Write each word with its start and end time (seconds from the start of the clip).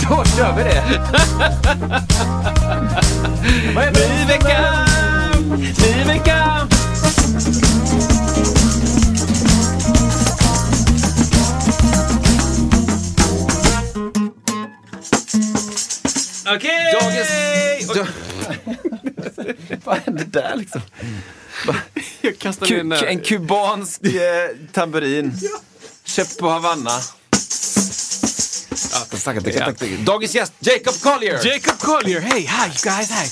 Då 0.00 0.24
kör 0.24 0.56
vi 0.56 0.62
det! 0.62 0.82
Ny 3.92 4.24
vecka! 4.26 4.86
Ny 5.78 6.04
vecka! 6.04 6.66
Okej! 16.56 16.92
Dagens... 17.00 17.28
Vad 19.84 19.96
hände 19.98 20.24
där 20.24 20.56
liksom? 20.56 20.80
Jag 22.20 22.38
kastar 22.38 22.66
ner 22.66 22.82
Ku- 22.82 22.88
där. 22.90 23.06
en 23.06 23.20
kubansk 23.20 24.04
eh, 24.04 24.12
tamburin. 24.72 25.32
Köpt 26.04 26.38
på 26.38 26.48
Havanna. 26.48 26.90
Dagens 30.04 30.34
gäst, 30.34 30.52
Jacob 30.58 31.00
Collier! 31.00 31.46
Jacob 31.46 31.78
Collier, 31.78 32.20
hey, 32.20 32.40
hi 32.40 32.66
you 32.66 32.82
guys, 32.82 33.10
hi. 33.10 33.26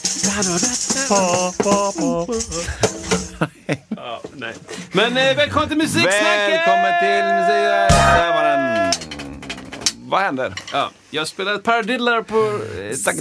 Ja, 3.96 4.20
nej. 4.36 4.54
Men 4.92 5.16
eh, 5.16 5.36
välkommen 5.36 5.68
till 5.68 5.78
Musiksnacket! 5.78 6.48
Välkommen 6.48 6.92
till 7.00 7.24
musik... 7.34 7.88
Där 7.98 8.34
var 8.34 8.44
den. 8.44 8.92
Vad 10.10 10.20
händer? 10.20 10.54
Ja, 10.72 10.90
jag 11.14 11.28
spelar 11.28 11.54
ett 11.54 11.62
paradiddlar 11.62 12.22
på 12.22 12.36
eh, 12.36 12.96
tack. 13.04 13.16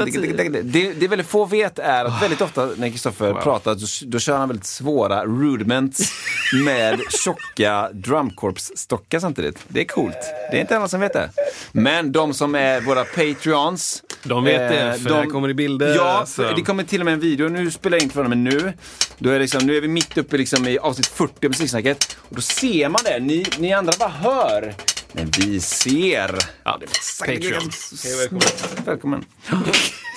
Det, 0.63 0.93
det 0.93 1.07
väldigt 1.07 1.27
få 1.27 1.45
vet 1.45 1.79
är 1.79 2.05
att 2.05 2.21
väldigt 2.21 2.41
ofta 2.41 2.69
när 2.77 2.89
Kristoffer 2.89 3.33
pratar 3.33 3.75
då, 3.75 3.85
då 4.11 4.19
kör 4.19 4.37
han 4.37 4.47
väldigt 4.49 4.65
svåra 4.65 5.25
rudiments 5.25 6.11
med 6.65 6.99
tjocka 7.09 7.89
drumcorps-stockar 7.93 9.19
samtidigt. 9.19 9.59
Det 9.67 9.81
är 9.81 9.85
coolt. 9.85 10.17
Det 10.51 10.57
är 10.57 10.61
inte 10.61 10.77
alla 10.77 10.87
som 10.87 10.99
vet 10.99 11.13
det. 11.13 11.29
Men 11.71 12.11
de 12.11 12.33
som 12.33 12.55
är 12.55 12.81
våra 12.81 13.03
patreons. 13.03 14.03
De 14.23 14.43
vet 14.43 14.69
det, 14.69 14.81
eh, 14.81 14.93
för 14.93 15.21
det 15.21 15.27
kommer 15.27 15.49
i 15.49 15.53
bilder, 15.53 15.95
Ja, 15.95 16.03
alltså. 16.03 16.53
det 16.55 16.61
kommer 16.61 16.83
till 16.83 17.01
och 17.01 17.05
med 17.05 17.13
en 17.13 17.19
video. 17.19 17.49
Nu 17.49 17.71
spelar 17.71 17.97
jag 17.97 18.03
in 18.03 18.09
för 18.09 18.23
dem 18.23 18.43
nu. 18.43 18.73
Då 19.17 19.29
är 19.29 19.33
det 19.33 19.39
liksom, 19.39 19.65
nu 19.65 19.77
är 19.77 19.81
vi 19.81 19.87
mitt 19.87 20.17
uppe 20.17 20.37
liksom 20.37 20.67
i 20.67 20.77
avsnitt 20.77 21.07
40 21.07 21.45
av 21.45 21.49
Musiksnacket. 21.49 22.17
Och 22.19 22.35
då 22.35 22.41
ser 22.41 22.89
man 22.89 23.01
det. 23.03 23.19
Ni, 23.19 23.45
ni 23.57 23.73
andra 23.73 23.93
bara 23.99 24.09
hör. 24.09 24.75
Men 25.13 25.31
vi 25.39 25.59
ser. 25.59 26.35
Ja, 26.63 26.79
Patreon. 27.19 27.71
Hej, 28.03 28.17
välkommen. 28.17 28.47
Välkommen. 28.85 29.25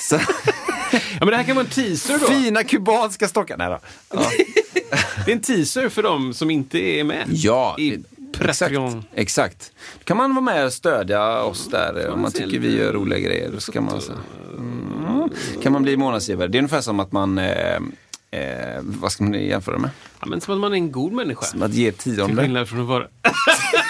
Så, 0.00 0.20
Ja, 0.92 0.98
men 1.20 1.28
det 1.28 1.36
här 1.36 1.44
kan 1.44 1.56
vara 1.56 1.64
en 1.66 1.70
teaser 1.72 2.18
då. 2.18 2.26
fina 2.26 2.64
kubanska 2.64 3.28
stockar. 3.28 3.56
Nej 3.56 3.68
då. 3.68 3.78
Ja, 4.12 4.30
Det 5.24 5.30
är 5.30 5.36
en 5.36 5.40
teaser 5.42 5.88
för 5.88 6.02
dem 6.02 6.34
som 6.34 6.50
inte 6.50 6.78
är 6.78 7.04
med. 7.04 7.24
ja 7.30 7.76
I 7.78 7.98
exakt. 8.40 8.74
exakt. 9.14 9.72
Då 9.98 10.04
kan 10.04 10.16
man 10.16 10.34
vara 10.34 10.44
med 10.44 10.64
och 10.66 10.72
stödja 10.72 11.42
oss 11.42 11.68
där 11.70 12.10
om 12.10 12.20
man 12.22 12.32
tycker 12.32 12.58
vi 12.58 12.76
gör 12.76 12.92
roliga 12.92 13.18
grejer. 13.18 13.50
Då 13.54 13.60
ska 13.60 13.80
man, 13.80 14.00
så, 14.00 14.12
mm, 14.58 15.28
kan 15.62 15.72
man 15.72 15.82
bli 15.82 15.96
månadsgivare. 15.96 16.48
Det 16.48 16.58
är 16.58 16.60
ungefär 16.60 16.80
som 16.80 17.00
att 17.00 17.12
man, 17.12 17.38
eh, 17.38 17.76
eh, 18.30 18.80
vad 18.82 19.12
ska 19.12 19.24
man 19.24 19.32
jämföra 19.32 19.78
med? 19.78 19.90
Ja, 20.20 20.26
men 20.26 20.40
som 20.40 20.54
att 20.54 20.60
man 20.60 20.72
är 20.72 20.76
en 20.76 20.92
god 20.92 21.12
människa. 21.12 21.42
Som 21.46 21.62
att 21.62 21.74
ge 21.74 21.92
Till 21.92 22.16
tionde. 22.16 22.42
skillnad 22.42 22.68
från 22.68 22.80
att 22.80 22.86
vara... 22.86 23.06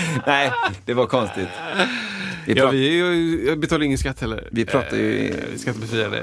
Nej, 0.26 0.52
det 0.84 0.94
var 0.94 1.06
konstigt. 1.06 1.48
Vi, 2.46 2.52
Ja, 2.52 2.70
vi 2.70 3.00
är 3.50 3.56
betalar 3.56 3.84
ingen 3.84 3.98
skatt 3.98 4.20
heller. 4.20 4.48
vi 4.52 4.64
pratar 4.64 4.96
ju... 4.96 5.28
Eh, 5.28 5.58
Skattebefriade... 5.58 6.18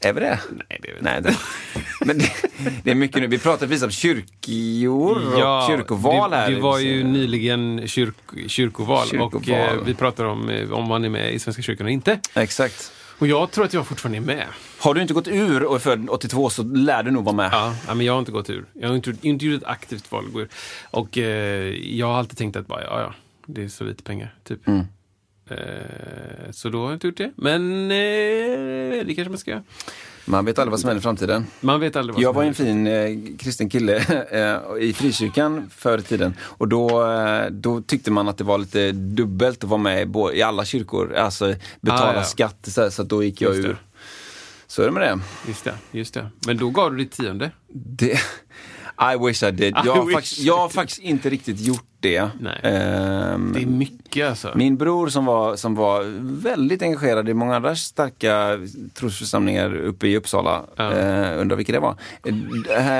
Är 0.00 0.12
vi 0.12 0.20
det? 0.20 0.38
Nej, 0.50 0.80
det 0.82 0.88
är 0.88 0.92
vi 0.92 0.98
inte. 0.98 1.10
Nej, 1.10 1.22
det, 1.22 1.36
men 2.06 2.18
det, 2.18 2.32
det 2.84 2.90
är 2.90 2.94
mycket 2.94 3.20
nu. 3.20 3.26
Vi 3.26 3.38
pratar 3.38 3.66
precis 3.66 3.82
om 3.82 3.90
kyrkor 3.90 5.16
och 5.34 5.66
kyrkoval 5.66 6.32
här. 6.32 6.48
det, 6.50 6.54
det 6.54 6.60
var 6.60 6.78
ju 6.78 7.04
nyligen 7.04 7.88
kyrk, 7.88 8.14
kyrkoval, 8.46 9.02
och 9.02 9.10
Kyrkoval. 9.10 9.60
eh, 9.78 9.84
vi 9.84 9.94
pratar 9.94 10.24
om 10.24 10.48
eh, 10.48 10.72
om 10.72 10.88
man 10.88 11.04
är 11.04 11.08
med 11.08 11.32
i 11.34 11.38
Svenska 11.38 11.62
kyrkan 11.62 11.86
eller 11.86 11.94
inte. 11.94 12.18
Exakt. 12.34 12.92
Och 13.18 13.26
jag 13.26 13.50
tror 13.50 13.64
att 13.64 13.72
jag 13.72 13.86
fortfarande 13.86 14.18
är 14.18 14.36
med. 14.36 14.46
Har 14.78 14.94
du 14.94 15.02
inte 15.02 15.14
gått 15.14 15.28
ur 15.28 15.64
och 15.64 15.74
är 15.74 15.78
född 15.78 16.08
82 16.10 16.50
så 16.50 16.62
lär 16.62 17.02
du 17.02 17.10
nog 17.10 17.24
vara 17.24 17.36
med. 17.36 17.50
Ja, 17.52 17.94
men 17.94 18.06
jag 18.06 18.12
har 18.12 18.18
inte 18.18 18.32
gått 18.32 18.50
ur. 18.50 18.64
Jag 18.72 18.88
har 18.88 18.96
inte, 18.96 19.14
inte 19.22 19.46
gjort 19.46 19.62
ett 19.62 19.68
aktivt 19.68 20.12
val 20.12 20.24
att 20.26 20.32
gå 20.32 20.40
ur. 20.40 20.48
Och 20.90 21.18
eh, 21.18 21.74
jag 21.74 22.06
har 22.06 22.14
alltid 22.14 22.38
tänkt 22.38 22.56
att 22.56 22.66
bara, 22.66 22.82
ja, 22.82 23.00
ja, 23.00 23.14
det 23.46 23.64
är 23.64 23.68
så 23.68 23.84
lite 23.84 24.02
pengar, 24.02 24.34
typ. 24.44 24.68
Mm. 24.68 24.86
Eh, 25.50 26.50
så 26.50 26.68
då 26.68 26.78
har 26.78 26.86
jag 26.86 26.96
inte 26.96 27.06
gjort 27.06 27.16
det. 27.16 27.32
Men 27.36 27.90
eh, 27.90 29.06
det 29.06 29.14
kanske 29.16 29.28
man 29.28 29.38
ska 29.38 29.50
göra. 29.50 29.62
Man 30.28 30.44
vet 30.44 30.58
aldrig 30.58 30.70
vad 30.70 30.80
som 30.80 30.88
händer 30.88 31.00
i 31.00 31.02
framtiden. 31.02 31.46
Man 31.60 31.80
vet 31.80 31.96
aldrig 31.96 32.14
vad 32.14 32.22
Jag 32.22 32.32
var 32.32 32.42
en 32.44 32.54
fin 32.54 32.86
eh, 32.86 33.08
kristen 33.38 33.68
kille 33.68 33.96
eh, 34.30 34.84
i 34.84 34.92
frikyrkan 34.92 35.70
förr 35.76 35.98
i 35.98 36.02
tiden. 36.02 36.34
Och 36.40 36.68
då, 36.68 37.06
eh, 37.12 37.46
då 37.50 37.80
tyckte 37.82 38.10
man 38.10 38.28
att 38.28 38.38
det 38.38 38.44
var 38.44 38.58
lite 38.58 38.92
dubbelt 38.92 39.64
att 39.64 39.70
vara 39.70 39.80
med 39.80 40.16
i, 40.16 40.38
i 40.38 40.42
alla 40.42 40.64
kyrkor. 40.64 41.14
Alltså 41.14 41.54
betala 41.80 42.10
Ah, 42.10 42.14
ja. 42.14 42.22
skatt. 42.22 42.56
Så, 42.68 42.90
så 42.90 43.02
då 43.02 43.24
gick 43.24 43.40
jag 43.40 43.50
Just 43.54 43.62
det. 43.62 43.68
ur. 43.68 43.76
Så 44.66 44.82
är 44.82 44.86
det 44.86 44.92
med 44.92 45.02
det. 45.02 45.18
Just 45.48 45.64
det, 45.64 45.74
just 45.90 46.14
det. 46.14 46.26
Men 46.46 46.56
då 46.56 46.70
gav 46.70 46.90
du 46.90 46.96
ditt 46.98 47.12
tionde. 47.12 47.50
det 47.72 48.18
I 49.14 49.26
wish 49.26 49.42
I 49.42 49.50
did. 49.50 49.62
I 49.76 49.80
Jag 49.84 49.94
har, 49.94 50.12
faktiskt, 50.12 50.38
jag 50.38 50.56
har 50.58 50.68
faktiskt 50.68 50.98
inte 51.00 51.30
riktigt 51.30 51.60
gjort 51.60 51.86
det. 52.00 52.28
Nej. 52.40 52.60
Ehm, 52.62 53.52
Det 53.54 53.62
är 53.62 53.66
mycket 53.66 54.05
alltså. 54.22 54.52
Min 54.54 54.76
bror 54.76 55.08
som 55.08 55.24
var, 55.24 55.56
som 55.56 55.74
var 55.74 56.04
väldigt 56.42 56.82
engagerad 56.82 57.28
i 57.28 57.34
många 57.34 57.56
andra 57.56 57.76
starka 57.76 58.58
trosförsamlingar 58.94 59.74
uppe 59.76 60.08
i 60.08 60.16
Uppsala, 60.16 60.64
Ja. 60.76 60.92
eh, 60.92 61.40
undrar 61.40 61.56
vilka 61.56 61.72
det 61.72 61.78
var. 61.78 61.96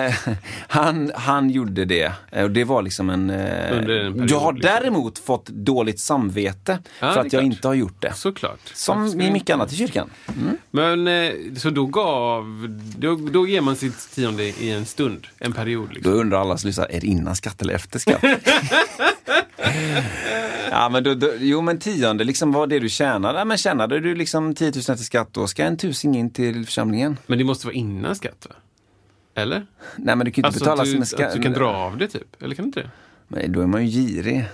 Eh, 0.07 0.15
han, 0.69 1.13
han 1.15 1.51
gjorde 1.51 1.85
det. 1.85 2.13
Eh, 2.31 2.45
Och 2.45 2.51
det 2.51 2.65
var 2.65 2.83
liksom 2.83 3.11
en... 3.11 3.31
Eh, 3.31 3.69
period, 3.69 4.31
jag 4.31 4.39
har 4.41 4.53
liksom. 4.53 4.71
däremot 4.73 5.19
fått 5.19 5.47
dåligt 5.47 6.01
samvete 6.01 6.79
Ja, 7.01 7.13
för 7.13 7.21
att 7.21 7.25
jag 7.25 7.31
klart. 7.31 7.43
inte 7.45 7.69
har 7.69 7.75
gjort 7.75 8.03
det. 8.03 8.13
Såklart. 8.15 8.61
Som 8.75 9.11
du 9.11 9.31
mycket 9.31 9.55
annat 9.55 9.73
i 9.73 9.77
kyrkan. 9.77 10.11
Mm. 10.41 10.57
Men 10.71 11.09
eh, 11.09 11.33
så 11.57 11.71
då 11.71 11.87
gav, 11.87 12.45
då, 12.99 13.15
då 13.17 13.47
ger 13.47 13.61
man 13.61 13.77
sitt 13.77 14.11
tionde 14.15 14.45
i 14.45 14.71
en 14.71 14.87
stund, 14.87 15.27
en 15.39 15.53
period 15.53 15.89
Då 15.89 15.95
liksom. 15.95 16.13
undrar 16.13 16.39
alla 16.41 16.57
som 16.57 16.69
lyssnar, 16.69 16.87
är 16.91 17.01
det 17.01 17.07
innan 17.07 17.37
skatt 17.37 17.63
eller 17.63 17.75
efter 17.75 17.99
skatt? 17.99 18.25
ja, 20.71 20.89
men 20.89 21.05
då, 21.05 21.15
då, 21.15 21.33
jo 21.39 21.61
men 21.61 21.79
tionde, 21.79 22.25
liksom 22.25 22.53
vad 22.53 22.69
det 22.69 22.79
du 22.79 22.89
tjänar. 22.89 23.35
Ja, 23.35 23.45
men 23.45 23.57
tjänade 23.59 24.01
du 24.01 24.15
liksom 24.15 24.55
10 24.55 24.71
000 24.71 24.79
efter 24.79 24.97
skatt, 24.97 25.29
då 25.33 25.47
ska 25.47 25.65
en 25.65 25.77
tusing 25.77 26.17
in 26.17 26.31
till 26.31 26.65
församlingen. 26.65 27.19
Men 27.27 27.39
det 27.39 27.45
måste 27.45 27.67
vara 27.67 27.75
innan 27.75 28.17
skatt 28.17 28.47
va? 28.49 28.55
Eller? 29.35 29.67
Nej 29.97 30.17
men 30.17 30.25
du 30.25 30.31
kan 30.31 30.43
ju 30.43 30.47
inte 30.47 30.47
Alltså 30.47 30.65
betala 30.65 30.85
du, 30.85 31.05
som 31.05 31.21
en 31.21 31.27
att 31.27 31.35
du 31.35 31.43
kan 31.43 31.53
dra 31.53 31.69
av 31.69 31.97
det 31.97 32.09
typ? 32.09 32.43
Eller 32.43 32.55
kan 32.55 32.65
du 32.65 32.67
inte 32.67 32.81
det? 32.81 32.91
Men 33.29 33.53
då 33.53 33.61
är 33.61 33.67
man 33.67 33.87
ju 33.87 34.03
girig. 34.03 34.45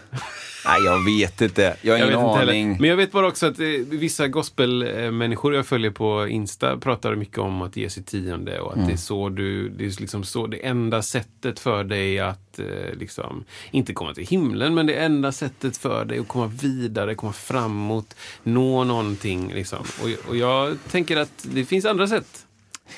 Nej 0.66 0.82
jag 0.84 1.04
vet 1.04 1.40
inte, 1.40 1.76
jag 1.82 1.94
har 1.94 1.98
Jag 1.98 2.08
ingen 2.08 2.18
aning. 2.48 2.76
Men 2.80 2.90
jag 2.90 2.96
vet 2.96 3.12
bara 3.12 3.26
också 3.28 3.46
att 3.46 3.60
eh, 3.60 3.66
vissa 3.88 4.28
gospelmänniskor 4.28 5.54
jag 5.54 5.66
följer 5.66 5.90
på 5.90 6.28
Insta 6.28 6.76
pratar 6.76 7.14
mycket 7.14 7.38
om 7.38 7.62
att 7.62 7.76
ge 7.76 7.90
sitt 7.90 8.06
tionde 8.06 8.60
och 8.60 8.70
att 8.70 8.76
Mm. 8.76 8.88
det 8.88 8.92
är 8.94 8.96
så 8.96 9.28
du, 9.28 9.68
det 9.68 9.84
är 9.86 10.00
liksom 10.00 10.24
så, 10.24 10.46
det 10.46 10.66
enda 10.66 11.02
sättet 11.02 11.58
för 11.58 11.84
dig 11.84 12.20
att 12.20 12.58
eh, 12.58 12.66
liksom, 12.98 13.44
inte 13.70 13.92
komma 13.92 14.14
till 14.14 14.26
himlen, 14.26 14.74
men 14.74 14.86
det 14.86 14.94
enda 14.94 15.32
sättet 15.32 15.76
för 15.76 16.04
dig 16.04 16.18
att 16.18 16.28
komma 16.28 16.46
vidare, 16.46 17.14
komma 17.14 17.32
framåt, 17.32 18.16
nå 18.42 18.84
någonting 18.84 19.52
liksom. 19.54 19.78
Och, 20.02 20.28
och 20.28 20.36
jag 20.36 20.76
tänker 20.90 21.16
att 21.16 21.46
det 21.54 21.64
finns 21.64 21.84
andra 21.84 22.06
sätt. 22.06 22.46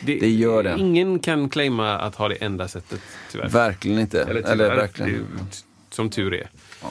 Det 0.02 0.28
gör 0.30 0.62
det. 0.62 0.76
Ingen 0.78 1.18
kan 1.18 1.48
claima 1.48 1.98
att 1.98 2.14
ha 2.14 2.28
det 2.28 2.34
enda 2.34 2.68
sättet, 2.68 3.00
tyvärr. 3.32 3.48
Verkligen 3.48 3.98
inte. 3.98 4.22
Eller 4.22 4.30
Eller, 4.30 4.42
tyvärr, 4.52 4.76
verkligen. 4.76 5.10
det 5.50 5.64
som 5.90 6.10
tur 6.10 6.34
är. 6.34 6.50
Ja. 6.82 6.88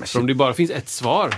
Ja, 0.00 0.06
För 0.06 0.20
om 0.20 0.26
det 0.26 0.34
bara 0.34 0.54
finns 0.54 0.70
ett 0.70 0.88
svar 0.88 1.34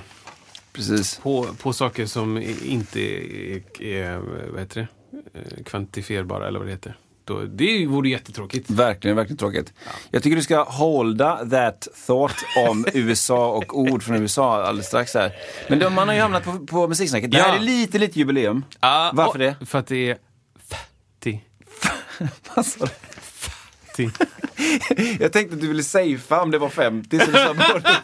precis. 0.72 1.18
på, 1.22 1.46
på 1.62 1.72
saker 1.72 2.06
som 2.06 2.42
inte 2.64 3.00
är, 3.00 3.82
är 3.82 4.18
vad 4.52 4.60
heter 4.60 4.80
det? 4.80 5.38
Eh, 5.38 5.64
kvantifierbara 5.64 6.48
eller 6.48 6.58
vad 6.58 6.68
det 6.68 6.72
heter. 6.72 6.96
Då, 7.24 7.40
det 7.44 7.86
vore 7.86 8.08
jättetråkigt. 8.08 8.70
Verkligen, 8.70 9.16
verkligen 9.16 9.36
tråkigt. 9.36 9.72
Jag 10.10 10.22
tycker 10.22 10.36
du 10.36 10.42
ska 10.42 10.62
holda 10.62 11.36
that 11.50 11.88
thought 12.06 12.34
om 12.68 12.86
USA 12.94 13.48
och 13.52 13.78
ord 13.78 14.02
från 14.02 14.16
USA 14.16 14.62
alldeles 14.62 14.86
strax 14.86 15.14
här. 15.14 15.32
Men 15.68 15.78
de, 15.78 15.94
man 15.94 16.08
har 16.08 16.14
ju 16.14 16.20
hamnat 16.20 16.44
på, 16.44 16.66
på 16.66 16.88
musiksnacket. 16.88 17.30
Det 17.30 17.38
här 17.38 17.48
Ja. 17.48 17.54
är 17.56 17.60
lite, 17.60 17.98
lite 17.98 18.18
jubileum. 18.18 18.64
Ah, 18.80 19.10
Varför 19.14 19.32
och- 19.32 19.38
det? 19.38 19.56
För 19.66 19.78
att 19.78 19.86
det 19.86 20.10
är. 20.10 20.18
Vad 22.54 22.66
sa 22.66 22.84
du? 22.84 22.90
fattig. 23.20 24.10
Jag 25.20 25.32
tänkte 25.32 25.54
att 25.54 25.60
du 25.60 25.68
ville 25.68 25.82
safea 25.82 26.40
om 26.42 26.50
det 26.50 26.58
var 26.58 26.68
50. 26.68 27.18
Så 27.18 27.26
du 27.26 27.32
sa 27.32 27.54
både. 27.54 27.96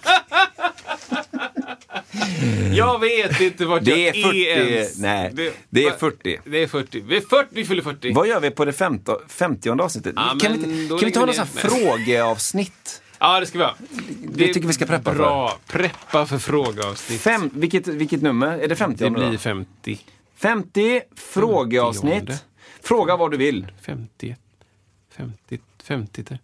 Jag 2.75 3.01
vet 3.01 3.41
inte 3.41 3.65
vart 3.67 3.85
Det 3.85 3.91
jag 3.91 4.17
är 4.17 4.23
40. 4.23 4.39
ens. 4.45 4.99
Nej, 4.99 5.31
det 5.71 5.85
är 5.85 5.91
va- 5.91 5.97
40. 5.99 6.41
Det 6.45 6.63
är 6.63 6.67
40. 6.67 7.03
Vi, 7.07 7.17
är 7.17 7.21
40, 7.21 7.49
vi 7.51 7.65
fyller 7.65 7.83
40. 7.83 8.13
Vad 8.13 8.29
gör 8.29 8.41
vi 8.41 8.51
på 8.51 8.65
det 8.65 8.73
50, 8.73 9.13
50 9.29 9.71
avsnittet? 9.71 10.13
Ja, 10.17 10.37
kan 10.41 10.53
vi 10.53 10.59
inte, 10.59 10.89
kan 10.89 11.07
vi 11.07 11.11
ta 11.13 11.27
något 11.27 11.37
sånt 11.37 11.51
frågeavsnitt? 11.51 13.03
Ja, 13.19 13.41
det 13.41 13.47
ska 13.47 13.59
vi 13.59 13.65
ha. 13.65 13.75
Det 14.35 14.47
tycker 14.55 14.67
vi 14.69 14.73
ska 14.75 14.87
preppa 14.87 15.11
för. 15.11 15.19
Bra. 15.19 15.59
Preppa 15.67 16.27
för 16.27 16.39
frågeavsnitt. 16.39 17.21
Fem, 17.21 17.51
vilket, 17.55 17.87
vilket 17.89 18.23
nummer? 18.23 18.59
Är 18.59 18.69
det 18.69 18.77
50? 18.77 19.05
Det 19.05 19.11
blir 19.11 19.39
50. 19.39 19.99
50 20.39 21.01
frågeavsnitt. 21.17 22.45
Fråga 22.85 23.17
vad 23.17 23.31
du 23.31 23.37
vill. 23.37 23.67
50. 23.83 24.37
50. 25.17 25.59
50. 25.85 26.39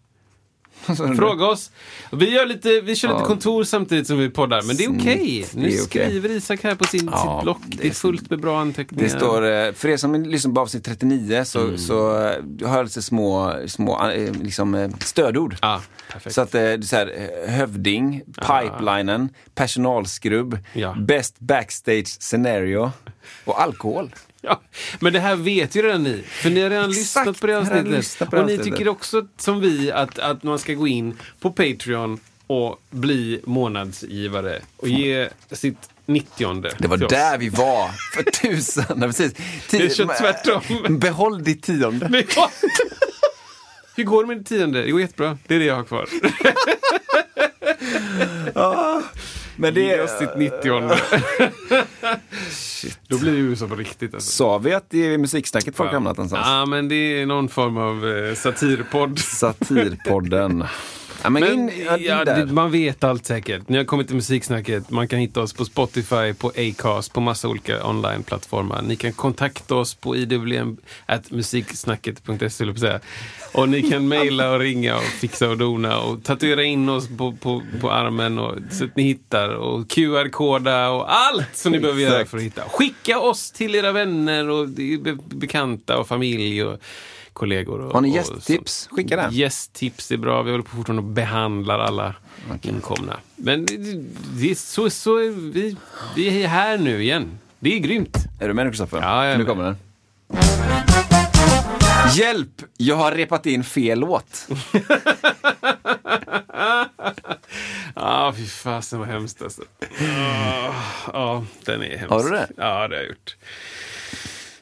Fråga 1.17 1.47
oss. 1.47 1.71
Vi, 2.13 2.31
gör 2.31 2.47
lite, 2.47 2.81
vi 2.81 2.97
kör 2.97 3.09
lite 3.09 3.21
Ja. 3.21 3.27
kontor 3.27 3.65
samtidigt 3.65 4.07
som 4.07 4.19
vi 4.19 4.31
poddar, 4.31 4.63
men 4.63 4.77
det 4.77 4.85
är 4.85 4.99
okej. 5.01 5.43
Snitt, 5.43 5.55
Nu 5.63 5.69
är 5.69 5.79
skriver 5.79 6.29
Isak 6.31 6.63
här 6.65 6.75
på 6.75 6.85
sin, 6.85 7.09
Ja, 7.13 7.37
sitt 7.37 7.45
block. 7.45 7.59
det 7.67 7.87
är 7.89 7.91
fullt 7.93 8.31
med 8.31 8.41
bra 8.41 8.61
anteckningar. 8.61 9.05
Det 9.05 9.11
står, 9.11 9.43
eh, 9.51 9.73
för 9.73 9.89
er 9.89 9.97
som 9.97 10.23
lyssnar 10.25 10.53
på 10.55 10.61
avsnitt 10.61 10.85
39 10.85 11.45
så, 11.45 11.61
Mm. 11.61 11.79
så 11.79 12.17
eh, 12.17 12.69
har 12.69 12.77
jag 12.77 12.85
lite 12.85 13.03
små, 13.03 13.55
små 13.67 14.11
eh, 14.11 14.33
liksom, 14.33 14.93
stödord. 15.01 15.57
Perfekt. 16.13 16.35
Så 16.35 16.41
att 16.41 16.53
det 16.53 16.61
är 16.61 16.83
så 16.83 16.97
här, 16.97 17.31
hövding, 17.49 18.23
pipelinen, 18.27 19.29
personalskrubb, 19.55 20.59
Ja. 20.73 20.95
best 20.99 21.41
backstage 21.41 22.07
scenario 22.21 22.93
och 23.45 23.63
alkohol. 23.63 24.15
Ja, 24.43 24.61
men 25.01 25.13
det 25.13 25.21
här 25.21 25.37
vet 25.37 25.75
ju 25.75 25.83
redan 25.83 26.03
ni. 26.03 26.23
För 26.29 26.51
ni 26.51 26.63
har 26.63 26.71
redan 26.71 26.91
Exakt, 26.91 27.27
lyssnat 27.27 27.41
på 27.41 27.47
det 27.47 27.59
avsnittet. 27.59 27.89
lyssnat 27.89 28.31
på 28.31 28.37
det 28.37 28.43
och 28.43 28.49
ni 28.49 28.59
tycker 28.59 28.89
också 28.89 29.27
som 29.37 29.61
vi 29.61 29.93
att, 29.93 30.19
att 30.19 30.43
man 30.43 30.59
ska 30.59 30.73
gå 30.75 30.89
in 30.89 31.19
på 31.41 31.51
Patreon 31.51 32.21
och 32.47 32.83
bli 32.91 33.41
månadsgivare 33.45 34.63
och 34.77 34.89
ge 34.89 35.29
sitt 35.53 35.89
90 36.07 36.63
Det 36.79 36.89
var 36.89 36.97
där 36.97 37.39
vi 37.39 37.49
var 37.49 37.91
för 38.15 38.23
tusan. 38.23 39.01
Precis. 39.01 39.33
Vi 39.73 39.95
kör 39.95 40.19
tvärtom. 40.21 40.99
Behåll 40.99 41.45
ditt 41.45 41.63
tionde. 41.63 42.25
Ja. 42.37 42.51
Hur 43.97 44.05
går 44.05 44.23
det 44.23 44.29
med 44.29 44.37
det 44.37 44.45
tionde? 44.45 44.83
Det 44.83 44.91
går 44.91 45.01
jättebra. 45.01 45.39
Det 45.47 45.55
är 45.55 45.59
det 45.59 45.65
jag 45.65 45.77
har 45.77 45.85
kvar. 45.85 46.09
Men 49.61 49.75
det, 49.75 50.03
oss 50.03 50.19
ditt 50.19 50.37
90 50.37 50.91
Då 53.09 53.19
blir 53.19 53.33
det 53.33 53.39
ju 53.39 53.57
så 53.57 53.69
på 53.69 53.75
riktigt. 53.75 54.15
Alltså. 54.15 54.31
sa 54.31 54.59
vi 54.59 54.75
att 54.75 54.91
det 54.91 55.15
är 55.15 55.19
musiksnacket 55.19 55.77
folk 55.77 55.93
hamnat 55.93 56.17
någonstans? 56.17 56.47
Ja, 56.47 56.67
men 56.67 56.89
det 56.89 56.95
är 56.95 57.27
någon 57.27 57.49
form 57.49 57.77
av 57.77 58.09
eh, 58.09 58.35
satirpodd. 58.35 59.19
Satirpodden. 59.19 60.65
Ja, 61.23 61.31
men, 61.31 61.45
in, 61.45 61.71
ja, 61.87 61.97
in 61.97 62.05
ja, 62.05 62.47
man 62.47 62.71
vet 62.71 63.05
allt 63.05 63.27
säkert. 63.27 63.69
Ni 63.69 63.77
har 63.77 63.85
kommit 63.85 64.07
till 64.07 64.17
Musiksnacket. 64.17 64.91
Man 64.91 65.09
kan 65.09 65.19
hitta 65.19 65.43
oss 65.43 65.53
på 65.53 65.65
Spotify, 65.65 66.35
på 66.39 66.53
Acast, 66.57 67.13
på 67.13 67.21
massa 67.21 67.49
olika 67.49 67.87
online-plattformar. 67.87 68.83
Ni 68.83 68.97
kan 68.97 69.13
kontakta 69.13 69.75
oss 69.75 69.95
på 69.95 70.17
iwm.musiksnacket.se. 70.17 72.99
Och 73.53 73.69
ni 73.69 73.91
kan 73.91 74.09
mejla 74.09 74.53
och 74.53 74.59
ringa 74.59 74.97
och 74.97 75.03
fixa 75.03 75.49
och 75.49 75.59
dona 75.59 75.99
och 75.99 76.25
tatuera 76.25 76.65
in 76.65 76.89
oss 76.89 77.09
på, 77.09 77.33
på, 77.33 77.63
på 77.81 77.91
armen 77.91 78.39
och, 78.39 78.55
så 78.71 78.85
att 78.85 78.97
ni 78.97 79.03
hittar. 79.03 79.49
Och 79.49 79.91
QR-koda 79.91 80.91
och 80.91 81.15
allt 81.15 81.57
som 81.57 81.73
ni 81.73 81.79
behöver 81.79 82.01
göra 82.01 82.25
för 82.25 82.37
att 82.37 82.43
hitta. 82.43 82.63
Skicka 82.63 83.19
oss 83.19 83.51
till 83.51 83.75
era 83.75 83.93
vänner 83.93 84.49
och 84.49 84.69
be, 84.69 85.17
bekanta 85.29 85.99
och 85.99 86.09
familj 86.09 86.65
och 86.65 86.81
kollegor. 87.41 87.81
Och, 87.81 87.93
Har 87.93 88.01
ni 88.01 88.15
gästtips? 88.15 88.89
Skicka 88.91 89.17
det. 89.17 89.29
Gästtips 89.33 90.11
är 90.11 90.17
bra. 90.17 90.43
Vi 90.43 90.51
håller 90.51 90.65
på 90.65 90.77
fortfarande 90.77 91.03
och 91.03 91.09
behandlar 91.09 91.79
alla 91.79 92.15
inkomna. 92.63 93.17
Men 93.37 93.67
det, 93.67 93.77
det 94.41 94.51
är 94.51 94.55
så, 94.55 94.91
så 94.91 95.15
vi, 95.17 95.77
vi 96.17 96.43
är 96.43 96.49
här 96.49 96.79
nu 96.79 97.03
igen. 97.03 97.39
Det 97.59 97.75
är 97.75 97.79
grymt. 97.79 98.17
Är 98.41 98.49
du 98.49 98.55
med 98.55 98.65
nu 98.67 98.71
Kristoffer? 98.71 98.99
Ja, 99.03 99.25
jag 99.25 99.33
är 99.35 99.39
nu 99.39 99.45
kommer 99.45 99.65
den. 99.65 99.77
Hjälp! 102.15 102.63
Jag 102.77 102.97
har 102.97 103.13
repat 103.13 103.47
in 103.47 103.65
fel 103.65 103.99
låt. 104.01 104.49
Ja, 107.95 108.33
fy 108.37 108.47
fasen 108.47 108.99
vad 108.99 109.09
hemskt 109.09 109.43
alltså. 109.43 109.63
Ah, 110.19 110.73
Ja, 111.13 111.45
den 111.65 111.83
är 111.83 111.97
hemsk. 111.97 112.11
Har 112.11 112.23
du 112.25 112.31
det? 112.31 112.49
Ja, 112.57 112.89
det 112.89 112.97
har 112.97 113.03
jag 113.03 113.07
gjort. 113.09 113.37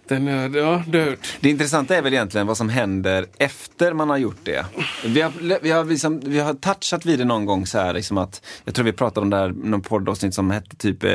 Den 0.08 0.28
är, 0.28 0.58
ja, 0.58 0.82
gjort. 0.86 1.36
Det 1.40 1.50
intressanta 1.50 1.96
är 1.96 2.02
väl 2.02 2.12
egentligen 2.12 2.46
vad 2.46 2.56
som 2.56 2.68
händer 2.68 3.26
efter 3.38 3.92
man 3.92 4.10
har 4.10 4.16
gjort 4.16 4.40
det. 4.42 4.64
Vi 5.04 5.20
har, 5.20 5.62
vi 5.62 5.70
har, 5.70 5.84
liksom, 5.84 6.20
vi 6.24 6.40
har 6.40 6.54
touchat 6.54 7.06
vid 7.06 7.18
det 7.18 7.24
någon 7.24 7.46
gång 7.46 7.66
så 7.66 7.78
här, 7.78 7.94
liksom 7.94 8.18
att, 8.18 8.42
jag 8.64 8.74
tror 8.74 8.84
vi 8.84 8.92
pratade 8.92 9.20
om 9.24 9.30
det 9.30 9.36
här, 9.36 9.48
någon 9.48 9.82
poddavsnitt 9.82 10.34
som 10.34 10.50
hette 10.50 10.76
typ 10.76 11.04
eh, 11.04 11.10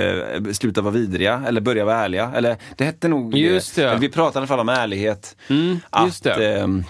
Sluta 0.52 0.82
vara 0.82 0.94
vidriga, 0.94 1.44
eller 1.48 1.62
Börja 1.62 1.86
vara 1.86 1.98
ärliga. 1.98 2.32
Eller 2.36 2.58
det 2.76 2.86
hette 2.86 3.08
nog 3.08 3.38
Just 3.38 3.76
det. 3.76 3.98
Vi 4.00 4.10
pratade 4.10 4.38
i 4.38 4.40
alla 4.40 4.48
fall 4.48 4.60
om 4.60 4.70
ärlighet. 4.70 5.36
Mm, 5.50 5.80
just 6.06 6.26
att, 6.26 6.40
ehm, 6.40 6.84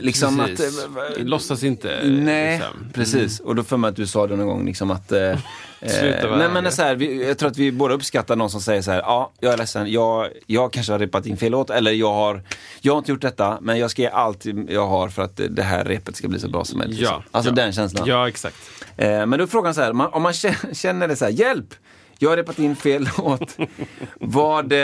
liksom 0.00 0.38
Precis. 0.38 0.84
att... 0.84 1.18
eh, 1.18 1.24
Låtsas 1.24 1.64
inte. 1.64 2.00
Nej, 2.04 2.58
liksom. 2.58 2.92
precis. 2.94 3.40
Och 3.40 3.54
då 3.54 3.62
för 3.62 3.76
mig 3.76 3.88
att 3.88 3.96
du 3.96 4.06
sa 4.06 4.26
det 4.26 4.36
någon 4.36 4.46
gång 4.46 4.66
liksom 4.66 4.90
att... 4.90 5.12
Eh, 5.12 5.38
Sluta 5.86 6.28
vara 6.28 6.38
nej, 6.38 6.48
men 6.62 6.72
så 6.72 6.82
här, 6.82 6.94
vi, 6.94 7.28
jag 7.28 7.38
tror 7.38 7.50
att 7.50 7.56
vi 7.58 7.72
båda 7.72 7.94
uppskattar 7.94 8.36
någon 8.36 8.50
som 8.50 8.60
säger 8.60 8.82
så 8.82 8.90
här, 8.90 8.98
ja, 8.98 9.32
jag 9.40 9.52
är 9.52 9.56
ledsen, 9.56 9.92
jag, 9.92 10.28
jag 10.46 10.72
kanske 10.72 10.92
har 10.92 10.98
repat 10.98 11.26
in 11.26 11.36
fel 11.36 11.52
låt, 11.52 11.70
eller 11.70 11.92
jag 11.92 12.12
har, 12.12 12.42
jag 12.80 12.92
har 12.92 12.98
inte 12.98 13.10
gjort 13.12 13.20
detta, 13.22 13.58
men 13.60 13.78
jag 13.78 13.90
ska 13.90 14.02
ge 14.02 14.08
allt 14.08 14.44
jag 14.68 14.86
har 14.86 15.08
för 15.08 15.22
att 15.22 15.40
det- 15.50 15.62
här 15.62 15.84
repet 15.84 16.16
ska 16.16 16.28
bli 16.28 16.40
så 16.40 16.48
bra 16.48 16.64
som 16.64 16.78
möjligt. 16.78 16.98
Ja, 16.98 17.16
liksom. 17.16 17.22
Alltså 17.30 17.50
ja. 17.50 17.54
den 17.54 17.72
känslan. 17.72 18.08
Ja, 18.08 18.28
exakt. 18.28 18.56
Eh, 18.96 19.08
men 19.08 19.30
då 19.30 19.42
är 19.42 19.46
frågan 19.46 19.74
så 19.74 19.80
här, 19.80 19.92
man, 19.92 20.12
om 20.12 20.22
man 20.22 20.32
känner, 20.32 20.74
känner 20.74 21.08
det 21.08 21.16
så 21.16 21.24
här, 21.24 21.32
hjälp! 21.32 21.74
Jag 22.20 22.30
har 22.30 22.36
repat 22.36 22.58
in 22.58 22.76
fel 22.76 23.08
låt. 23.18 23.56
vad, 24.20 24.72
eh, 24.72 24.78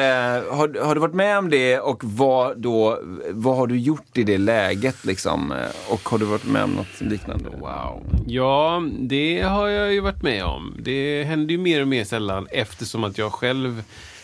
har, 0.55 0.85
har 0.85 0.95
du 0.95 1.01
varit 1.01 1.15
med 1.15 1.39
om 1.39 1.51
det 1.51 1.79
och 1.81 2.05
vad, 2.05 2.59
då, 2.59 3.01
vad 3.31 3.57
har 3.57 3.67
du 3.67 3.79
gjort 3.79 4.19
i 4.19 4.23
det 4.25 4.39
läget? 4.39 5.05
Liksom? 5.05 5.53
Eh, 5.53 5.59
Och 5.93 6.09
har 6.09 6.19
du 6.19 6.25
varit 6.25 6.45
med 6.47 6.65
om 6.65 6.71
något 6.71 7.01
liknande? 7.01 7.49
Wow. 7.51 8.03
Ja, 8.27 8.83
det 8.99 9.41
har 9.43 9.69
jag 9.69 9.93
ju 9.93 10.01
varit 10.01 10.23
med 10.23 10.45
om. 10.45 10.77
Det 10.79 11.25
händer 11.25 11.53
ju 11.53 11.59
mer 11.59 11.81
och 11.81 11.89
mer 11.89 12.05
sällan 12.05 12.47
eftersom 12.51 13.05
att 13.05 13.19
jag 13.19 13.33
själv 13.33 13.83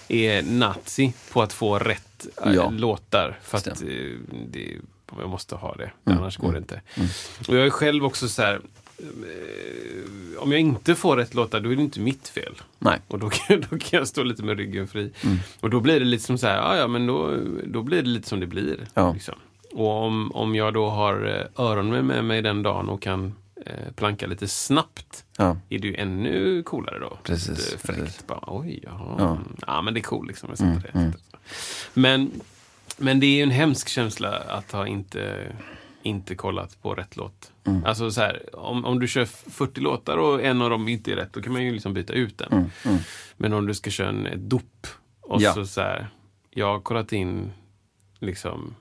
är 0.09 0.43
nazi 0.43 1.13
på 1.33 1.43
att 1.43 1.53
få 1.53 1.79
rätt 1.79 2.27
äh, 2.47 2.53
Ja. 2.55 2.71
låtar. 2.71 3.39
För 3.43 3.59
att 3.59 3.67
eh, 3.67 3.75
det, 4.51 4.67
jag 5.21 5.29
måste 5.29 5.55
ha 5.55 5.75
det, 5.75 5.91
Mm. 6.07 6.19
annars 6.19 6.37
går 6.37 6.53
det 6.53 6.59
inte. 6.59 6.81
Och 7.49 7.57
jag 7.57 7.67
är 7.67 7.71
själv 7.71 8.05
också 8.05 8.29
så 8.29 8.43
här, 8.43 8.55
eh, 8.55 8.61
om 10.39 10.53
jag 10.53 10.61
inte 10.61 10.95
får 10.95 11.17
rätt 11.17 11.35
låtar, 11.35 11.61
då 11.61 11.73
är 11.73 11.77
det 11.77 11.83
inte 11.83 12.01
mitt 12.01 12.29
fel. 12.29 12.55
Nej. 12.79 12.99
Och 13.09 13.19
då 13.19 13.31
kan, 13.31 13.61
då 13.71 13.79
kan 13.79 13.99
jag 13.99 14.09
stå 14.09 14.23
lite 14.23 14.43
med 14.43 14.57
ryggen 14.59 14.89
fri. 14.89 15.13
Och 15.61 15.71
då 15.71 15.81
blir 15.81 16.01
det 16.01 16.07
lite 16.07 16.25
som 16.25 16.39
så 16.39 16.47
här, 16.47 16.57
ja, 16.57 16.77
ja 16.77 16.87
men 16.87 17.07
då, 17.07 17.37
då 17.67 17.83
blir 17.83 18.03
det 18.03 18.09
lite 18.09 18.29
som 18.29 18.41
det 18.41 18.47
blir. 18.47 18.87
Ja. 18.95 19.13
Liksom. 19.13 19.35
Och 19.73 20.03
om, 20.05 20.33
om 20.33 20.55
jag 20.55 20.75
då 20.75 20.89
har 20.89 21.27
eh, 21.57 21.65
öronen 21.67 22.07
med 22.07 22.25
mig 22.25 22.43
den 22.43 22.63
dagen 22.63 22.89
och 22.89 23.03
kan 23.03 23.35
eh, 23.67 23.93
planka 23.97 24.27
lite 24.27 24.49
snabbt, 24.49 25.25
Ja. 25.37 25.57
är 25.69 25.79
det 25.79 25.89
ju 25.89 25.95
ännu 25.97 26.63
coolare 26.63 26.99
då. 26.99 27.19
Precis, 27.23 27.69
fräckt. 27.69 27.87
precis. 28.01 28.27
Bara, 28.27 28.41
Oj, 28.47 28.81
jaha. 28.83 29.15
Ja. 29.19 29.39
Ja. 29.67 29.83
men 29.83 29.95
det 29.95 30.01
är 30.01 30.03
coolt 30.03 30.29
liksom. 30.29 30.49
Jag 30.59 30.59
det 30.77 30.93
sättet. 30.93 31.23
Men, 31.95 32.31
men 32.97 33.21
det 33.21 33.27
är 33.27 33.37
ju 33.37 33.43
en 33.43 33.51
hemsk 33.51 33.89
känsla 33.89 34.31
att 34.39 34.73
ha 34.73 34.87
inte, 34.87 35.47
inte 36.03 36.35
kollat 36.35 36.83
på 36.83 36.95
rätt 36.95 37.17
låt. 37.17 37.53
Mm. 37.67 37.85
Alltså 37.85 38.11
så 38.11 38.21
här, 38.21 38.57
om, 38.57 38.85
om 38.85 39.01
du 39.01 39.09
kör 39.09 39.25
40 39.25 39.81
låtar 39.81 40.17
och 40.17 40.43
en 40.45 40.63
av 40.63 40.71
dem 40.71 40.89
inte 40.89 41.13
är 41.13 41.17
rätt, 41.17 41.33
då 41.33 41.43
kan 41.43 41.53
man 41.53 41.65
ju 41.65 41.73
liksom 41.73 41.95
byta 41.95 42.13
ut 42.13 42.39
den. 42.39 42.71
Men 43.37 43.53
om 43.53 43.67
du 43.67 43.75
ska 43.75 43.91
köra 43.91 44.09
en 44.09 44.27
ett 44.27 44.41
dop 44.51 44.87
och 45.21 45.31
Mm, 45.41 45.43
Ja. 45.45 45.55
så, 45.55 45.67
så 45.67 45.81
här, 45.81 46.09
jag 46.51 46.67
har 46.67 46.81
kollat 46.81 47.13
in 47.13 47.53
liksom 48.19 48.75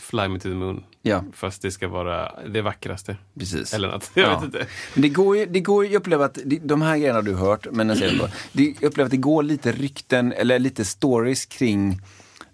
Fly 0.00 0.28
Me 0.28 0.38
To 0.38 0.42
The 0.48 0.54
Moon. 0.54 0.84
Ja. 1.02 1.24
Fast 1.32 1.62
det 1.62 1.70
ska 1.70 1.88
vara 1.88 2.42
det 2.48 2.62
vackraste. 2.62 3.16
Precis. 3.38 3.74
Eller 3.74 3.88
något. 3.88 4.10
Jag 4.14 4.24
Ja. 4.26 4.34
vet 4.38 4.44
inte. 4.44 4.66
Men 4.94 5.02
det 5.02 5.08
går 5.08 5.36
ju, 5.36 5.46
det 5.46 5.60
går 5.60 5.84
ju, 5.84 5.92
jag 5.92 6.00
upplever 6.00 6.24
att 6.24 6.38
det- 6.44 6.58
de 6.62 6.82
här 6.82 6.96
grejerna 6.98 7.18
har 7.18 7.22
du 7.22 7.34
hört, 7.34 7.66
men 7.72 7.88
jag, 7.88 8.18
på, 8.18 8.28
det, 8.52 8.62
jag 8.64 8.82
upplever 8.88 9.04
att 9.04 9.10
det 9.10 9.16
går 9.16 9.42
lite 9.42 9.72
rykten, 9.72 10.32
eller 10.32 10.58
lite 10.58 10.84
stories 10.84 11.46
kring 11.46 12.00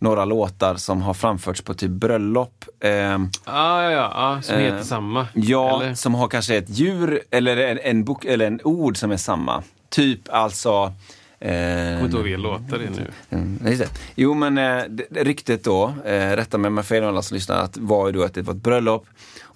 några 0.05 0.25
låtar 0.25 0.75
som 0.77 1.03
har 1.03 1.15
framförts 1.15 1.63
på 1.63 1.75
typ 1.75 1.91
bröllop. 1.91 2.65
ehm, 2.81 3.31
Ah, 3.45 3.83
ja, 3.83 3.91
ja, 3.91 4.11
ja, 4.15 4.43
som 4.43 4.55
Eh, 4.55 4.61
heter 4.61 4.83
samma. 4.83 5.27
ja, 5.35 5.83
Eller? 5.83 5.95
som 5.95 6.15
har 6.15 6.29
kanske 6.29 6.57
ett 6.57 6.69
djur 6.71 7.21
eller 7.31 7.57
en, 7.57 7.79
en, 7.83 8.05
bok, 8.05 8.25
eller 8.25 8.47
en 8.47 8.61
ord 8.65 8.97
som 8.97 9.11
är 9.11 9.17
samma. 9.17 9.63
Typ 9.91 10.21
alltså 10.33 10.71
Eh, 10.71 10.93
Jag 11.39 11.51
kommer 11.51 12.05
inte 12.05 12.17
ihåg 12.17 12.25
vilka 12.25 12.39
låtar 12.39 12.79
det 12.79 12.85
är 12.85 12.91
nu. 12.91 13.11
Mm, 13.31 13.59
just 13.67 13.83
det. 13.83 13.89
Jo 14.15 14.35
men 14.35 14.59
eh, 14.59 14.83
ryktet 15.11 15.65
då, 15.65 15.95
eh, 16.05 16.31
rätta 16.37 16.59
mig 16.59 16.69
om 16.69 16.77
jag 16.77 16.87
fel 16.87 17.05
alla 17.05 17.23
som 17.23 17.35
lyssnar, 17.35 17.57
att 17.57 17.77
var 17.77 18.07
ju 18.07 18.13
då 18.13 18.23
att 18.23 18.35
det 18.35 18.43
var 18.43 18.55
ett 18.55 18.63
bröllop 18.63 19.07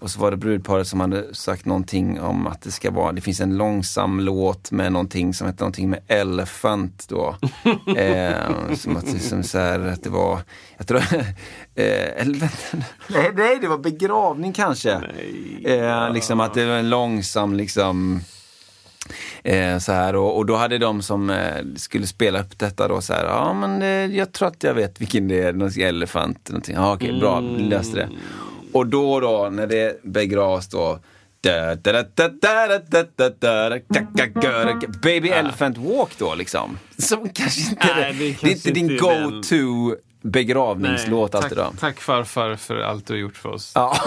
och 0.01 0.11
så 0.11 0.21
var 0.21 0.31
det 0.31 0.37
brudparet 0.37 0.89
som 0.89 1.01
hade 1.01 1.35
sagt 1.35 1.65
någonting 1.65 2.21
om 2.21 2.47
att 2.47 2.63
det 2.63 2.71
ska 2.71 2.91
vara, 2.91 3.13
det 3.13 3.21
finns 3.21 3.41
en 3.41 3.57
långsam 3.57 4.21
låt 4.21 4.71
med 4.71 4.93
någonting 4.93 5.35
som 5.35 5.47
heter 5.47 5.61
någonting 5.61 5.91
med 5.91 6.01
Elephant 6.07 7.09
då. 7.09 7.37
eh, 7.97 8.75
som 8.75 8.97
att, 8.97 9.23
som 9.23 9.43
så 9.43 9.59
här, 9.59 9.81
att 9.81 10.03
det 10.03 10.11
var, 10.11 10.41
jag 10.77 10.87
tror, 10.87 10.99
eh, 11.75 12.23
eller 12.23 12.39
vänta, 12.39 12.87
nej, 13.09 13.33
nej 13.37 13.59
det 13.61 13.69
var 13.69 13.79
begravning 13.79 14.53
kanske. 14.53 14.93
Eh, 15.65 16.13
liksom 16.13 16.41
att 16.41 16.55
det 16.55 16.67
var 16.67 16.77
en 16.77 16.91
långsam 16.91 17.55
liksom 17.55 18.21
Eh, 19.43 19.79
så 19.79 19.93
här, 19.93 20.17
och, 20.17 20.37
och, 20.37 20.47
då 20.47 20.57
hade 20.57 20.79
de 20.79 21.03
som 21.03 21.31
eh, 21.31 21.65
skulle 21.77 22.07
spela 22.07 22.41
upp 22.41 22.59
detta 22.59 22.89
då 22.89 23.01
så 23.01 23.13
här, 23.13 23.25
ja 23.25 23.31
ah, 23.31 23.55
men 23.55 23.83
eh, 23.83 24.17
jag 24.17 24.33
tror 24.33 24.49
att 24.49 24.63
jag 24.63 24.75
vet 24.75 25.01
vilken 25.01 25.29
det 25.29 25.41
är, 25.41 25.53
någon 25.53 25.81
elefant 25.81 26.49
någonting. 26.49 26.77
Ah, 26.79 26.95
okej, 26.95 27.21
bra, 27.21 27.39
mm. 27.39 27.69
löste 27.69 27.97
det. 27.97 28.09
Och 28.73 28.87
då 28.87 29.21
då, 29.21 29.49
när 29.53 29.67
det 29.67 30.03
begravs 30.03 30.69
då 30.69 30.99
Baby 35.03 35.29
Elephant 35.29 35.79
Walk 35.79 36.19
då 36.19 36.35
liksom. 36.35 36.79
Som 36.99 37.29
kanske 37.29 37.71
inte, 37.71 37.87
Nej, 37.97 38.17
det, 38.19 38.35
kanske 38.35 38.47
det 38.47 38.53
är 38.53 38.57
inte 38.57 38.71
din 38.71 38.97
go-to 38.97 39.97
begravningslåt 40.23 41.35
alltid 41.35 41.59
då. 41.59 41.73
Tack 41.81 42.01
farfar 42.01 42.57
för 42.57 42.81
allt 42.81 43.07
du 43.07 43.13
har 43.13 43.19
gjort 43.19 43.37
för 43.37 43.49
oss. 43.49 43.73
Ja. 43.75 43.97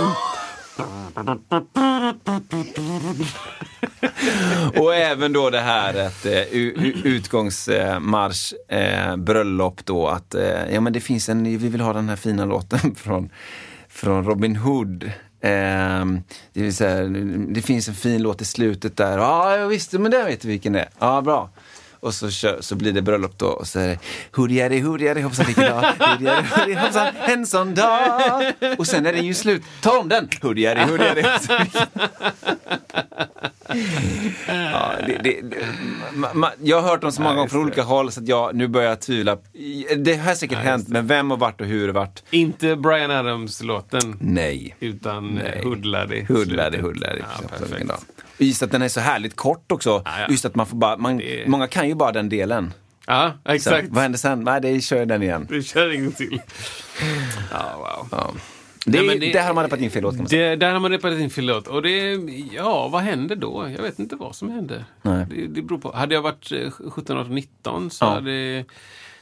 Och 4.77 4.95
även 4.95 5.33
då 5.33 5.49
det 5.49 5.59
här 5.59 6.07
att 6.07 6.25
eh, 6.25 6.31
u- 6.33 6.73
u- 6.77 7.01
utgångsmarsch, 7.03 8.53
eh, 8.67 9.15
bröllop 9.15 9.85
då 9.85 10.07
att 10.07 10.35
eh, 10.35 10.73
ja 10.73 10.81
men 10.81 10.93
det 10.93 10.99
finns 11.01 11.29
en, 11.29 11.43
vi 11.43 11.69
vill 11.69 11.81
ha 11.81 11.93
den 11.93 12.09
här 12.09 12.15
fina 12.15 12.45
låten 12.45 12.95
från, 12.95 13.29
från 13.89 14.25
Robin 14.25 14.55
Hood. 14.55 15.03
Eh, 15.43 16.05
det 16.53 16.61
vill 16.61 16.75
säga, 16.75 17.03
det 17.49 17.61
finns 17.61 17.87
en 17.87 17.95
fin 17.95 18.21
låt 18.23 18.41
i 18.41 18.45
slutet 18.45 18.97
där. 18.97 19.17
Ja, 19.17 19.57
jag 19.57 19.67
visste, 19.67 19.99
men 19.99 20.11
det 20.11 20.23
vet 20.23 20.45
vi 20.45 20.49
vilken 20.49 20.73
det 20.73 20.79
är. 20.79 20.89
Ja, 20.99 21.21
bra. 21.21 21.49
Och 21.99 22.13
så, 22.13 22.29
kör, 22.29 22.57
så 22.61 22.75
blir 22.75 22.91
det 22.93 23.01
bröllop 23.01 23.37
då 23.37 23.45
och 23.47 23.67
så 23.67 23.79
är 23.79 23.87
det 23.87 23.97
Hurjari, 24.31 24.79
hurjari, 24.79 25.21
hoppsan 25.21 25.45
vilken 25.45 25.63
dag. 25.69 25.81
Hurjari, 25.99 26.43
hurjari, 26.43 26.73
hoppsan 26.73 27.07
en 27.27 27.45
sån 27.47 27.75
dag. 27.75 28.53
Och 28.77 28.87
sen 28.87 29.05
är 29.05 29.13
den 29.13 29.25
ju 29.25 29.33
slut. 29.33 29.63
Ta 29.81 29.99
om 29.99 30.09
den! 30.09 30.29
Hurjari, 30.41 30.79
hurjari, 30.79 31.21
hoppsan 31.21 31.57
vilken 31.63 31.87
Ja, 34.47 34.91
det, 35.07 35.17
det, 35.23 35.41
ma, 36.13 36.33
ma, 36.33 36.51
jag 36.63 36.81
har 36.81 36.89
hört 36.89 37.01
dem 37.01 37.11
så 37.11 37.21
många 37.21 37.35
gånger 37.35 37.49
från 37.49 37.61
olika 37.63 37.83
håll 37.83 38.11
så 38.11 38.19
att 38.21 38.27
jag 38.27 38.55
nu 38.55 38.67
börjar 38.67 38.89
jag 38.89 38.99
tvivla. 39.01 39.37
Det 39.97 40.15
har 40.15 40.35
säkert 40.35 40.57
Ja, 40.57 40.63
hänt, 40.63 40.87
men 40.87 41.07
vem 41.07 41.31
och 41.31 41.39
vart 41.39 41.61
och 41.61 41.67
hur 41.67 41.87
och 41.89 41.95
vart? 41.95 42.23
Inte 42.29 42.75
Brian 42.75 43.11
Adams-låten, 43.11 44.17
Nej. 44.21 44.75
utan 44.79 45.27
Nej. 45.27 45.61
Hoodladdy. 45.63 46.25
Hoodladdy, 46.29 46.77
Hoodladdy. 46.81 47.19
Ja, 47.41 47.47
perfekt. 47.59 47.91
Just 48.37 48.63
att 48.63 48.71
den 48.71 48.81
är 48.81 48.87
så 48.87 48.99
härligt 48.99 49.35
kort 49.35 49.71
också. 49.71 50.01
Ja, 50.05 50.11
ja. 50.19 50.25
Just 50.29 50.45
att 50.45 50.55
man 50.55 50.65
får 50.67 50.77
bara, 50.77 50.97
man, 50.97 51.17
Det- 51.17 51.47
många 51.47 51.67
kan 51.67 51.87
ju 51.87 51.95
bara 51.95 52.11
den 52.11 52.29
delen. 52.29 52.73
Ja, 53.07 53.31
exakt. 53.45 53.87
vad 53.89 54.01
händer 54.03 54.19
sen? 54.19 54.43
Nej, 54.43 54.61
det 54.61 54.81
kör 54.81 54.97
jag 54.97 55.07
den 55.07 55.23
igen. 55.23 55.47
Vi 55.49 55.63
kör 55.63 55.89
en 55.89 56.03
gång 56.03 56.11
till. 56.13 56.41
Ja, 57.51 58.07
wow. 58.11 58.37
Det, 58.85 58.97
Nej, 58.97 59.07
men 59.07 59.19
det- 59.19 59.31
där 59.33 59.43
har 59.47 59.53
man 59.53 59.63
repat 59.63 59.79
in 59.79 59.91
fel 59.91 60.03
låt 60.03 60.13
kan 60.13 60.17
man 60.23 60.29
säga. 60.29 60.49
Det, 60.49 60.55
där 60.55 60.71
har 60.73 60.79
man 60.79 60.91
reparerat 60.91 61.19
in 61.19 61.29
fel 61.29 61.45
låt. 61.45 61.67
Och 61.67 61.81
det, 61.81 62.11
ja, 62.51 62.87
vad 62.87 63.01
händer 63.01 63.35
då? 63.35 63.69
Jag 63.75 63.83
vet 63.83 63.99
inte 63.99 64.15
vad 64.15 64.35
som 64.35 64.49
händer. 64.49 64.85
Nej. 65.01 65.25
Det, 65.29 65.47
det 65.47 65.61
beror 65.61 65.77
på. 65.79 65.91
Hade 65.95 66.15
jag 66.15 66.21
varit 66.21 66.51
eh, 66.51 66.71
17, 66.89 67.17
18, 67.17 67.35
19 67.35 67.89
så, 67.91 68.05
Ja. 68.05 68.09
hade, 68.09 68.65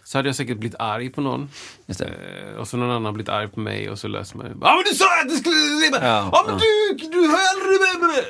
så 0.04 0.18
hade 0.18 0.30
jag 0.30 0.36
säkert 0.36 0.58
blivit 0.58 0.80
arg 0.80 1.10
på 1.10 1.22
någon. 1.22 1.50
Det. 1.86 2.02
Eh, 2.02 2.60
och 2.60 2.68
så 2.68 2.78
någon 2.78 2.92
annan 2.92 3.14
blivit 3.14 3.30
arg 3.30 3.48
på 3.48 3.60
mig 3.60 3.90
och 3.90 4.00
så 4.00 4.08
löser 4.08 4.38
man 4.38 4.46
Ja 4.62 4.76
men 4.76 4.84
du 4.92 4.96
sa 4.98 5.06
att 5.22 5.30
det 5.30 5.36
skulle... 5.36 5.56
Ja, 6.08 6.30
Ja, 6.32 6.44
men 6.48 6.56
ja. 6.56 6.62
du, 7.00 7.08
du 7.10 7.20
har 7.28 7.38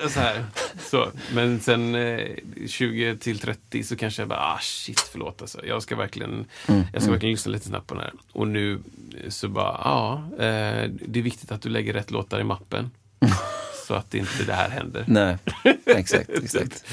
Så 0.09 0.19
här. 0.19 0.45
Så. 0.79 1.07
Men 1.33 1.59
sen 1.59 1.95
eh, 1.95 2.27
20 2.67 3.17
till 3.17 3.39
30 3.39 3.83
så 3.83 3.95
kanske 3.95 4.21
jag 4.21 4.29
bara, 4.29 4.39
ah 4.39 4.59
shit 4.61 4.99
förlåt 4.99 5.41
alltså. 5.41 5.65
Jag 5.65 5.83
ska 5.83 5.95
verkligen, 5.95 6.45
Mm, 6.67 6.83
jag 6.93 7.01
ska 7.01 7.11
verkligen 7.11 7.33
lyssna 7.33 7.51
lite 7.51 7.67
snabbt 7.67 7.87
på 7.87 7.93
den 7.93 8.03
här. 8.03 8.13
Och 8.31 8.47
nu 8.47 8.79
eh, 9.23 9.29
så 9.29 9.47
bara, 9.47 9.81
ja, 9.83 10.23
eh, 10.33 10.89
det 11.07 11.19
är 11.19 11.23
viktigt 11.23 11.51
att 11.51 11.61
du 11.61 11.69
lägger 11.69 11.93
rätt 11.93 12.11
låtar 12.11 12.39
i 12.39 12.43
mappen. 12.43 12.91
så 13.87 13.93
att 13.93 14.13
inte 14.13 14.43
det 14.47 14.53
här 14.53 14.69
händer. 14.69 15.03
Nej, 15.07 15.37
exakt, 15.85 16.29
exakt. 16.43 16.85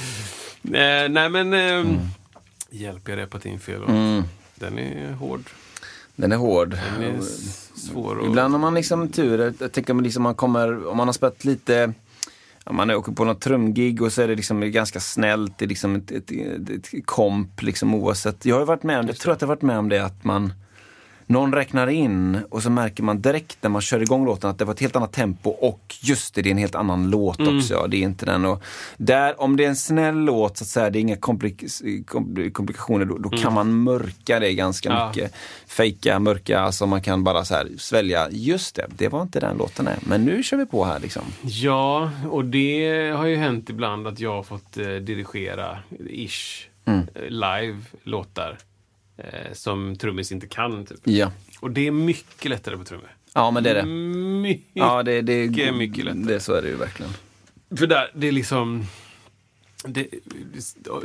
Eh, 0.64 1.09
nej 1.09 1.28
men, 1.28 1.55
eh, 1.55 1.85
hjälp 2.71 3.09
jag 3.09 3.19
repat 3.19 3.47
in 3.47 3.61
fel. 3.61 3.83
Mm. 3.88 4.23
Den 4.55 4.78
är 4.78 5.12
hård. 5.12 5.45
Den 6.16 6.33
är 6.33 6.37
hård. 6.37 6.78
Den 6.99 7.02
är 7.16 7.21
svår 7.76 8.21
att... 8.21 8.26
Ibland 8.26 8.55
har 8.55 8.59
man 8.59 8.75
liksom 8.75 9.09
tur. 9.09 9.55
Jag 9.61 9.73
tänker 9.73 9.93
om 9.93 10.00
liksom 10.00 10.23
man 10.23 10.35
kommer, 10.35 10.87
om 10.87 10.97
man 10.97 11.09
har 11.09 11.12
spelat 11.12 11.45
lite 11.45 11.93
man 12.71 12.91
åker 12.91 13.13
på 13.13 13.25
något 13.25 13.41
trumgig 13.41 14.03
och 14.03 14.13
så 14.13 14.23
är 14.23 14.29
det 14.29 14.35
liksom 14.35 14.61
ganska 14.61 15.01
snällt, 15.01 15.59
det 15.59 15.65
är 15.65 15.69
liksom 15.69 15.97
ett, 15.97 16.11
ett, 16.11 16.31
ett, 16.71 17.07
komp 17.07 17.63
liksom 17.63 17.95
oavsett. 17.95 18.45
Jag 18.45 18.59
har 18.59 18.67
varit 18.67 18.83
med 18.83 18.99
om 18.99 19.07
det, 19.07 19.13
jag 19.13 19.19
tror 19.19 19.33
att 19.33 19.41
jag 19.41 19.49
har 19.49 19.55
varit 19.55 19.63
med 19.63 19.79
om 19.79 19.89
det 19.89 20.05
att 20.05 20.25
man 20.25 20.53
någon 21.26 21.52
räknar 21.54 21.87
in 21.87 22.38
och 22.50 22.62
så 22.62 22.71
märker 22.71 23.02
man 23.02 23.21
direkt 23.23 23.59
när 23.61 23.71
man 23.71 23.83
kör 23.83 24.02
igång 24.02 24.25
låten 24.25 24.50
att 24.50 24.59
det 24.59 24.64
var 24.64 24.75
ett 24.75 24.80
helt 24.80 24.97
annat 24.97 25.12
tempo 25.12 25.50
och 25.50 25.95
just 26.02 26.35
det, 26.35 26.42
det 26.42 26.49
är 26.49 26.50
en 26.50 26.59
helt 26.59 26.75
annan 26.75 27.11
låt 27.11 27.40
också. 27.40 27.75
Ja, 27.75 27.87
det 27.87 27.97
är 27.97 28.00
inte 28.02 28.26
den. 28.26 28.45
Och 28.45 28.62
där, 28.97 29.40
om 29.40 29.56
det 29.56 29.64
är 29.64 29.68
en 29.68 29.76
snäll 29.76 30.14
låt, 30.16 30.56
så 30.56 30.64
att 30.64 30.68
säga, 30.68 30.90
det 30.90 30.99
är 30.99 31.00
inga 31.00 31.16
komplik 31.16 31.64
kom- 32.06 32.50
komplikationer, 32.52 33.04
då, 33.04 33.18
då 33.18 33.28
kan 33.28 33.52
man 33.54 33.73
mörka 33.83 34.40
det 34.40 34.54
ganska 34.54 34.88
Ja. 34.88 35.09
mycket. 35.09 35.33
Fejka, 35.66 36.18
mörka, 36.18 36.61
alltså 36.61 36.87
man 36.87 37.02
kan 37.02 37.25
bara 37.25 37.45
så 37.45 37.54
här 37.54 37.68
svälja, 37.78 38.28
just 38.30 38.75
det, 38.76 38.87
det 38.97 39.09
var 39.09 39.23
inte 39.23 39.40
den 39.40 39.56
låten 39.56 39.87
är. 39.87 39.97
Men 40.00 40.25
nu 40.25 40.42
kör 40.42 40.56
vi 40.56 40.66
på 40.66 40.85
här 40.85 41.00
liksom. 41.00 41.23
Ja, 41.42 42.11
och 42.30 42.45
det 42.45 43.11
har 43.16 43.26
ju 43.26 43.37
hänt 43.37 43.71
ibland 43.71 44.06
att 44.06 44.21
jag 44.21 44.35
har 44.35 44.42
fått 44.42 44.76
eh, 44.76 44.87
dirigera, 44.87 45.78
ish, 46.11 46.68
Mm. 46.88 47.06
eh, 47.14 47.23
live 47.28 47.78
låtar. 48.02 48.59
Eh, 49.17 49.53
som 49.53 49.97
trummis 49.97 50.33
inte 50.33 50.47
kan. 50.47 50.87
Typ. 50.87 50.99
Ja, 51.05 51.33
Och 51.61 51.71
det 51.71 51.87
är 51.87 51.91
mycket 51.91 52.51
lättare 52.51 52.77
på 52.77 52.85
trummor. 52.85 53.17
ja 53.35 53.51
men 53.51 53.63
det 53.65 53.71
är 53.71 53.75
det. 53.75 53.87
Mycket. 54.41 54.67
Ja, 54.73 55.03
det, 55.03 55.23
det, 55.23 55.49
Mycket, 55.51 55.75
mycket 55.75 56.05
lättare. 56.05 56.23
det, 56.23 56.41
så 56.41 56.53
är 56.53 56.63
det 56.63 56.69
ju 56.69 56.77
verkligen. 56.77 57.13
För 57.77 57.87
där, 57.87 58.11
det 58.15 58.29
är 58.29 58.33
liksom... 58.33 58.85
Det, 59.85 60.09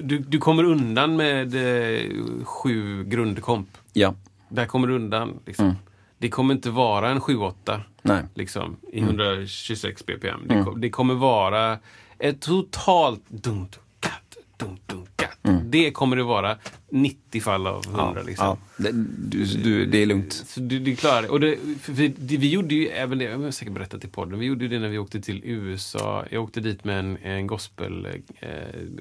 du, 0.01 0.17
du 0.19 0.37
kommer 0.37 0.63
undan 0.63 1.15
med 1.15 1.55
eh, 1.55 2.11
sju 2.43 3.03
grundkomp. 3.03 3.67
Ja, 3.93 4.15
Där 4.49 4.65
kommer 4.65 4.87
du 4.87 4.95
undan. 4.95 5.39
Liksom. 5.45 5.65
Mm. 5.65 5.77
Det 6.17 6.29
kommer 6.29 6.53
inte 6.53 6.69
vara 6.69 7.09
en 7.09 7.19
7-8 7.19 7.79
nej. 8.01 8.23
liksom, 8.35 8.77
i 8.91 8.97
Mm. 8.99 9.09
126 9.09 10.05
bpm. 10.05 10.47
Det, 10.47 10.63
kom, 10.63 10.81
det 10.81 10.89
kommer 10.89 11.13
vara 11.13 11.79
ett 12.19 12.41
totalt 12.41 13.23
dunt, 13.29 13.79
katt, 13.99 14.37
dunt, 14.57 14.87
dunt, 14.87 15.00
katt. 15.43 15.71
Det 15.71 15.91
kommer 15.91 16.15
det 16.15 16.23
vara 16.23 16.57
90 16.89 17.41
fall 17.41 17.67
av 17.67 17.85
100. 17.85 18.03
Mm. 18.03 18.17
Ja, 18.17 18.23
liksom. 18.23 18.45
ja. 18.45 18.57
Det, 18.77 18.91
du, 19.17 19.45
du, 19.45 19.85
det 19.85 19.97
är 19.97 20.05
lugnt. 20.05 20.33
Så 20.33 20.59
du, 20.59 20.79
du 20.79 20.95
klarar 20.95 21.21
det. 21.21 21.29
Och 21.29 21.39
det, 21.39 21.57
för, 21.81 21.93
det, 22.17 22.37
vi 22.37 22.49
gjorde 22.49 22.75
ju 22.75 22.87
även 22.87 23.17
det, 23.17 23.25
jag 23.25 23.39
har 23.39 23.51
säkert 23.51 23.73
berättat 23.73 24.03
i 24.03 24.07
podden, 24.07 24.39
vi 24.39 24.45
gjorde 24.45 24.67
det 24.67 24.79
när 24.79 24.89
vi 24.89 24.97
åkte 24.97 25.21
till 25.21 25.41
USA. 25.43 26.25
Jag 26.29 26.43
åkte 26.43 26.59
dit 26.59 26.83
med 26.83 26.99
en, 26.99 27.17
en 27.17 27.47
gospel, 27.47 28.07
eh, 28.39 28.49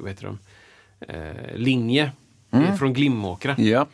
vad 0.01 0.11
heter 0.11 0.27
de? 0.27 0.39
Eh, 1.09 1.57
linje 1.57 2.13
eh, 2.51 2.77
från 2.77 2.93
Glimåkra. 2.93 3.55
Ja. 3.59 3.87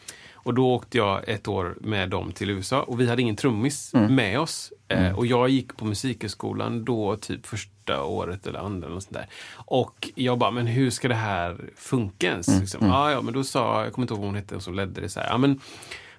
Och 0.47 0.55
då 0.55 0.75
åkte 0.75 0.99
jag 0.99 1.29
ett 1.29 1.49
år 1.49 1.77
med 1.81 2.11
dem 2.11 2.33
till 2.33 2.51
USA 2.51 2.83
och 2.83 3.01
vi 3.01 3.09
hade 3.09 3.23
ingen 3.23 3.37
trummis 3.37 3.95
Mm. 3.95 4.15
med 4.15 4.41
oss. 4.41 4.73
Eh, 4.89 5.19
och 5.19 5.27
jag 5.27 5.49
gick 5.49 5.77
på 5.77 5.85
musikhögskolan 5.85 6.85
då 6.85 7.17
typ 7.17 7.47
första 7.47 8.03
året 8.05 8.47
eller 8.47 8.59
andra. 8.59 8.89
Eller 8.89 9.01
sånt 9.01 9.15
där. 9.15 9.27
Och 9.55 10.11
jag 10.15 10.39
bara, 10.39 10.51
men 10.51 10.67
hur 10.67 10.91
ska 10.91 11.09
det 11.09 11.15
här 11.15 11.57
funka 11.77 12.27
ens? 12.27 12.49
Mm. 12.49 12.61
Liksom. 12.61 12.91
Ah, 12.93 13.11
ja, 13.11 13.21
men 13.23 13.35
då 13.35 13.45
sa, 13.45 13.85
jag 13.85 13.93
kommer 13.93 14.05
inte 14.05 14.15
ihåg 14.15 14.21
vad 14.21 14.29
hon 14.29 14.35
hette 14.37 14.61
som 14.61 14.75
ledde 14.75 15.01
det. 15.01 15.09
Så 15.09 15.21
här, 15.21 15.29
ja, 15.29 15.39
men, 15.39 15.61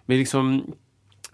men 0.06 0.18
liksom, 0.18 0.72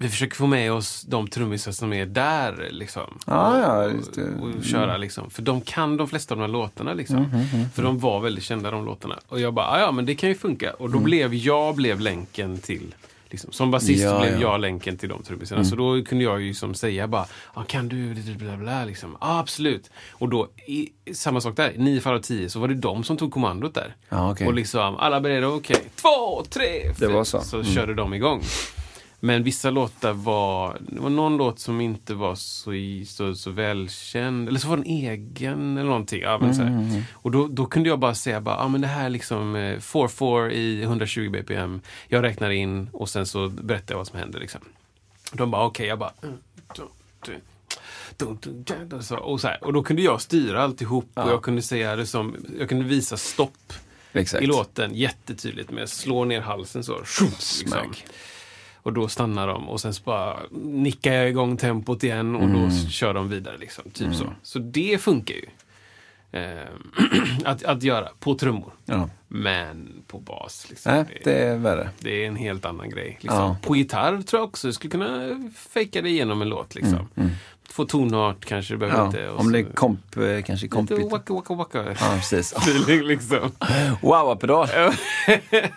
vi 0.03 0.09
försöker 0.09 0.35
få 0.35 0.47
med 0.47 0.71
oss 0.71 1.01
de 1.01 1.27
trummisar 1.27 1.71
som 1.71 1.93
är 1.93 2.05
där. 2.05 2.67
Liksom, 2.71 3.17
Ah, 3.25 3.57
ja, 3.59 3.85
och, 3.85 4.47
och, 4.57 4.63
köra 4.63 4.97
liksom. 4.97 5.29
För 5.29 5.41
de 5.41 5.61
kan 5.61 5.97
de 5.97 6.07
flesta 6.07 6.33
av 6.33 6.37
de 6.39 6.41
här 6.45 6.51
låtarna. 6.51 6.93
Liksom. 6.93 7.17
Mm, 7.17 7.69
För 7.75 7.83
de 7.83 7.99
var 7.99 8.19
väldigt 8.19 8.43
kända 8.43 8.71
de 8.71 8.85
låtarna. 8.85 9.19
Och 9.27 9.39
jag 9.39 9.53
bara, 9.53 9.65
"Ah, 9.67 9.79
ja 9.79 9.91
men 9.91 10.05
det 10.05 10.15
kan 10.15 10.29
ju 10.29 10.35
funka. 10.35 10.73
Och 10.73 10.89
då 10.89 10.99
blev 10.99 11.33
jag 11.33 11.75
blev 11.75 11.99
länken 11.99 12.57
till 12.57 12.95
Liksom. 13.29 13.51
Som 13.51 13.71
basist 13.71 14.03
Ja, 14.03 14.19
blev 14.19 14.33
ja. 14.33 14.39
jag 14.41 14.61
länken 14.61 14.97
till 14.97 15.09
de 15.09 15.23
trummisarna. 15.23 15.63
Så 15.65 15.75
då 15.75 16.03
kunde 16.03 16.23
jag 16.23 16.41
ju 16.41 16.53
som 16.53 16.73
säga 16.73 17.07
bara, 17.07 17.25
ah, 17.53 17.63
kan 17.63 17.87
du, 17.89 18.13
bla, 18.35 18.57
bla, 18.57 18.85
liksom. 18.85 19.17
ah, 19.19 19.39
absolut. 19.39 19.89
Och 20.11 20.29
då, 20.29 20.47
i, 20.67 20.89
samma 21.13 21.41
sak 21.41 21.55
där, 21.55 21.73
nio 21.77 22.01
fall 22.01 22.15
av 22.15 22.19
tio 22.19 22.49
så 22.49 22.59
var 22.59 22.67
det 22.67 22.73
de 22.75 23.03
som 23.03 23.17
tog 23.17 23.31
kommandot 23.33 23.73
där. 23.73 23.95
Ja, 24.09 24.31
okej. 24.31 24.47
Och 24.47 24.53
liksom, 24.53 24.95
alla 24.97 25.21
beredda, 25.21 25.47
okej, 25.47 25.83
två, 25.95 26.43
tre, 26.49 26.93
fyra. 26.99 27.09
var 27.09 27.23
så. 27.23 27.37
Mm. 27.37 27.45
Så 27.47 27.63
körde 27.63 27.93
de 27.93 28.13
igång. 28.13 28.41
Men 29.25 29.43
vissa 29.43 29.69
låtar 29.69 30.13
var, 30.13 30.77
det 30.79 30.99
var 30.99 31.09
någon 31.09 31.37
låt 31.37 31.59
som 31.59 31.81
inte 31.81 32.13
var 32.13 32.35
så, 32.35 32.73
i- 32.73 33.05
så, 33.05 33.35
så 33.35 33.51
välkänd, 33.51 34.47
eller 34.47 34.59
så 34.59 34.67
var 34.67 34.77
den 34.77 34.85
egen 34.85 35.77
eller 35.77 35.89
någonting. 35.89 36.21
Ja, 36.21 36.37
men 36.41 36.55
så 36.55 36.61
här. 36.61 37.03
Och 37.13 37.31
då, 37.31 37.47
då 37.47 37.65
kunde 37.65 37.89
jag 37.89 37.99
bara 37.99 38.15
säga, 38.15 38.41
bara, 38.41 38.57
ah, 38.57 38.67
men 38.67 38.81
det 38.81 38.87
här 38.87 39.05
är 39.05 39.09
liksom 39.09 39.55
eh, 39.55 39.77
4-4 39.77 40.49
i 40.51 40.81
120 40.83 41.29
bpm. 41.29 41.81
Jag 42.07 42.23
räknar 42.23 42.49
in 42.49 42.89
och 42.93 43.09
sen 43.09 43.25
så 43.25 43.49
berättar 43.49 43.93
jag 43.93 43.97
vad 43.97 44.07
som 44.07 44.19
händer. 44.19 44.39
Liksom. 44.39 44.61
De 45.31 45.51
bara, 45.51 45.65
okej, 45.65 45.87
jag 45.87 45.99
bara... 45.99 46.13
mm, 46.23 46.35
och, 49.21 49.41
så 49.41 49.47
här. 49.47 49.63
och 49.63 49.73
då 49.73 49.83
kunde 49.83 50.01
jag 50.01 50.21
styra 50.21 50.63
alltihop 50.63 51.09
och 51.13 51.29
jag 51.31 51.41
kunde 51.41 51.61
säga 51.61 51.95
det 51.95 52.05
som, 52.05 52.35
jag 52.59 52.69
kunde 52.69 52.85
visa 52.85 53.17
stopp 53.17 53.73
Exakt. 54.13 54.43
i 54.43 54.47
låten 54.47 54.95
jättetydligt 54.95 55.71
med 55.71 55.89
slå 55.89 56.25
ner 56.25 56.41
halsen 56.41 56.83
så. 56.83 56.99
Liksom. 56.99 57.93
Och 58.83 58.93
då 58.93 59.07
stannar 59.07 59.47
de 59.47 59.69
och 59.69 59.81
sen 59.81 59.93
så 59.93 60.03
bara 60.03 60.37
nickar 60.61 61.13
jag 61.13 61.29
igång 61.29 61.57
tempot 61.57 62.03
igen 62.03 62.35
och 62.35 62.43
Mm. 62.43 62.61
då 62.69 62.75
kör 62.89 63.13
de 63.13 63.29
vidare. 63.29 63.57
Liksom, 63.57 63.83
typ 63.91 64.15
så. 64.15 64.25
Så 64.43 64.59
det 64.59 65.01
funkar 65.01 65.35
ju. 65.35 65.45
Eh, 66.31 66.67
att, 67.45 67.63
att 67.63 67.83
göra 67.83 68.09
på 68.19 68.35
trummor. 68.35 68.71
Ja. 68.85 69.09
Men 69.27 70.03
på 70.07 70.19
bas. 70.19 70.67
Liksom, 70.69 70.91
Nej, 70.93 71.21
det, 71.23 71.43
är 71.43 71.57
värre. 71.57 71.89
det 71.99 72.23
är 72.23 72.27
en 72.27 72.35
helt 72.35 72.65
annan 72.65 72.89
grej. 72.89 73.17
Liksom. 73.21 73.39
Ja. 73.39 73.57
På 73.61 73.75
gitarr 73.75 74.21
tror 74.21 74.39
jag 74.41 74.49
också 74.49 74.67
jag 74.67 74.75
skulle 74.75 74.91
kunna 74.91 75.29
fejka 75.55 76.01
det 76.01 76.09
igenom 76.09 76.41
en 76.41 76.49
låt. 76.49 76.75
Liksom. 76.75 77.07
Få 77.69 77.85
tonart 77.85 78.45
kanske, 78.45 78.73
det 78.73 78.77
behöver 78.77 78.99
Mm, 78.99 79.15
Ja, 79.15 79.21
inte. 79.21 79.29
om 79.43 79.51
det 79.51 79.59
är 79.59 79.63
komp, 79.63 80.17
eh, 80.17 80.21
kanske 80.43 80.53
Lite 80.65 80.67
kompigt. 80.67 81.11
waka 81.11 81.33
waka 81.33 81.53
waka. 81.53 81.83
Ja, 81.99 82.15
precis. 82.15 82.55
liksom. 82.87 83.51
Wow-pedal. 84.01 84.67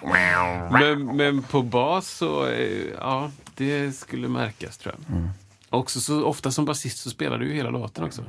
men, 0.71 1.17
men 1.17 1.43
på 1.43 1.63
bas 1.63 2.09
så, 2.11 2.47
eh, 2.47 2.83
ja, 3.01 3.31
det 3.55 3.93
skulle 3.97 4.29
märkas 4.29 4.79
tror 4.79 4.95
jag. 4.99 5.17
Mm. 5.17 5.29
Också 5.71 6.01
så 6.01 6.25
ofta 6.25 6.51
som 6.51 6.65
basist 6.65 6.99
så 6.99 7.11
spelar 7.11 7.39
du 7.39 7.47
ju 7.49 7.55
hela 7.55 7.71
låten 7.71 8.05
också. 8.05 8.23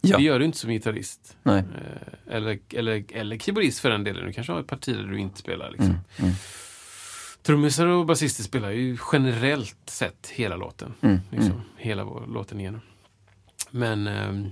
Ja. 0.00 0.16
Det 0.16 0.22
gör 0.22 0.38
du 0.38 0.44
inte 0.44 0.58
som 0.58 0.70
gitarrist. 0.70 1.36
Nej. 1.42 1.58
Eh, 1.58 2.34
Eller, 2.36 2.58
eller, 2.72 3.04
eller 3.12 3.38
keyboardist 3.38 3.80
för 3.80 3.90
den 3.90 4.04
delen. 4.04 4.26
Du 4.26 4.32
kanske 4.32 4.52
har 4.52 4.60
ett 4.60 4.66
parti 4.66 4.96
där 4.96 5.02
du 5.02 5.18
inte 5.18 5.38
spelar. 5.38 5.70
Liksom. 5.70 5.98
Mm, 6.16 6.32
Trummisar 7.42 7.86
och 7.86 8.06
basister 8.06 8.42
spelar 8.42 8.70
ju 8.70 8.96
generellt 9.12 9.76
sett 9.90 10.28
hela 10.34 10.56
låten. 10.56 10.94
Mm, 11.00 11.20
Liksom, 11.30 11.60
Hela 11.76 12.04
vår- 12.04 12.26
låten 12.34 12.60
igenom. 12.60 12.80
Men, 13.70 14.06
ehm, 14.06 14.48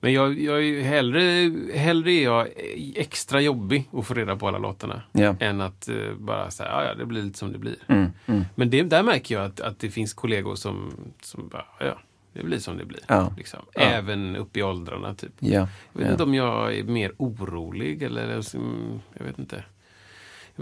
men 0.00 0.12
jag, 0.12 0.40
jag 0.40 0.64
är 0.64 0.82
hellre, 0.82 1.52
hellre 1.78 2.12
är 2.12 2.24
jag 2.24 2.48
extra 2.96 3.40
jobbig 3.40 3.88
att 3.92 4.06
få 4.06 4.14
reda 4.14 4.36
på 4.36 4.48
alla 4.48 4.58
låtarna. 4.58 5.02
Ja. 5.12 5.36
Än 5.40 5.60
att 5.60 5.88
eh, 5.88 5.96
bara 6.18 6.50
säga, 6.50 6.68
ja, 6.68 6.84
ja 6.84 6.94
det 6.94 7.06
blir 7.06 7.22
lite 7.22 7.38
som 7.38 7.52
det 7.52 7.58
blir. 7.58 7.76
Mm, 7.88 8.10
mm. 8.26 8.44
Men 8.54 8.70
det, 8.70 8.82
där 8.82 9.02
märker 9.02 9.34
jag 9.34 9.44
att, 9.44 9.60
att 9.60 9.78
det 9.78 9.90
finns 9.90 10.14
kollegor 10.14 10.54
som, 10.54 10.92
som 11.22 11.48
bara, 11.48 11.64
ja, 11.80 11.98
det 12.32 12.42
blir 12.44 12.58
som 12.58 12.76
det 12.78 12.84
blir. 12.84 13.00
Ja. 13.08 13.32
Liksom. 13.36 13.60
Ja. 13.74 13.80
Även 13.80 14.36
upp 14.36 14.56
i 14.56 14.62
åldrarna 14.62 15.14
typ. 15.14 15.32
Ja. 15.38 15.68
Jag 15.92 16.00
vet 16.00 16.10
inte 16.10 16.22
om 16.22 16.34
jag 16.34 16.74
är 16.74 16.84
mer 16.84 17.12
orolig 17.16 18.02
eller 18.02 18.54
mm, 18.56 19.00
jag 19.18 19.24
vet 19.24 19.38
inte. 19.38 19.64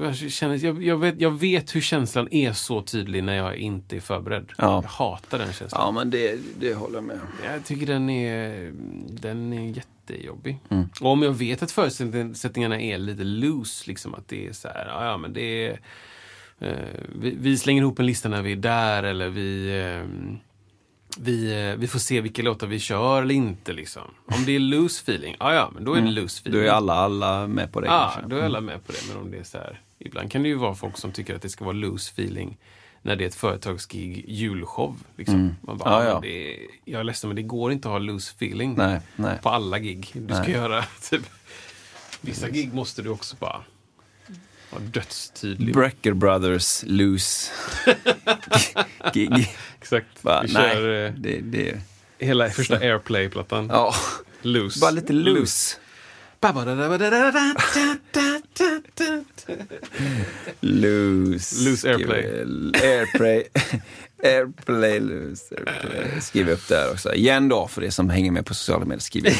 Jag, 0.00 0.16
känner, 0.16 0.64
jag, 0.64 0.82
jag, 0.82 0.96
vet, 0.98 1.20
jag 1.20 1.30
vet 1.38 1.74
hur 1.76 1.80
känslan 1.80 2.28
är 2.30 2.52
så 2.52 2.82
tydlig 2.82 3.24
när 3.24 3.34
jag 3.34 3.56
inte 3.56 3.96
är 3.96 4.00
förberedd. 4.00 4.52
Ja. 4.58 4.82
Jag 4.82 4.88
hatar 4.88 5.38
den 5.38 5.52
känslan. 5.52 5.82
ja, 5.84 5.90
men 5.90 6.10
det, 6.10 6.38
det 6.60 6.74
håller 6.74 6.94
jag 6.94 7.04
med. 7.04 7.20
Jag 7.44 7.64
tycker 7.64 7.86
den 7.86 8.10
är, 8.10 8.72
den 9.08 9.52
är 9.52 9.76
jättejobbig. 9.76 10.58
Mm. 10.68 10.88
Och 11.00 11.10
om 11.10 11.22
jag 11.22 11.32
vet 11.32 11.62
att 11.62 11.70
förutsättningarna 11.70 12.80
är 12.80 12.98
lite 12.98 13.24
loose, 13.24 13.88
liksom 13.88 14.14
att 14.14 14.28
det 14.28 14.46
är 14.46 14.52
så 14.52 14.68
här, 14.68 14.86
ja, 14.86 15.16
men 15.16 15.32
det 15.32 15.66
är 15.66 15.80
eh, 16.58 16.72
vi, 17.20 17.36
vi 17.40 17.58
slänger 17.58 17.82
ihop 17.82 17.98
en 17.98 18.06
lista 18.06 18.28
när 18.28 18.42
vi 18.42 18.52
är 18.52 18.56
där 18.56 19.02
eller 19.02 19.28
vi 19.28 19.80
eh, 19.80 20.28
vi, 21.20 21.68
eh, 21.70 21.76
vi 21.76 21.86
får 21.86 21.98
se 21.98 22.20
vilka 22.20 22.42
låtar 22.42 22.66
vi 22.66 22.78
kör 22.78 23.22
eller 23.22 23.34
inte. 23.34 23.72
Liksom. 23.72 24.02
Om 24.26 24.44
det 24.46 24.52
är 24.56 24.58
loose 24.58 25.02
feeling, 25.02 25.36
ja 25.38 25.54
ja, 25.54 25.70
men 25.74 25.84
då 25.84 25.94
är 25.94 26.00
det 26.00 26.10
loose 26.10 26.40
feeling. 26.40 26.60
Då 26.62 26.68
är 26.68 26.72
alla, 26.72 26.94
alla 26.94 27.46
med 27.46 27.72
på 27.72 27.80
det 27.80 27.86
Ja, 27.86 28.10
kanske. 28.14 28.30
då 28.30 28.36
är 28.36 28.44
alla 28.44 28.60
med 28.60 28.86
på 28.86 28.92
det. 28.92 28.98
Men 29.08 29.22
om 29.22 29.30
det 29.30 29.38
är 29.38 29.44
så 29.44 29.58
här, 29.58 29.80
ibland 30.08 30.32
kan 30.32 30.42
det 30.42 30.48
ju 30.48 30.54
vara 30.54 30.74
folk 30.74 30.98
som 30.98 31.12
tycker 31.12 31.34
att 31.34 31.42
det 31.42 31.48
ska 31.48 31.64
vara 31.64 31.74
loose 31.76 32.10
feeling 32.12 32.56
när 33.02 33.16
det 33.16 33.24
är 33.24 33.28
ett 33.28 33.34
företagsgig 33.34 34.24
julshow. 34.28 34.96
Liksom. 35.16 35.56
Man 35.60 35.78
bara, 35.78 35.90
Ja, 35.90 36.04
ja, 36.04 36.10
ja. 36.10 36.20
Det 36.20 36.58
jag 36.84 37.00
är 37.00 37.04
ledsen 37.04 37.28
men 37.28 37.36
det 37.36 37.42
går 37.42 37.72
inte 37.72 37.88
att 37.88 37.92
ha 37.92 37.98
loose 37.98 38.32
feeling 38.36 38.74
Nej, 38.76 39.00
nej. 39.16 39.38
på 39.42 39.48
alla 39.48 39.78
gig 39.78 40.10
du 40.14 40.34
ska 40.34 40.42
Nej. 40.42 40.50
göra. 40.52 40.84
Typ. 41.10 41.22
Vissa 42.20 42.48
gig 42.50 42.74
måste 42.74 43.02
du 43.02 43.08
också 43.08 43.36
bara 43.40 43.62
vara 44.70 44.82
dödstydlig. 44.82 45.74
Brecker 45.74 46.12
Brothers 46.12 46.82
loose 46.86 47.52
gig. 49.14 49.48
Exakt. 49.80 50.22
Bara, 50.22 50.42
Vi 50.42 50.48
kör 50.48 51.06
eh, 51.06 51.12
det, 51.12 51.40
det, 51.40 51.80
hela 52.18 52.50
första 52.50 52.76
Airplay-plattan. 52.76 53.66
ja, 53.72 53.94
Loose. 54.42 54.80
bara 54.80 54.90
lite 54.90 55.12
loose. 55.12 55.40
Loose. 55.40 55.76
Loose 60.60 61.88
airplay. 61.88 62.22
Skriver- 62.22 62.84
Airplay. 62.84 63.44
Airplay 64.24 65.00
loose. 65.00 65.54
Airplay. 65.56 66.20
Skriv 66.20 66.50
upp 66.50 66.68
det 66.68 66.76
här 66.76 66.90
också. 66.92 67.14
Igen 67.14 67.48
då, 67.48 67.68
för 67.68 67.80
det 67.80 67.90
som 67.90 68.10
hänger 68.10 68.30
med 68.30 68.46
på 68.46 68.54
sociala 68.54 68.84
medier. 68.84 69.00
Skriv 69.00 69.26
upp 69.26 69.32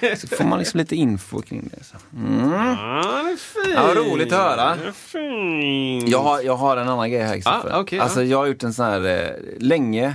det 0.00 0.16
så. 0.16 0.26
så 0.26 0.36
får 0.36 0.44
man 0.44 0.58
liksom 0.58 0.78
lite 0.78 0.96
info 0.96 1.42
kring 1.42 1.70
det. 1.76 1.84
Så. 1.84 1.96
Mm. 2.16 2.52
Ah, 2.54 3.22
det 3.22 3.30
är 3.30 3.36
fint. 3.64 3.74
Ja, 3.74 3.94
roligt 3.94 4.32
att 4.32 4.38
höra. 4.38 4.76
Det 4.76 4.88
är 4.88 4.92
fint. 4.92 6.08
Jag, 6.08 6.22
har, 6.22 6.40
jag 6.40 6.56
har 6.56 6.76
en 6.76 6.88
annan 6.88 7.10
grej 7.10 7.22
här 7.22 7.34
Kristoffer. 7.34 7.70
Ah, 7.72 7.80
okej, 7.80 7.98
alltså, 7.98 8.22
ja. 8.22 8.26
jag 8.30 8.38
har 8.38 8.46
gjort 8.46 8.62
en 8.62 8.74
sån 8.74 8.84
här, 8.86 9.04
eh, 9.24 9.30
länge, 9.58 10.14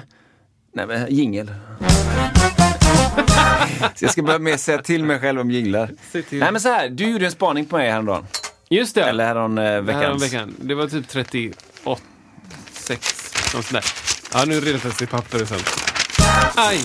nej 0.74 0.88
men 0.88 1.16
jingel. 1.16 1.52
så 3.96 4.06
jag 4.06 4.12
ska 4.12 4.22
börja 4.22 4.40
med 4.40 4.60
säga 4.60 4.82
till 4.82 5.04
mig 5.04 5.20
själv 5.20 5.40
om 5.42 5.52
jinglar. 5.52 5.90
Nej 6.30 6.52
men 6.52 6.62
så 6.62 6.70
här, 6.70 6.90
du 6.90 7.10
gjorde 7.12 7.26
en 7.26 7.32
spaning 7.32 7.66
på 7.66 7.78
mig 7.78 7.92
häromdagen. 7.92 8.26
Just 8.70 8.96
det. 8.96 9.04
Eller 9.04 9.26
härom 9.26 9.58
eh, 9.58 9.64
Veckan. 9.64 9.86
veckans. 9.86 10.24
veckan. 10.24 10.56
Det 10.60 10.76
var 10.76 10.88
typ 10.88 11.08
38, 11.08 11.98
6, 12.74 13.32
något 13.54 13.66
sånt 13.66 13.72
där. 13.72 13.86
Ja, 14.34 14.46
nu 14.46 14.60
retas 14.60 15.02
i 15.02 15.06
papper 15.08 15.42
och 15.42 15.48
sen. 15.48 15.60
Aj! 16.56 16.80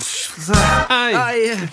Aj! 0.89 1.13
Aj! 1.15 1.69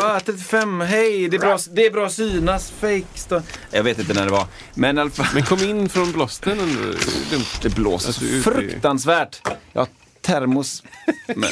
Åh, 0.00 0.18
35, 0.26 0.80
hej, 0.80 1.28
det 1.28 1.36
är 1.36 1.38
bra, 1.40 1.58
det 1.70 1.86
är 1.86 1.90
bra 1.90 2.10
synas, 2.10 2.70
fake 2.80 3.04
stå. 3.14 3.42
Jag 3.70 3.82
vet 3.82 3.98
inte 3.98 4.14
när 4.14 4.24
det 4.24 4.30
var. 4.30 4.46
Men 4.74 4.98
i 4.98 5.00
alla 5.00 5.10
fall, 5.10 5.26
Men 5.34 5.42
kom 5.42 5.58
in 5.62 5.88
från 5.88 6.12
blåsten. 6.12 6.60
ändå. 6.60 6.82
Dumt. 7.30 7.44
det 7.62 7.68
blåser 7.68 8.12
så 8.12 8.24
ut 8.24 8.30
i- 8.30 8.42
fruktansvärt. 8.42 9.40
Jag 9.72 9.80
har 9.80 9.88
termos. 10.20 10.82
Men, 11.36 11.50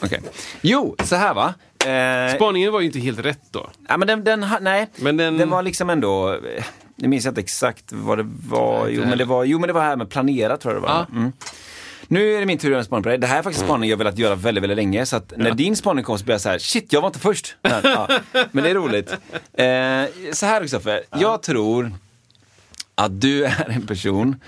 Okej. 0.00 0.20
Jo, 0.60 0.96
så 1.04 1.16
här 1.16 1.34
va. 1.34 1.54
Eh, 1.86 2.34
Spaningen 2.36 2.72
var 2.72 2.80
ju 2.80 2.86
inte 2.86 2.98
helt 2.98 3.18
rätt 3.18 3.42
då. 3.50 3.70
Ja, 3.88 3.96
men 3.96 4.08
den, 4.08 4.24
den, 4.24 4.46
nej, 4.60 4.86
Men 4.96 5.16
den- 5.16 5.38
den 5.38 5.50
var 5.50 5.62
liksom 5.62 5.90
ändå, 5.90 6.32
eh, 6.32 6.64
jag 6.96 7.08
minns 7.10 7.26
inte 7.26 7.40
exakt 7.40 7.84
vad 7.92 8.18
det 8.18 8.26
var. 8.48 8.88
Jo 8.88 9.04
men 9.06 9.18
det 9.18 9.24
var, 9.24 9.44
jo, 9.44 9.58
men 9.58 9.66
det 9.66 9.72
var 9.72 9.82
här 9.82 9.96
med 9.96 10.10
planera 10.10 10.56
tror 10.56 10.74
jag 10.74 10.82
det 10.82 10.86
var. 10.88 10.94
Ja. 10.94 11.06
Mm. 11.18 11.32
Nu 12.08 12.34
är 12.34 12.40
det 12.40 12.46
min 12.46 12.58
tur 12.58 12.68
att 12.68 12.70
göra 12.70 12.78
en 12.78 12.84
spaning 12.84 13.02
på 13.02 13.08
det. 13.08 13.16
Det 13.16 13.26
här 13.26 13.38
är 13.38 13.42
faktiskt 13.42 13.62
en 13.62 13.68
spaning 13.68 13.90
jag 13.90 13.96
velat 13.96 14.18
göra 14.18 14.34
väldigt, 14.34 14.62
väldigt 14.62 14.76
länge. 14.76 15.06
Så 15.06 15.16
att 15.16 15.32
när 15.36 15.50
din 15.54 15.76
spaning 15.76 16.04
kom 16.04 16.18
så 16.18 16.24
blev 16.24 16.34
jag 16.34 16.40
så 16.40 16.48
här, 16.48 16.58
shit, 16.58 16.92
jag 16.92 17.00
var 17.00 17.06
inte 17.08 17.18
först. 17.18 17.56
Ja, 17.62 18.08
men 18.52 18.64
det 18.64 18.70
är 18.70 18.74
roligt. 18.74 19.10
Eh, 19.10 20.32
så 20.32 20.46
här 20.46 20.60
Kristoffer, 20.60 21.02
jag 21.18 21.42
tror 21.42 21.92
att 22.94 23.20
du 23.20 23.44
är 23.46 23.68
en 23.70 23.86
person 23.86 24.40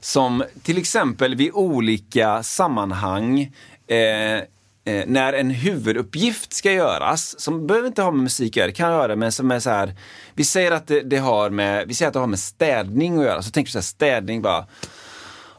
som 0.00 0.44
till 0.62 0.78
exempel 0.78 1.34
vid 1.34 1.50
olika 1.54 2.42
sammanhang 2.42 3.40
eh, 3.86 4.40
eh, 4.84 5.04
när 5.06 5.32
en 5.32 5.50
huvuduppgift 5.50 6.52
ska 6.52 6.72
göras, 6.72 7.40
som 7.40 7.66
behöver 7.66 7.88
inte 7.88 8.02
ha 8.02 8.10
med 8.10 8.22
musik 8.22 8.52
att 8.52 8.56
göra, 8.56 8.66
det 8.66 8.72
kan 8.72 8.92
göra 8.92 9.16
men 9.16 9.32
som 9.32 9.50
är 9.50 9.60
så 9.60 9.70
här, 9.70 9.94
vi 10.34 10.44
säger 10.44 10.70
att 10.70 10.86
det, 10.86 11.00
det 11.00 11.16
har 11.16 11.50
med, 11.50 11.88
vi 11.88 11.94
säger 11.94 12.08
att 12.08 12.12
det 12.12 12.20
har 12.20 12.26
med 12.26 12.38
städning 12.38 13.18
att 13.18 13.24
göra, 13.24 13.42
så 13.42 13.50
tänker 13.50 13.68
du 13.68 13.72
så 13.72 13.78
här, 13.78 13.82
städning 13.82 14.42
bara, 14.42 14.66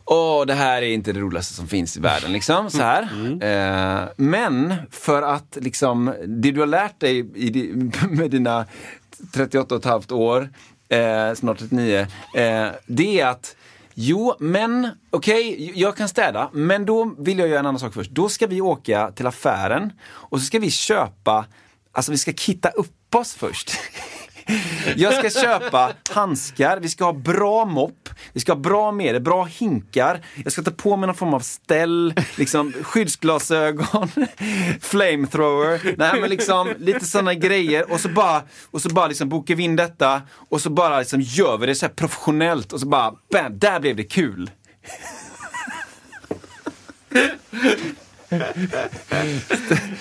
Åh, 0.07 0.45
det 0.45 0.53
här 0.53 0.81
är 0.81 0.87
inte 0.87 1.13
det 1.13 1.19
roligaste 1.19 1.53
som 1.53 1.67
finns 1.67 1.97
i 1.97 1.99
världen. 1.99 2.33
Liksom, 2.33 2.69
så 2.69 2.81
här. 2.81 3.01
Eh, 3.41 4.09
men 4.15 4.73
för 4.91 5.21
att 5.21 5.57
liksom, 5.61 6.13
det 6.27 6.51
du 6.51 6.59
har 6.59 6.67
lärt 6.67 6.99
dig 6.99 7.19
i, 7.19 7.73
med 8.09 8.31
dina 8.31 8.65
38 9.33 9.75
och 9.75 9.81
ett 9.81 9.85
halvt 9.85 10.11
år, 10.11 10.49
eh, 10.89 11.33
snart 11.35 11.59
39, 11.59 12.07
eh, 12.35 12.67
det 12.87 13.19
är 13.19 13.27
att 13.27 13.55
Jo, 13.97 14.35
men 14.39 14.89
okej, 15.09 15.71
jag 15.75 15.97
kan 15.97 16.09
städa, 16.09 16.49
men 16.53 16.85
då 16.85 17.15
vill 17.17 17.39
jag 17.39 17.47
göra 17.47 17.59
en 17.59 17.65
annan 17.65 17.79
sak 17.79 17.93
först. 17.93 18.11
Då 18.11 18.29
ska 18.29 18.47
vi 18.47 18.61
åka 18.61 19.11
till 19.11 19.27
affären 19.27 19.93
och 20.09 20.39
så 20.39 20.45
ska 20.45 20.59
vi 20.59 20.71
köpa, 20.71 21.45
alltså 21.91 22.11
vi 22.11 22.17
ska 22.17 22.33
kitta 22.33 22.69
upp 22.69 23.15
oss 23.15 23.33
först. 23.33 23.71
Jag 24.95 25.13
ska 25.13 25.41
köpa 25.41 25.91
handskar, 26.11 26.79
vi 26.79 26.89
ska 26.89 27.05
ha 27.05 27.13
bra 27.13 27.65
mopp, 27.65 28.09
vi 28.33 28.39
ska 28.39 28.51
ha 28.51 28.59
bra 28.59 28.91
medel, 28.91 29.21
bra 29.21 29.43
hinkar. 29.43 30.21
Jag 30.43 30.51
ska 30.51 30.61
ta 30.61 30.71
på 30.71 30.97
mig 30.97 31.07
någon 31.07 31.15
form 31.15 31.33
av 31.33 31.39
ställ, 31.39 32.13
liksom 32.35 32.73
skyddsglasögon, 32.81 34.09
flamethrower. 34.81 35.95
Nej 35.97 36.21
men 36.21 36.29
liksom 36.29 36.73
lite 36.77 37.05
sådana 37.05 37.33
grejer 37.33 37.91
och 37.91 37.99
så 37.99 38.09
bara, 38.09 38.41
och 38.71 38.81
så 38.81 38.89
bara 38.89 39.07
liksom 39.07 39.29
bokar 39.29 39.55
vi 39.55 39.63
in 39.63 39.75
detta 39.75 40.21
och 40.49 40.61
så 40.61 40.69
bara 40.69 40.99
liksom 40.99 41.21
gör 41.21 41.57
vi 41.57 41.65
det 41.65 41.75
så 41.75 41.85
här 41.85 41.93
professionellt 41.93 42.73
och 42.73 42.79
så 42.79 42.87
bara 42.87 43.13
bam, 43.31 43.59
där 43.59 43.79
blev 43.79 43.95
det 43.95 44.03
kul. 44.03 44.49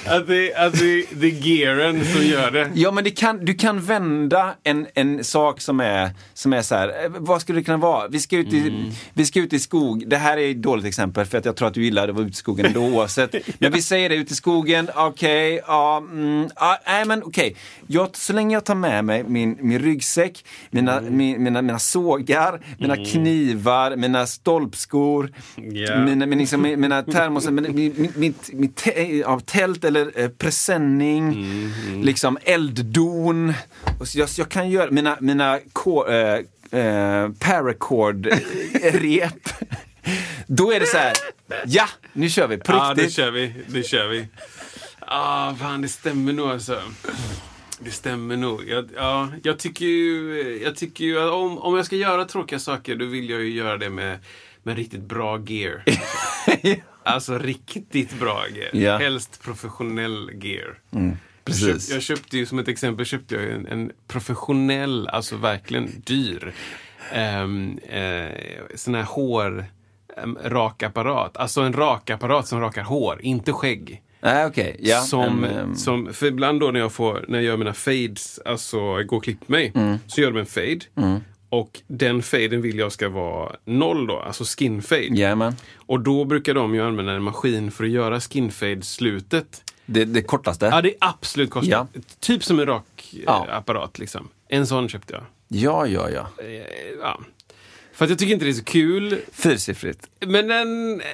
Att 0.06 0.26
det, 0.26 0.54
att 0.54 0.72
det, 0.78 1.04
det 1.12 1.26
är 1.26 1.30
gearen 1.46 2.04
som 2.04 2.22
gör 2.26 2.50
det. 2.50 2.70
Ja, 2.74 2.90
men 2.90 3.04
det 3.04 3.10
kan, 3.10 3.44
du 3.44 3.54
kan 3.54 3.80
vända 3.80 4.54
en, 4.62 4.86
en 4.94 5.24
sak 5.24 5.60
som 5.60 5.80
är, 5.80 6.10
som 6.34 6.52
är 6.52 6.62
så 6.62 6.74
här, 6.74 6.88
eh, 6.88 7.10
vad 7.18 7.40
skulle 7.40 7.58
det 7.60 7.64
kunna 7.64 7.76
vara? 7.78 8.08
Vi 8.08 8.20
ska, 8.20 8.36
ut 8.36 8.52
i, 8.52 8.64
Mm. 8.68 8.90
vi 9.14 9.26
ska 9.26 9.40
ut 9.40 9.52
i 9.52 9.58
skog, 9.58 10.08
det 10.08 10.16
här 10.16 10.36
är 10.36 10.50
ett 10.50 10.62
dåligt 10.62 10.84
exempel 10.86 11.24
för 11.26 11.38
att 11.38 11.44
jag 11.44 11.56
tror 11.56 11.68
att 11.68 11.74
du 11.74 11.84
gillar 11.84 12.08
att 12.08 12.14
vara 12.14 12.24
ute 12.24 12.32
i 12.32 12.34
skogen 12.36 12.66
ändå 12.66 12.80
oavsett. 12.94 13.34
Men 13.58 13.72
vi 13.72 13.82
säger 13.82 14.08
det, 14.08 14.14
ute 14.14 14.32
i 14.32 14.36
skogen, 14.36 14.90
okej, 14.94 15.60
ja, 15.66 15.96
mm, 15.96 16.48
ja, 16.56 16.78
nej 16.86 17.04
men 17.04 17.22
okej. 17.22 17.56
Jag, 17.86 18.16
så 18.16 18.32
länge 18.32 18.56
jag 18.56 18.64
tar 18.64 18.74
med 18.74 19.04
mig 19.04 19.24
min, 19.28 19.56
min 19.60 19.78
ryggsäck, 19.78 20.44
mina, 20.70 20.94
Mm. 20.98 21.16
min, 21.16 21.42
mina, 21.42 21.62
mina 21.62 21.78
sågar, 21.78 22.60
mina 22.78 22.96
knivar, 22.96 23.96
mina 23.96 24.26
stolpskor, 24.26 25.32
Ja. 25.56 25.98
mina, 26.04 26.26
min, 26.26 26.38
liksom, 26.38 26.62
mina 26.62 27.02
termosar, 27.02 27.50
min, 27.50 27.74
min, 27.74 28.12
min, 28.16 28.23
mitt, 28.24 28.50
mitt 28.52 28.87
ja, 29.20 29.40
tält 29.40 29.84
eller 29.84 30.20
eh, 30.20 30.28
presenning, 30.28 31.28
Mm, 31.28 32.02
liksom 32.02 32.38
elddon. 32.42 33.52
Och 34.00 34.08
så 34.08 34.18
jag, 34.18 34.28
jag 34.38 34.48
kan 34.48 34.70
göra 34.70 34.90
mina, 34.90 35.16
mina 35.20 35.58
ko, 35.72 36.06
eh, 36.06 36.38
eh, 36.70 37.28
paracord-rep. 37.38 39.48
Då 40.46 40.72
är 40.72 40.80
det 40.80 40.87
så 40.87 40.96
här, 40.96 41.12
ja, 41.66 41.88
nu 42.12 42.28
kör 42.28 42.48
vi 42.48 42.56
på 42.56 42.72
Ja, 42.72 42.94
det 42.94 43.02
riktigt. 43.02 43.16
kör 43.16 43.30
vi. 43.30 43.52
Det 43.66 43.82
kör 43.82 44.08
vi. 44.08 44.26
Ah, 45.00 45.54
fan, 45.54 45.82
det 45.82 45.88
stämmer 45.88 46.32
nog 46.32 46.48
alltså. 46.50 46.80
Det 47.78 47.90
stämmer 47.90 48.37
nog. 48.37 48.68
Jag, 48.68 48.88
ja, 48.96 49.28
jag 49.42 49.58
tycker 49.58 49.84
ju, 49.87 50.60
jag 50.64 50.76
tycker 50.76 51.04
ju 51.04 51.18
att 51.20 51.30
om, 51.30 51.58
om 51.58 51.76
jag 51.76 51.87
ska 51.87 51.96
göra 51.96 52.24
tråkiga 52.24 52.58
saker, 52.58 52.96
då 52.96 53.04
vill 53.04 53.30
jag 53.30 53.40
ju 53.40 53.52
göra 53.54 53.76
det 53.76 53.90
med, 53.90 54.18
med 54.62 54.76
riktigt 54.76 55.02
bra 55.02 55.40
gear. 55.46 55.82
Alltså 57.04 57.38
riktigt 57.38 58.18
bra 58.20 58.44
gear. 58.54 58.70
Ja. 58.76 58.96
Helst 58.98 59.42
professionell 59.42 60.30
gear. 60.42 60.78
precis. 61.44 61.64
Jag, 61.66 61.80
köpt, 61.80 61.90
jag 61.92 62.02
köpte 62.02 62.36
ju 62.38 62.46
som 62.46 62.58
ett 62.58 62.68
exempel 62.68 63.06
köpte 63.06 63.34
jag 63.34 63.44
en, 63.50 63.66
en 63.66 63.92
professionell, 64.08 65.08
alltså 65.08 65.36
verkligen 65.36 66.02
dyr, 66.06 66.54
um, 67.42 67.78
eh, 67.78 68.30
sån 68.74 68.94
här 68.94 69.02
hår 69.02 69.64
um, 70.22 70.38
rakapparat. 70.44 71.36
Alltså 71.36 71.60
en 71.60 71.72
rakapparat 71.72 72.48
som 72.48 72.60
rakar 72.60 72.82
hår, 72.82 73.20
inte 73.22 73.52
skägg. 73.52 74.02
Nej, 74.20 74.46
okej. 74.46 74.76
Ja, 74.78 75.00
som, 75.00 75.44
ehm, 75.44 75.74
som, 75.76 76.12
för 76.14 76.26
ibland 76.26 76.60
då 76.60 76.70
när 76.70 76.80
jag, 76.80 76.92
får, 76.92 77.24
när 77.28 77.38
jag 77.38 77.44
gör 77.44 77.56
mina 77.56 77.74
fades, 77.74 78.38
alltså 78.44 79.02
går 79.02 79.16
och 79.16 79.24
klipper 79.24 79.50
mig, 79.52 79.72
Mm. 79.74 79.98
så 80.06 80.20
gör 80.20 80.30
de 80.32 80.40
en 80.40 80.46
fade. 80.46 80.80
Och 81.60 81.80
den 81.86 82.22
faden 82.22 82.62
vill 82.62 82.78
jag 82.78 82.92
ska 82.92 83.08
vara 83.08 83.56
noll 83.64 84.06
då, 84.06 84.18
alltså 84.18 84.44
skin 84.44 84.82
fade. 84.82 85.02
Jajamän. 85.02 85.56
Och 85.76 86.00
då 86.00 86.24
brukar 86.24 86.54
de 86.54 86.74
ju 86.74 86.82
använda 86.82 87.12
en 87.12 87.22
maskin 87.22 87.70
för 87.70 87.84
att 87.84 87.90
göra 87.90 88.20
skin 88.20 88.50
fade 88.52 88.82
slutet. 88.82 89.62
Det, 89.86 90.04
det 90.04 90.22
kortaste. 90.22 90.66
Ja, 90.66 90.82
det 90.82 90.88
är 90.88 90.96
absolut 91.00 91.50
kostnad. 91.50 91.86
Ja. 91.92 92.00
Typ 92.20 92.44
som 92.44 92.60
en 92.60 92.66
rak 92.66 92.84
eh, 93.12 93.18
Ja. 93.26 93.46
apparat 93.50 93.98
liksom. 93.98 94.28
En 94.48 94.66
sån 94.66 94.88
köpte 94.88 95.12
jag. 95.12 95.22
Ja, 95.48 95.86
ja, 95.86 96.10
ja. 96.10 96.28
Eh, 96.44 96.48
Ja. 97.00 97.20
För 97.92 98.04
att 98.04 98.08
jag 98.10 98.18
tycker 98.18 98.32
inte 98.32 98.44
det 98.44 98.50
är 98.50 98.52
så 98.52 98.64
kul. 98.64 99.20
Fyrsiffrigt. 99.32 100.06
Men 100.26 100.48
den... 100.48 101.00
eh, 101.00 101.06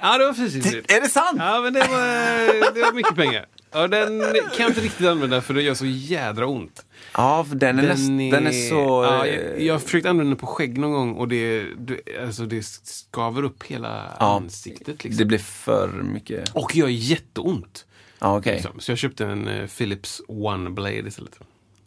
Ja, 0.00 0.18
det 0.18 0.26
var 0.26 0.34
fysiskt. 0.34 0.66
Är 0.92 1.00
det 1.00 1.08
sant? 1.08 1.36
Ja, 1.38 1.60
men 1.60 1.72
det 1.72 1.80
var, 1.80 2.74
det 2.74 2.80
var 2.82 2.92
mycket 2.92 3.14
pengar. 3.16 3.46
Och 3.72 3.90
den 3.90 4.20
kan 4.20 4.50
jag 4.58 4.68
inte 4.70 4.80
riktigt 4.80 5.06
använda 5.06 5.40
för 5.40 5.54
det 5.54 5.62
gör 5.62 5.74
så 5.74 5.86
jädra 5.86 6.46
ont. 6.46 6.84
Ja, 7.14 7.44
för 7.48 7.56
den 7.56 7.78
är, 7.78 7.82
näst, 7.82 8.06
den 8.06 8.46
är 8.46 8.68
så... 8.68 9.04
Ja, 9.04 9.26
eh, 9.26 9.34
jag, 9.50 9.60
jag 9.62 9.74
har 9.74 9.78
försökt 9.78 10.06
använda 10.06 10.30
den 10.30 10.36
på 10.38 10.46
skägg 10.46 10.78
någon 10.78 10.92
gång 10.92 11.14
och 11.14 11.28
det, 11.28 11.64
det, 11.78 12.00
alltså 12.26 12.46
det 12.46 12.62
skaver 12.66 13.42
upp 13.42 13.62
hela 13.64 14.16
Ja. 14.20 14.36
ansiktet. 14.36 15.04
Liksom. 15.04 15.18
Det 15.18 15.24
blir 15.24 15.38
för 15.38 15.88
mycket. 15.88 16.48
Och 16.54 16.76
gör 16.76 16.88
jätteont. 16.88 17.84
Ja, 18.18 18.38
okej. 18.38 18.54
Liksom. 18.54 18.80
Så 18.80 18.90
jag 18.90 18.98
köpte 18.98 19.26
en 19.26 19.48
eh, 19.48 19.66
Philips 19.66 20.22
One 20.28 20.70
Blade 20.70 21.08
istället. 21.08 21.38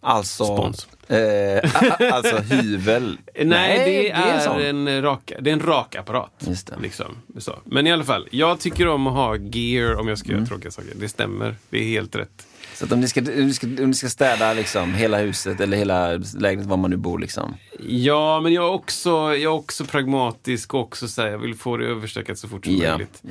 Alltså... 0.03 0.45
Spons. 0.45 0.87
Eh, 1.07 2.13
alltså 2.13 2.37
hyvel. 2.37 3.17
Nej, 3.45 3.79
det, 3.85 4.11
är, 4.11 4.39
sån. 4.39 4.61
en 4.61 5.01
rak, 5.01 5.31
det 5.39 5.49
är 5.49 5.53
en 5.53 5.59
rakapparat. 5.59 6.31
Just 6.47 6.67
det. 6.67 6.75
Liksom. 6.81 7.17
Så. 7.37 7.59
Men 7.65 7.87
i 7.87 7.91
alla 7.91 8.03
fall, 8.03 8.27
jag 8.31 8.59
tycker 8.59 8.87
om 8.87 9.07
att 9.07 9.13
ha 9.13 9.35
gear 9.37 9.95
om 9.99 10.07
jag 10.07 10.17
ska 10.17 10.27
Mm. 10.29 10.39
göra 10.39 10.47
tråkiga 10.47 10.71
saker. 10.71 10.91
Det 10.95 11.09
stämmer. 11.09 11.55
Det 11.69 11.77
är 11.79 11.83
helt 11.83 12.15
rätt. 12.15 12.47
Så 12.75 12.85
att 12.85 12.91
om 12.91 12.99
ni 13.01 13.07
ska, 13.07 13.19
om 13.21 13.25
ni 13.47 13.53
ska, 13.53 13.67
om 13.67 13.73
ni 13.75 13.93
ska 13.93 14.09
städa 14.09 14.53
liksom 14.53 14.93
hela 14.93 15.17
huset 15.17 15.59
eller 15.61 15.77
hela 15.77 16.07
lägenheten, 16.11 16.67
var 16.69 16.77
man 16.77 16.89
nu 16.91 16.97
bor 16.97 17.19
liksom. 17.19 17.55
Ja, 17.87 18.39
men 18.41 18.53
jag 18.53 18.63
är 18.65 18.69
också, 18.71 19.09
jag 19.09 19.41
är 19.41 19.47
också 19.47 19.85
pragmatisk 19.85 20.73
och 20.73 20.79
också 20.79 21.07
så 21.07 21.21
här, 21.21 21.29
jag 21.29 21.37
vill 21.37 21.55
få 21.55 21.77
det 21.77 21.85
överstökat 21.85 22.37
så 22.37 22.47
fort 22.47 22.65
som 22.65 22.75
Ja, 22.77 22.89
möjligt. 22.97 23.21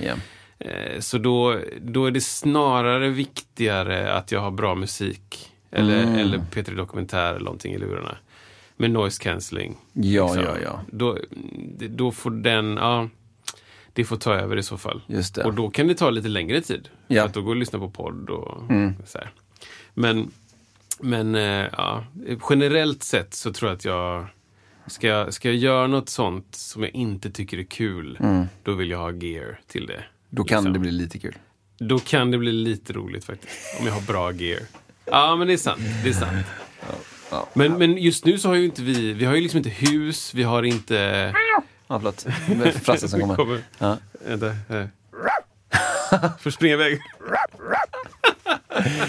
Eh, 0.59 1.01
Så 1.01 1.19
då, 1.19 1.61
då 1.81 2.07
är 2.07 2.11
det 2.11 2.21
snarare 2.21 3.09
viktigare 3.09 4.13
att 4.15 4.33
jag 4.33 4.41
har 4.41 4.51
bra 4.51 4.75
musik. 4.75 5.50
Eller, 5.71 6.03
Mm. 6.03 6.15
eller 6.15 6.39
P3 6.39 6.77
Dokumentär 6.77 7.31
eller 7.31 7.45
någonting 7.45 7.75
i 7.75 7.79
lurarna. 7.79 8.17
Med 8.77 8.91
noise 8.91 9.23
cancelling. 9.23 9.77
Ja, 9.93 10.35
liksom. 10.35 10.45
ja, 10.45 10.59
ja. 10.63 10.81
Då, 10.93 11.19
då 11.89 12.13
får 12.13 12.31
den, 12.31 12.77
ja, 12.77 13.09
det 13.93 14.05
får 14.05 14.17
ta 14.17 14.35
över 14.35 14.57
i 14.57 14.63
så 14.63 14.79
fall. 14.79 15.03
Just 15.07 15.35
det. 15.35 15.45
Och 15.45 15.55
då 15.55 15.71
kan 15.71 15.89
det 15.89 15.95
ta 15.95 16.11
lite 16.11 16.29
längre 16.29 16.61
tid. 16.61 16.89
Ja. 17.07 17.15
Mm. 17.15 17.23
För 17.23 17.29
att 17.29 17.35
då 17.35 17.43
går 17.43 17.55
det 17.55 17.59
att 17.59 17.61
lyssna 17.61 17.79
på 17.79 17.91
podd 17.91 18.31
och 18.31 18.63
så 19.07 19.19
här. 19.19 19.31
Men, 19.95 20.31
men 21.01 21.35
eh, 21.35 21.67
ja, 21.73 22.05
generellt 22.51 23.03
sett 23.03 23.35
så 23.35 23.53
tror 23.53 23.69
jag 23.71 23.77
att 23.77 23.85
jag 23.85 24.27
Ska 24.87 25.07
jag, 25.07 25.35
ska 25.35 25.49
jag 25.49 25.57
göra 25.57 25.87
något 25.87 26.09
sånt 26.09 26.55
som 26.55 26.83
jag 26.83 26.95
inte 26.95 27.31
tycker 27.31 27.59
är 27.59 27.63
kul, 27.65 28.19
då 28.63 28.73
vill 28.73 28.91
jag 28.91 28.99
ha 28.99 29.13
gear 29.13 29.61
till 29.67 29.87
det. 29.87 29.93
Mm. 29.95 30.05
Då 30.31 30.45
kan 30.45 30.57
Liksom. 30.59 30.73
det 30.73 30.79
bli 30.79 30.91
lite 30.91 31.19
kul. 31.19 31.39
Då 31.79 31.99
kan 31.99 32.31
det 32.31 32.39
bli 32.39 32.53
lite 32.53 32.93
roligt 32.93 33.25
faktiskt. 33.25 33.81
Om 33.81 33.87
jag 33.87 33.93
har 33.95 34.01
bra 34.03 34.33
gear. 34.33 34.61
Ja, 35.05 35.37
men 35.37 35.47
det 35.47 35.53
är 35.53 35.57
sant. 35.57 35.81
Det 36.05 36.09
är 36.09 36.13
sant. 36.13 36.47
Ja. 37.31 37.49
Men, 37.55 37.79
men 37.79 37.97
just 37.99 38.25
nu 38.25 38.39
så 38.39 38.49
har 38.49 38.55
ju 38.55 38.65
inte 38.65 38.83
vi, 38.83 39.13
vi 39.13 39.25
har 39.25 39.35
ju 39.35 39.41
liksom 39.41 39.59
inte 39.59 39.71
hus, 39.71 40.35
vi 40.35 40.43
har 40.43 40.63
inte... 40.63 40.95
Ja, 41.89 41.99
förlåt. 41.99 42.27
Det 42.49 42.69
är 42.69 42.73
Frasse 42.73 43.09
som 43.09 43.21
kommer. 43.27 43.37
Kommer. 43.37 43.61
Ja. 43.79 43.97
Vänta. 44.27 44.55
här. 44.69 44.91
Får 46.41 46.51
springa 46.51 46.75
iväg. 46.75 46.99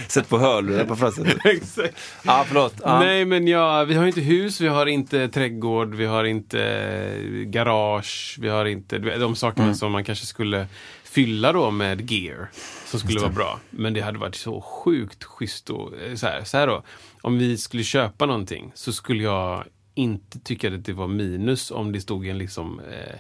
Sätt 0.08 0.30
på 0.30 0.38
hörlurar 0.40 0.86
på 0.86 0.96
Frasse. 0.96 1.22
Exakt. 1.44 1.94
Ja, 2.24 2.44
förlåt. 2.48 2.74
Ja. 2.84 3.00
Nej, 3.00 3.26
men 3.26 3.48
ja, 3.48 3.84
vi 3.84 3.94
har 3.96 4.06
inte 4.08 4.22
hus, 4.22 4.62
vi 4.62 4.68
har 4.68 4.86
inte 4.86 5.28
trädgård, 5.28 5.96
vi 5.96 6.06
har 6.06 6.24
inte 6.24 6.64
eh, 6.64 7.50
garage, 7.50 8.38
vi 8.42 8.50
har 8.50 8.66
inte 8.66 8.98
de 9.00 9.36
sakerna 9.36 9.64
Mm. 9.64 9.76
som 9.76 9.92
man 9.92 10.04
kanske 10.04 10.26
skulle 10.26 10.68
fylla 11.04 11.54
då 11.54 11.72
med 11.72 12.12
gear. 12.12 12.50
Som 12.92 13.00
skulle 13.00 13.20
vara 13.20 13.32
bra. 13.32 13.60
Men 13.70 13.94
det 13.94 14.02
hade 14.02 14.18
varit 14.20 14.36
så 14.36 14.62
sjukt 14.62 15.24
schysst 15.24 15.70
och 15.70 15.98
eh, 15.98 16.16
så 16.16 16.28
här, 16.28 16.44
så 16.44 16.58
här 16.58 16.68
då. 16.68 16.84
Om 17.22 17.38
vi 17.38 17.58
skulle 17.58 17.84
köpa 17.84 18.26
någonting 18.26 18.72
så 18.76 18.94
skulle 18.94 19.24
jag 19.24 19.64
inte 19.96 20.40
tycka 20.40 20.76
att 20.76 20.86
det 20.86 20.94
var 20.94 21.08
minus 21.08 21.72
om 21.72 21.92
det 21.92 22.02
stod 22.02 22.28
en 22.28 22.38
liksom 22.38 22.80
eh, 22.80 23.16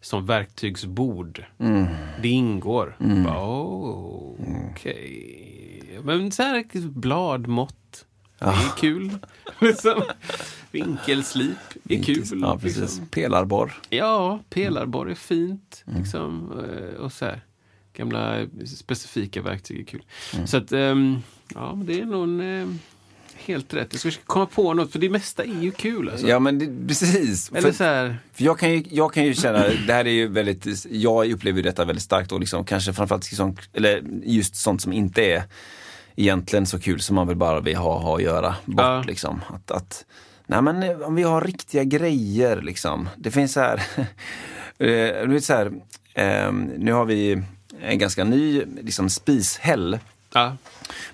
som 0.00 0.26
verktygsbord. 0.26 1.44
Mm. 1.58 1.86
Det 2.22 2.28
ingår. 2.28 2.96
Bara, 2.98 3.44
oh, 3.44 4.34
okej. 4.70 6.00
Men 6.02 6.32
så 6.32 6.42
här 6.42 6.88
bladmått. 6.88 8.06
Det 8.38 8.44
är 8.44 8.76
kul. 8.78 9.10
liksom. 9.60 10.02
Vinkelslip 10.70 11.56
är 11.88 12.02
kul. 12.02 12.24
Ja, 12.42 12.58
precis. 12.58 12.80
Liksom. 12.80 13.06
Pelarborr. 13.06 13.72
Ja, 13.90 14.40
pelarborr 14.50 15.10
är 15.10 15.14
fint. 15.14 15.84
Mm. 15.86 16.00
Liksom. 16.00 16.52
eh, 16.58 17.00
Och 17.00 17.12
så 17.12 17.24
här. 17.24 17.40
Gamla 17.96 18.46
specifika 18.76 19.42
verktyg 19.42 19.80
är 19.80 19.84
kul. 19.84 20.02
Mm. 20.34 20.46
Så 20.46 20.56
att, 20.56 20.72
ehm, 20.72 21.18
ja, 21.54 21.78
det 21.84 22.00
är 22.00 22.04
nog 22.04 22.22
en, 22.24 22.60
eh, 22.62 22.68
helt 23.36 23.74
rätt. 23.74 24.04
Jag 24.04 24.12
ska 24.12 24.22
komma 24.26 24.46
på 24.46 24.74
något, 24.74 24.92
för 24.92 24.98
det 24.98 25.10
mesta 25.10 25.44
är 25.44 25.62
ju 25.62 25.70
kul. 25.70 26.08
Alltså. 26.10 26.26
Ja, 26.28 26.38
men 26.38 26.58
det, 26.58 26.88
precis. 26.88 27.50
Eller 27.50 27.60
För- 27.60 27.72
så 27.72 27.84
här, 27.84 28.16
För 28.32 28.44
jag 28.44 28.58
kan, 28.58 28.70
ju, 28.72 28.84
jag 28.90 29.12
kan 29.12 29.24
ju 29.24 29.34
känna, 29.34 29.58
det 29.86 29.92
här 29.92 30.04
är 30.06 30.10
ju 30.10 30.28
väldigt, 30.28 30.86
jag 30.90 31.30
upplever 31.32 31.62
detta 31.62 31.84
väldigt 31.84 32.02
starkt 32.04 32.32
och 32.32 32.40
liksom 32.40 32.64
kanske 32.64 32.92
framförallt 32.92 33.24
liksom, 33.30 33.56
eller 33.72 34.02
just 34.24 34.56
sånt 34.56 34.82
som 34.82 34.92
inte 34.92 35.22
är 35.22 35.42
egentligen 36.16 36.66
så 36.66 36.78
kul 36.80 37.00
som 37.00 37.16
man 37.16 37.28
vill 37.28 37.36
bara 37.36 37.60
vill 37.60 37.76
ha, 37.76 37.98
ha 37.98 38.16
att 38.16 38.22
göra 38.22 38.54
bort 38.64 38.80
Ja. 38.80 39.02
liksom. 39.06 39.40
Att, 39.48 39.70
att, 39.70 40.04
nej 40.46 40.62
men 40.62 40.82
eh, 40.82 41.00
om 41.00 41.14
vi 41.14 41.22
har 41.22 41.40
riktiga 41.40 41.84
grejer 41.84 42.62
liksom. 42.62 43.08
Det 43.16 43.30
finns 43.30 43.52
så 43.52 43.60
här, 43.60 43.76
eh, 44.78 45.26
du 45.26 45.32
vet 45.32 45.44
så 45.44 45.52
här, 45.52 45.72
eh, 46.14 46.52
nu 46.78 46.92
har 46.92 47.04
vi 47.04 47.42
en 47.82 47.98
ganska 47.98 48.24
ny 48.24 48.62
liksom, 48.82 49.10
spishäll. 49.10 49.98
Ja, 50.32 50.56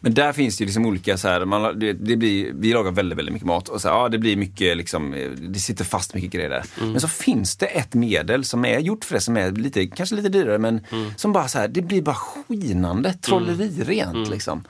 men 0.01 0.15
där 0.15 0.33
finns 0.33 0.57
det 0.57 0.63
ju 0.63 0.67
liksom 0.67 0.87
olika 0.87 1.19
så 1.19 1.29
här, 1.29 1.45
man, 1.45 1.79
det, 1.79 1.93
det 1.93 2.17
blir, 2.17 2.53
vi 2.55 2.73
lagar 2.73 2.91
väldigt, 2.91 3.19
väldigt 3.19 3.33
mycket 3.33 3.47
mat 3.47 3.69
och 3.69 3.81
så 3.81 3.89
här, 3.89 3.95
ja, 3.95 4.09
det 4.09 4.19
blir 4.19 4.37
mycket 4.37 4.77
liksom, 4.77 5.15
det 5.41 5.59
sitter 5.59 5.85
fast 5.85 6.15
mycket 6.15 6.31
grejer 6.31 6.51
där. 6.51 6.65
Men 6.81 7.01
så 7.01 7.09
finns 7.09 7.57
det 7.57 7.67
ett 7.67 7.95
medel 7.95 8.45
som 8.45 8.65
är 8.65 8.79
gjort 8.79 9.05
för 9.05 9.15
det 9.15 9.21
som 9.21 9.37
är 9.37 9.51
lite, 9.51 9.87
kanske 9.87 10.15
lite 10.15 10.29
dyrare 10.29 10.59
men 10.59 10.81
som 11.17 11.33
bara 11.33 11.49
så 11.49 11.59
här, 11.59 11.69
det 11.69 11.83
blir 11.83 12.03
bara 12.03 12.15
skinande, 12.15 13.13
trollerirent 13.13 14.29
liksom. 14.31 14.65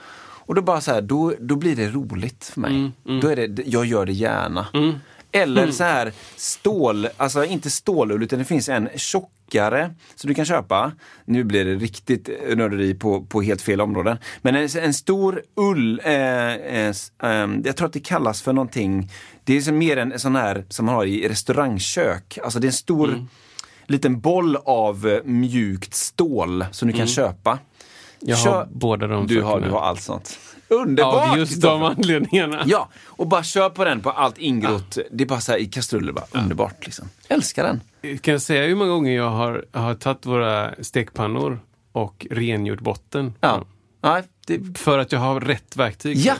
Och 0.44 0.54
då 0.54 0.62
bara 0.62 0.80
så 0.80 0.92
här, 0.92 1.02
då, 1.02 1.34
då 1.40 1.56
blir 1.56 1.76
det 1.76 1.88
roligt 1.88 2.44
för 2.44 2.60
mig. 2.60 2.90
Då 3.20 3.28
är 3.28 3.36
det, 3.36 3.62
jag 3.66 3.86
gör 3.86 4.06
det 4.06 4.12
gärna. 4.12 4.66
Eller 5.32 5.70
så 5.70 5.84
här 5.84 6.12
stål, 6.36 7.08
alltså 7.16 7.44
inte 7.44 7.70
stålull 7.70 8.22
utan 8.22 8.38
det 8.38 8.44
finns 8.44 8.68
en 8.68 8.88
tjock 8.96 9.30
tjockare 9.52 9.94
som 10.14 10.28
du 10.28 10.34
kan 10.34 10.44
köpa. 10.44 10.92
Nu 11.24 11.44
blir 11.44 11.64
det 11.64 11.74
riktigt 11.74 12.28
nörderi 12.56 12.94
på, 12.94 13.24
på 13.26 13.42
helt 13.42 13.62
fel 13.62 13.80
områden. 13.80 14.18
Men 14.42 14.54
en, 14.54 14.68
en 14.82 14.94
stor 14.94 15.42
ull, 15.56 16.00
eh, 16.04 16.12
eh, 16.54 16.94
ehm, 17.22 17.62
jag 17.64 17.76
tror 17.76 17.86
att 17.86 17.92
det 17.92 18.00
kallas 18.00 18.42
för 18.42 18.52
någonting, 18.52 19.10
det 19.44 19.56
är 19.56 19.72
mer 19.72 19.96
en 19.96 20.18
sån 20.18 20.36
här 20.36 20.64
som 20.68 20.86
man 20.86 20.94
har 20.94 21.04
i 21.04 21.28
restaurangkök. 21.28 22.38
Alltså 22.42 22.58
det 22.58 22.64
är 22.64 22.68
en 22.68 22.72
stor 22.72 23.26
liten 23.86 24.20
boll 24.20 24.56
av 24.56 25.08
eh, 25.08 25.24
mjukt 25.24 25.94
stål 25.94 26.64
som 26.72 26.88
du 26.88 26.94
kan 26.94 27.06
köpa. 27.06 27.58
Jag 28.20 28.36
har 28.36 28.44
Kör- 28.44 28.68
båda 28.70 29.06
de 29.06 29.26
du 29.26 29.42
har, 29.42 29.60
du 29.60 29.70
har 29.70 29.80
allt 29.80 30.00
sånt. 30.02 30.38
Underbart! 30.72 31.30
Av 31.32 31.38
just 31.38 31.62
de 31.62 31.82
anledningarna. 31.82 32.62
Ja, 32.66 32.88
och 33.06 33.26
bara 33.26 33.42
kör 33.42 33.70
på 33.70 33.84
den 33.84 34.00
på 34.00 34.10
allt 34.10 34.38
ingrott. 34.38 34.98
Det 35.12 35.26
bara 35.26 35.40
så 35.40 35.52
här 35.52 35.58
i 35.58 35.66
kastruller, 35.66 36.12
bara 36.12 36.26
underbart 36.30 36.84
liksom. 36.84 37.08
Älskar 37.28 37.64
den. 38.02 38.18
Kan 38.18 38.32
jag 38.32 38.42
säga 38.42 38.66
hur 38.66 38.74
många 38.74 38.90
gånger 38.90 39.12
jag 39.16 39.30
har, 39.30 39.64
har 39.72 39.94
tagit 39.94 40.26
våra 40.26 40.70
stekpannor 40.80 41.60
och 41.92 42.26
rengjort 42.30 42.80
botten? 42.80 43.34
Ja. 43.40 43.64
Nej, 44.02 44.22
det, 44.46 44.78
För 44.78 44.98
att 44.98 45.12
jag 45.12 45.18
har 45.20 45.40
rätt 45.40 45.76
verktyg. 45.76 46.18
ja. 46.18 46.34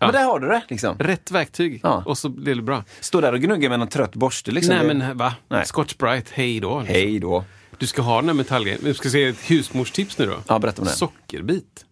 Ja. 0.00 0.06
men 0.06 0.12
där 0.14 0.24
har 0.24 0.38
du 0.40 0.48
det 0.48 0.62
liksom. 0.68 0.96
Rätt 0.98 1.30
verktyg. 1.30 1.80
Ja. 1.82 2.02
Och 2.06 2.18
så 2.18 2.28
blir 2.28 2.54
det 2.54 2.62
bra. 2.62 2.84
Stå 3.00 3.20
där 3.20 3.32
och 3.32 3.40
gnugga 3.40 3.68
med 3.68 3.78
någon 3.78 3.88
trött 3.88 4.14
borste 4.14 4.50
liksom. 4.50 4.74
Nej 4.76 4.86
Det- 4.88 4.94
men 4.94 5.16
va? 5.16 5.34
Nej. 5.48 5.66
Scotch 5.66 5.94
Brite, 5.96 6.30
hej 6.34 6.60
då. 6.60 6.78
liksom. 6.80 6.94
Hej 6.94 7.18
då. 7.18 7.44
Du 7.78 7.86
ska 7.86 8.02
ha 8.02 8.16
den 8.20 8.28
här 8.28 8.34
metallgrejen. 8.34 8.80
Vi 8.84 8.94
ska 8.94 9.08
se 9.10 9.24
ett 9.24 9.50
husmorstips 9.50 10.18
nu 10.18 10.26
då. 10.26 10.34
Ja, 10.48 10.58
berätta 10.58 10.82
om 10.82 10.86
det. 10.88 10.92
Sockerbit. 10.94 11.84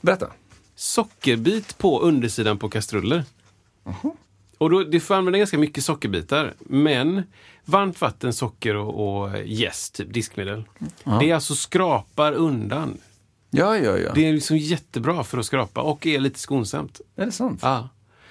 Berätta. 0.00 0.26
Sockerbit 0.82 1.78
på 1.78 2.00
undersidan 2.00 2.58
på 2.58 2.68
kastruller. 2.68 3.24
Och 4.58 4.70
då, 4.70 4.84
du 4.84 5.00
får 5.00 5.14
använda 5.14 5.38
ganska 5.38 5.58
mycket 5.58 5.84
sockerbitar. 5.84 6.54
Men 6.58 7.22
varmt 7.64 8.00
vatten, 8.00 8.32
socker 8.32 8.76
och, 8.76 9.22
och 9.22 9.38
jäst, 9.44 9.94
typ 9.94 10.12
diskmedel. 10.14 10.64
Det 11.20 11.30
är 11.30 11.34
alltså 11.34 11.54
skrapar 11.54 12.32
undan. 12.32 12.98
Ja, 13.50 13.76
ja, 13.78 13.98
ja. 13.98 14.12
Det 14.14 14.26
är 14.26 14.32
liksom 14.32 14.56
jättebra 14.56 15.24
för 15.24 15.38
att 15.38 15.46
skrapa 15.46 15.80
och 15.80 16.06
är 16.06 16.18
lite 16.20 16.38
skonsamt. 16.38 17.00
Är 17.16 17.26
det 17.26 17.32
sant? 17.32 17.60
Ja. 17.62 17.88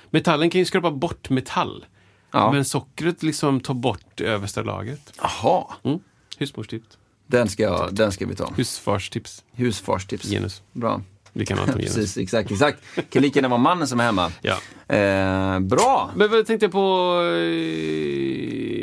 Metallen 0.10 0.50
kan 0.50 0.60
ju 0.60 0.66
skrapa 0.66 0.92
bort 0.92 1.30
metall. 1.30 1.86
Ja. 2.32 2.52
Men 2.52 2.66
sockret 2.66 3.24
liksom 3.24 3.60
tar 3.62 3.74
bort 3.74 4.22
översta 4.22 4.62
lagret. 4.64 5.14
Jaha. 5.22 5.66
Mm. 5.84 6.00
Husmorstips. 6.38 6.98
Den 7.28 7.50
ska, 7.50 7.64
jag- 7.64 7.94
den 7.96 8.12
ska 8.12 8.26
vi 8.26 8.36
ta. 8.36 8.52
Husfarstips. 8.58 9.44
Husfarstips. 9.52 10.30
Genus. 10.30 10.62
Bra. 10.74 11.02
Ett 11.42 11.52
om 11.52 11.58
genus. 11.58 11.96
Precis, 11.96 12.18
exakt, 12.18 12.52
exakt. 12.52 12.80
Kan 13.10 13.22
lika 13.22 13.38
gärna 13.40 13.48
vara 13.48 13.62
mannen 13.62 13.88
som 13.88 14.00
är 14.00 14.04
hemma. 14.04 14.32
Ja. 14.42 14.58
Eh, 14.96 15.60
bra! 15.60 16.12
Men 16.16 16.32
vad 16.32 16.46
tänkte 16.46 16.66
jag 16.66 16.72
på? 16.72 17.22
eh, 17.24 18.78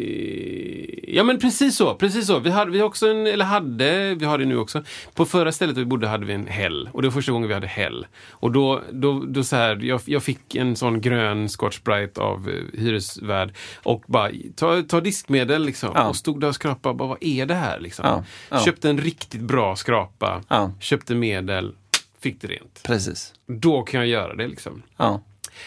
Ja 1.14 1.24
men 1.24 1.38
precis 1.38 1.76
så, 1.76 1.94
precis 1.94 2.26
så. 2.26 2.38
Vi 2.38 2.50
hade, 2.50 2.70
vi 2.70 2.82
också 2.82 3.08
en, 3.08 3.26
eller 3.26 3.44
hade, 3.44 4.14
vi 4.14 4.24
har 4.24 4.38
det 4.38 4.44
nu 4.44 4.58
också. 4.58 4.82
På 5.14 5.24
förra 5.24 5.52
stället 5.52 5.76
vi 5.76 5.84
bodde 5.84 6.08
hade 6.08 6.26
vi 6.26 6.32
en 6.32 6.46
häll. 6.46 6.88
Och 6.92 7.02
det 7.02 7.08
var 7.08 7.12
första 7.12 7.32
gången 7.32 7.48
vi 7.48 7.54
hade 7.54 7.66
häll. 7.66 8.06
Och 8.30 8.52
då, 8.52 8.82
då, 8.92 9.24
då 9.26 9.44
så 9.44 9.56
här, 9.56 9.78
jag, 9.82 10.00
jag 10.04 10.22
fick 10.22 10.54
en 10.54 10.76
sån 10.76 11.00
grön 11.00 11.48
Scotch 11.48 11.80
Brite 11.80 12.20
av 12.20 12.48
eh, 12.48 12.80
hyresvärd. 12.80 13.52
Och 13.82 14.02
bara, 14.06 14.30
ta, 14.56 14.82
ta 14.82 15.00
diskmedel 15.00 15.64
liksom. 15.64 15.90
Ja. 15.94 16.08
Och 16.08 16.16
stod 16.16 16.40
där 16.40 16.48
och 16.48 16.54
skrapade. 16.54 16.94
Bara, 16.94 17.08
vad 17.08 17.18
är 17.20 17.46
det 17.46 17.54
här 17.54 17.80
liksom? 17.80 18.04
Ja, 18.08 18.24
ja. 18.48 18.64
Köpte 18.64 18.90
en 18.90 18.98
riktigt 18.98 19.40
bra 19.40 19.76
skrapa. 19.76 20.42
Köpte 20.80 21.14
medel. 21.14 21.72
Fick 22.24 22.40
det 22.40 22.48
rent. 22.48 22.82
Precis. 22.82 23.34
Då 23.46 23.82
kan 23.82 24.00
jag 24.00 24.08
göra 24.08 24.34
det 24.34 24.48
liksom. 24.48 24.82
Ja. 24.96 25.20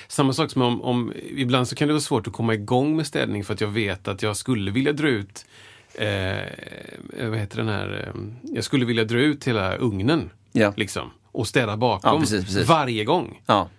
Samma 0.08 0.34
sak 0.34 0.52
som 0.52 0.62
om, 0.62 0.82
om, 0.82 1.14
ibland 1.36 1.68
så 1.68 1.76
kan 1.76 1.88
det 1.88 1.94
vara 1.94 2.02
svårt 2.02 2.28
att 2.28 2.34
komma 2.34 2.54
igång 2.54 2.96
med 2.96 3.08
städning 3.08 3.44
för 3.44 3.54
att 3.54 3.62
jag 3.62 3.68
vet 3.68 4.08
att 4.08 4.22
jag 4.22 4.38
skulle 4.38 4.72
vilja 4.72 4.94
dra 4.94 5.08
ut, 5.08 5.46
eh, 5.94 6.38
vad 7.30 7.38
heter 7.38 7.58
den 7.58 7.68
här, 7.68 8.12
eh, 8.16 8.22
jag 8.56 8.64
skulle 8.64 8.86
vilja 8.86 9.04
dra 9.04 9.20
ut 9.20 9.48
hela 9.48 9.76
ugnen. 9.76 10.30
Ja. 10.52 10.74
Liksom, 10.78 11.12
och 11.32 11.48
städa 11.48 11.78
bakom 11.78 12.14
Ja, 12.14 12.20
precis, 12.20 12.46
precis. 12.46 12.68
varje 12.68 13.06
gång. 13.06 13.42
Ja. 13.46 13.70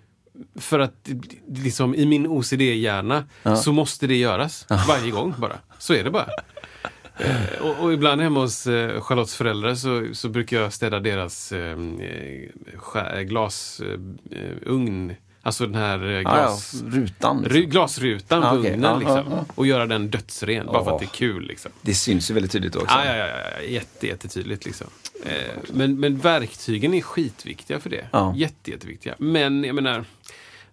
För 0.56 0.78
att 0.78 1.10
liksom, 1.48 1.94
i 1.94 2.06
min 2.06 2.26
OCD-hjärna 2.26 3.24
så 3.62 3.72
måste 3.72 4.06
det 4.06 4.16
göras 4.16 4.66
varje 4.88 5.10
gång 5.10 5.34
bara. 5.38 5.58
Så 5.78 5.94
är 5.94 6.04
det 6.04 6.10
bara. 6.10 6.28
Eh, 7.18 7.60
och, 7.60 7.84
och 7.84 7.92
ibland 7.92 8.20
hemma 8.20 8.40
hos 8.40 8.66
eh, 8.66 9.00
Charlottes 9.00 9.34
föräldrar 9.34 9.74
så, 9.74 10.06
så 10.12 10.28
brukar 10.28 10.56
jag 10.60 10.72
städa 10.72 11.00
deras 11.00 11.52
eh, 11.52 11.78
eh, 13.10 13.20
glasugn. 13.22 15.14
alltså 15.42 15.66
den 15.66 15.74
här 15.74 16.04
eh, 16.04 16.10
Ja, 16.10 16.20
ja. 16.22 16.30
glas... 16.30 16.82
Rutan. 16.86 17.44
Ry- 17.44 17.52
Liksom. 17.52 17.70
glasrutan 17.70 18.42
Ja, 18.42 18.50
på 18.50 18.56
okej. 18.58 18.72
ugnen 18.72 18.90
Ja, 18.90 18.98
liksom. 18.98 19.16
ja, 19.16 19.24
ja. 19.30 19.44
Och 19.54 19.66
göra 19.66 19.86
den 19.86 20.10
dödsren, 20.10 20.66
bara 20.66 20.84
för 20.84 20.90
att 20.94 20.98
det 20.98 21.04
är 21.04 21.14
kul. 21.14 21.46
Liksom. 21.46 21.70
Det 21.82 21.94
syns 21.94 22.30
ju 22.30 22.34
väldigt 22.34 22.52
tydligt 22.52 22.76
också. 22.76 22.94
Ja, 22.98 23.04
ja, 23.04 23.16
ja, 23.16 23.26
ja, 23.26 23.62
jätte, 23.68 24.06
jättetydligt 24.06 24.64
liksom. 24.64 24.86
Eh, 25.24 25.32
men, 25.72 26.00
men 26.00 26.16
verktygen 26.18 26.94
är 26.94 27.00
skitviktiga 27.00 27.80
för 27.80 27.90
det. 27.90 28.06
Ja. 28.10 28.34
Jätte, 28.36 28.70
jätteviktiga. 28.70 29.14
Men 29.18 29.64
jag 29.64 29.74
menar, 29.74 30.04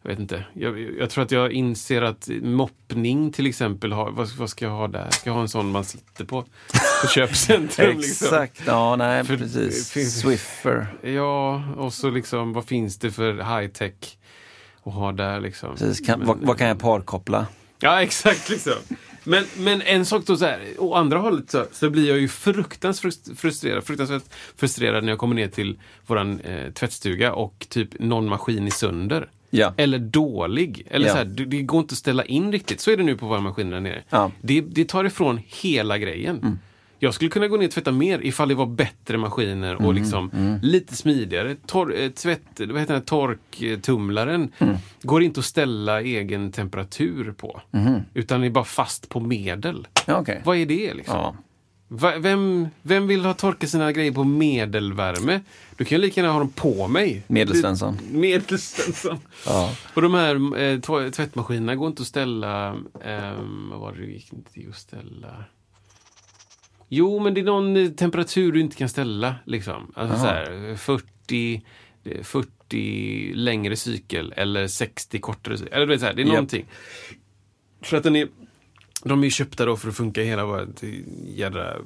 jag 0.05 0.09
vet 0.09 0.19
inte. 0.19 0.45
Jag, 0.53 0.79
jag 0.99 1.09
tror 1.09 1.23
att 1.23 1.31
jag 1.31 1.51
inser 1.51 2.01
att 2.01 2.29
moppning 2.41 3.31
till 3.31 3.47
exempel, 3.47 3.91
har, 3.91 4.11
vad, 4.11 4.29
vad 4.37 4.49
ska 4.49 4.65
jag 4.65 4.71
ha 4.71 4.87
där? 4.87 5.09
Ska 5.09 5.29
jag 5.29 5.33
ha 5.35 5.41
en 5.41 5.47
sån 5.49 5.71
man 5.71 5.83
sitter 5.85 6.25
på? 6.25 6.41
På 7.01 7.07
köpcentrum 7.07 7.97
liksom. 7.97 8.27
Exakt. 8.27 8.61
Ja, 8.65 8.95
nej, 8.95 9.23
För- 9.23 9.37
precis. 9.37 9.91
finns- 9.91 10.19
Swiffer. 10.19 10.87
Ja, 11.01 11.63
och 11.77 11.93
så 11.93 12.09
liksom, 12.09 12.53
vad 12.53 12.65
finns 12.65 12.97
det 12.97 13.11
för 13.11 13.33
high 13.61 13.71
tech 13.71 13.93
att 14.83 14.93
ha 14.93 15.11
där 15.11 15.39
liksom? 15.39 15.75
Precis. 15.75 16.07
Kan, 16.07 16.19
Men- 16.19 16.27
vad, 16.27 16.37
vad 16.41 16.57
kan 16.57 16.67
jag 16.67 16.79
parkoppla? 16.79 17.47
Ja, 17.79 18.01
exakt. 18.03 18.49
Liksom. 18.49 18.73
Men, 19.27 19.45
men 19.57 19.81
en 19.81 20.05
sak 20.05 20.23
då, 20.25 20.37
så 20.37 20.45
här, 20.45 20.59
å 20.77 20.93
andra 20.93 21.19
hållet 21.19 21.51
så, 21.51 21.65
så 21.71 21.89
blir 21.89 22.09
jag 22.09 22.17
ju 22.19 22.27
fruktansvärt 22.27 23.37
frustrerad, 23.37 23.83
fruktansvärt 23.83 24.23
frustrerad 24.57 25.03
när 25.03 25.11
jag 25.11 25.19
kommer 25.19 25.35
ner 25.35 25.47
till 25.47 25.79
våran 26.07 26.39
eh, 26.39 26.71
tvättstuga 26.71 27.33
och 27.33 27.65
typ 27.69 27.89
någon 27.99 28.29
maskin 28.29 28.67
är 28.67 28.71
sönder. 28.71 29.29
Ja. 29.57 29.73
Eller 29.77 29.99
dålig. 29.99 30.87
Eller 30.89 31.05
Ja. 31.07 31.11
så 31.11 31.17
här, 31.17 31.25
det, 31.25 31.61
går 31.61 31.79
inte 31.81 31.93
att 31.93 31.97
ställa 31.97 32.25
in 32.25 32.51
riktigt. 32.51 32.79
Så 32.81 32.91
är 32.91 32.97
det 32.97 33.03
nu 33.03 33.17
på 33.17 33.25
våra 33.25 33.39
maskiner 33.41 33.71
där 33.71 33.79
nere. 33.81 34.03
Ja. 34.09 34.19
Mm. 34.19 34.31
Det, 34.41 34.61
det 34.61 34.85
tar 34.89 35.03
ifrån 35.05 35.39
hela 35.45 35.97
grejen. 35.97 36.59
Jag 36.99 37.13
skulle 37.13 37.29
kunna 37.29 37.47
gå 37.47 37.57
ner 37.57 37.65
och 37.67 37.71
tvätta 37.73 37.91
mer 37.91 38.19
ifall 38.25 38.49
det 38.49 38.55
var 38.55 38.65
bättre 38.65 39.17
maskiner 39.17 39.71
Mm, 39.73 39.85
och 39.85 39.93
liksom 39.93 40.31
lite 40.61 40.95
smidigare. 40.95 41.55
Tor, 41.65 41.95
eh, 41.99 42.09
tvätt, 42.09 42.41
vad 42.59 42.79
heter 42.79 42.93
den, 42.93 43.03
torktumlaren 43.03 44.51
Mm. 44.59 44.75
går 45.01 45.23
inte 45.23 45.39
att 45.39 45.45
ställa 45.45 46.01
egen 46.01 46.51
temperatur 46.51 47.33
på. 47.37 47.61
Utan 48.13 48.43
är 48.43 48.49
bara 48.49 48.63
fast 48.63 49.09
på 49.09 49.19
medel. 49.19 49.87
Ja, 50.05 50.17
okej. 50.19 50.41
Vad 50.45 50.57
är 50.57 50.65
det 50.65 50.93
liksom? 50.93 51.15
Ja. 51.15 51.35
Vem, 51.87 52.67
vem 52.81 53.07
vill 53.07 53.25
ha 53.25 53.33
torkat 53.33 53.69
sina 53.69 53.91
grejer 53.91 54.11
på 54.11 54.23
medelvärme? 54.23 55.41
Du 55.77 55.85
kan 55.85 55.97
ju 55.97 56.01
lika 56.01 56.21
gärna 56.21 56.33
ha 56.33 56.39
dem 56.39 56.49
på 56.51 56.87
mig. 56.87 57.23
Medelsvensson. 57.27 57.97
Medelsvensson. 58.11 59.19
Ja. 59.45 59.71
Och 59.93 60.01
de 60.01 60.13
här 60.13 60.35
eh, 60.59 60.79
tv- 60.79 61.11
tvättmaskinerna 61.11 61.75
går 61.75 61.87
inte 61.87 62.01
att 62.01 62.07
ställa... 62.07 62.67
ehm, 63.03 63.69
vad 63.69 63.79
var 63.79 63.93
det 63.93 64.01
det 64.05 64.11
gick 64.11 64.33
inte 64.33 64.69
att 64.69 64.75
ställa? 64.77 65.43
Jo, 66.89 67.19
men 67.19 67.33
det 67.33 67.41
är 67.41 67.45
någon 67.45 67.77
eh, 67.77 67.89
temperatur 67.89 68.51
du 68.51 68.59
inte 68.61 68.75
kan 68.75 68.89
ställa. 68.89 69.35
Liksom. 69.45 69.91
Alltså 69.95 70.17
så 70.19 70.25
här, 70.25 70.75
40, 70.75 71.61
eh, 72.03 72.23
40 72.23 73.31
längre 73.33 73.75
cykel 73.75 74.33
eller 74.37 74.67
60 74.67 75.19
kortare 75.19 75.57
cykel. 75.57 75.73
Eller 75.73 75.85
du 75.85 75.91
vet, 75.93 75.99
så 75.99 76.05
här, 76.05 76.13
det 76.13 76.21
är 76.21 76.25
någonting. 76.25 76.65
För 77.81 77.97
att 77.97 78.03
den 78.03 78.15
är... 78.15 78.27
De 79.09 79.19
är 79.21 79.23
ju 79.23 79.31
köpta 79.31 79.65
då 79.65 79.75
för 79.77 79.89
att 79.89 79.95
funka 79.97 80.21
i 80.21 80.25
hela 80.25 80.45
vår 80.45 80.67
jädra 81.27 81.71
eh, 81.73 81.77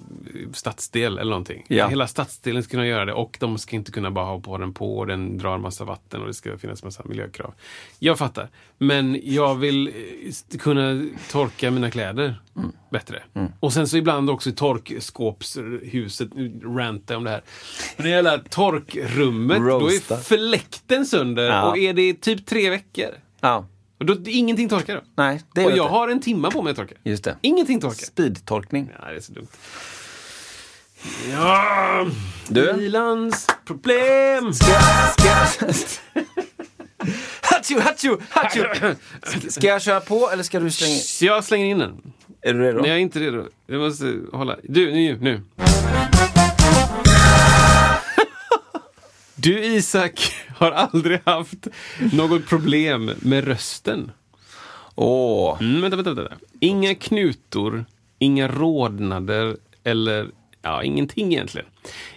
stadsdel 0.53 1.17
eller 1.17 1.29
någonting. 1.29 1.65
Ja. 1.67 1.87
Hela 1.87 2.07
stadsdelen 2.07 2.63
ska 2.63 2.71
kunna 2.71 2.87
göra 2.87 3.05
det 3.05 3.13
och 3.13 3.37
de 3.39 3.57
ska 3.57 3.75
inte 3.75 3.91
kunna 3.91 4.11
bara 4.11 4.25
ha 4.25 4.39
på 4.39 4.57
den 4.57 4.73
på 4.73 4.97
och 4.97 5.07
den 5.07 5.37
drar 5.37 5.57
massa 5.57 5.83
vatten 5.85 6.21
och 6.21 6.27
det 6.27 6.33
ska 6.33 6.57
finnas 6.57 6.83
massa 6.83 7.03
miljökrav. 7.05 7.53
Jag 7.99 8.17
fattar. 8.17 8.49
Men 8.77 9.19
jag 9.23 9.55
vill 9.55 9.87
eh, 9.87 10.57
kunna 10.59 11.05
torka 11.31 11.71
mina 11.71 11.91
kläder 11.91 12.41
Mm. 12.57 12.71
bättre. 12.91 13.23
Och 13.59 13.73
sen 13.73 13.87
så 13.87 13.97
ibland 13.97 14.29
också 14.29 14.49
i 14.49 14.53
torkskåpshuset, 14.53 16.33
nu 16.33 16.59
rantar 16.63 17.13
jag 17.13 17.17
om 17.17 17.23
det 17.23 17.29
här. 17.29 17.41
Men 17.97 18.05
det 18.05 18.11
jävla 18.11 18.37
torkrummet, 18.37 19.57
då 19.57 19.87
är 19.87 20.23
fläkten 20.23 21.05
sönder 21.05 21.47
Ja. 21.47 21.69
och 21.69 21.77
är 21.77 21.93
det 21.93 22.13
typ 22.21 22.45
tre 22.45 22.69
veckor. 22.69 23.09
ja. 23.41 23.65
Och 23.99 24.05
då, 24.05 24.15
ingenting 24.25 24.69
torkar 24.69 24.95
då. 24.95 25.01
Nej, 25.15 25.41
det 25.55 25.65
Och 25.65 25.71
jag 25.71 25.77
inte. 25.77 25.91
har 25.91 26.07
en 26.09 26.21
timma 26.21 26.51
på 26.51 26.61
mig 26.61 26.71
att 26.71 26.77
torka. 26.77 26.95
Just 27.03 27.23
det. 27.23 27.35
Ingenting 27.41 27.81
torkar. 27.81 28.05
Speedtorkning. 28.05 28.89
Ja, 29.01 29.07
det 29.11 29.15
är 29.15 29.21
så 29.21 29.33
dumt. 29.33 29.47
Ja, 31.31 32.07
Du? 32.47 32.73
Milans 32.73 33.47
problem. 33.65 34.53
Hachu, 37.41 37.79
hachu, 37.79 38.17
hachu! 38.29 38.95
Ska 39.49 39.67
jag 39.67 39.81
köra 39.81 39.99
på 39.99 40.29
eller 40.29 40.43
ska 40.43 40.59
du 40.59 40.71
slänga 40.71 40.93
in? 40.93 41.01
Jag 41.21 41.43
slänger 41.43 41.65
in 41.65 41.77
den. 41.79 42.13
Är 42.41 42.53
du 42.53 42.59
redo? 42.61 42.79
Nej, 42.81 42.89
jag 42.89 42.97
är 42.97 43.01
inte 43.01 43.19
redo. 43.19 43.45
Jag 43.67 43.79
måste 43.79 44.19
hålla. 44.33 44.57
Du, 44.63 44.91
nu, 44.91 45.17
nu. 45.21 45.41
Du 49.35 49.63
Isak 49.65 50.33
har 50.59 50.71
aldrig 50.71 51.19
haft 51.25 51.67
något 52.13 52.47
problem 52.47 53.11
med 53.19 53.43
rösten. 53.43 54.11
Åh, 54.95 55.57
Mm, 55.61 55.81
vänta, 55.81 55.95
vänta, 55.97 56.13
vänta. 56.13 56.35
Inga 56.59 56.95
knutor, 56.95 57.85
inga 58.19 58.47
rodnader 58.47 59.57
eller 59.83 60.27
Ja, 60.61 60.83
ingenting 60.83 61.33
egentligen. 61.33 61.67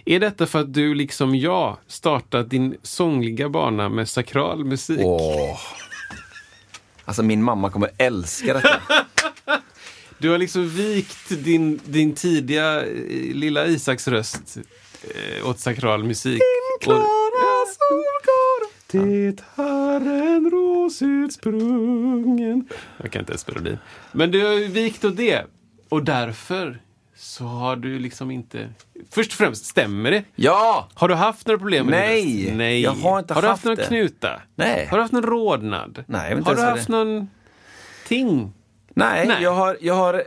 Är 0.05 0.19
detta 0.19 0.45
för 0.47 0.59
att 0.59 0.73
du 0.73 0.93
liksom 0.95 1.35
jag 1.35 1.77
startat 1.87 2.49
din 2.49 2.77
sångliga 2.81 3.49
bana 3.49 3.89
med 3.89 4.09
sakral 4.09 4.65
musik? 4.65 4.99
Åh. 5.01 5.59
Alltså 7.05 7.23
min 7.23 7.43
mamma 7.43 7.69
kommer 7.69 7.89
älska 7.97 8.53
detta. 8.53 8.81
Du 10.17 10.29
har 10.29 10.37
liksom 10.37 10.69
vikt 10.69 11.29
din, 11.43 11.79
din 11.85 12.15
tidiga 12.15 12.85
eh, 12.85 13.33
lilla 13.33 13.65
Isaks 13.65 14.07
röst 14.07 14.57
eh, 15.03 15.49
åt 15.49 15.59
sakral 15.59 16.03
musik. 16.03 16.41
Din 16.81 16.89
Det 18.91 19.43
är 19.55 20.01
en 20.35 20.49
ros 20.51 21.01
utsprungen. 21.01 22.67
Jag 23.01 23.11
kan 23.11 23.19
inte 23.19 23.31
ens 23.31 23.47
melodin. 23.47 23.77
Men 24.11 24.31
du 24.31 24.45
har 24.45 24.53
ju 24.53 24.67
vikt 24.67 25.05
åt 25.05 25.17
det. 25.17 25.45
Och 25.89 26.03
därför 26.03 26.81
så 27.15 27.43
har 27.43 27.75
du 27.75 27.99
liksom 27.99 28.31
inte... 28.31 28.69
Först 29.11 29.31
och 29.31 29.37
främst, 29.37 29.65
stämmer 29.65 30.11
det? 30.11 30.23
Ja! 30.35 30.89
Har 30.93 31.07
du 31.07 31.13
haft 31.15 31.47
några 31.47 31.59
problem 31.59 31.85
med 31.85 31.99
Nej, 31.99 32.45
röst? 32.45 32.55
Nej, 32.57 32.81
jag 32.81 32.91
har 32.91 33.19
inte 33.19 33.33
Har 33.33 33.41
du 33.41 33.47
haft 33.47 33.57
haft 33.63 33.65
någon 33.65 33.75
det. 33.75 33.85
knuta? 33.87 34.41
Nej. 34.55 34.85
Har 34.89 34.97
du 34.97 35.01
haft 35.01 35.13
någon 35.13 35.23
rodnad? 35.23 36.03
Nej, 36.07 36.21
jag 36.21 36.29
vet 36.29 36.37
inte 36.37 36.49
Har 36.51 36.55
du 36.55 36.61
haft 36.61 36.87
det- 36.87 36.93
någon 36.93 37.29
ting? 38.07 38.53
Nej, 38.95 39.27
Nej. 39.27 39.43
Jag, 39.43 39.51
har, 39.53 39.77
jag 39.81 39.93
har... 39.93 40.23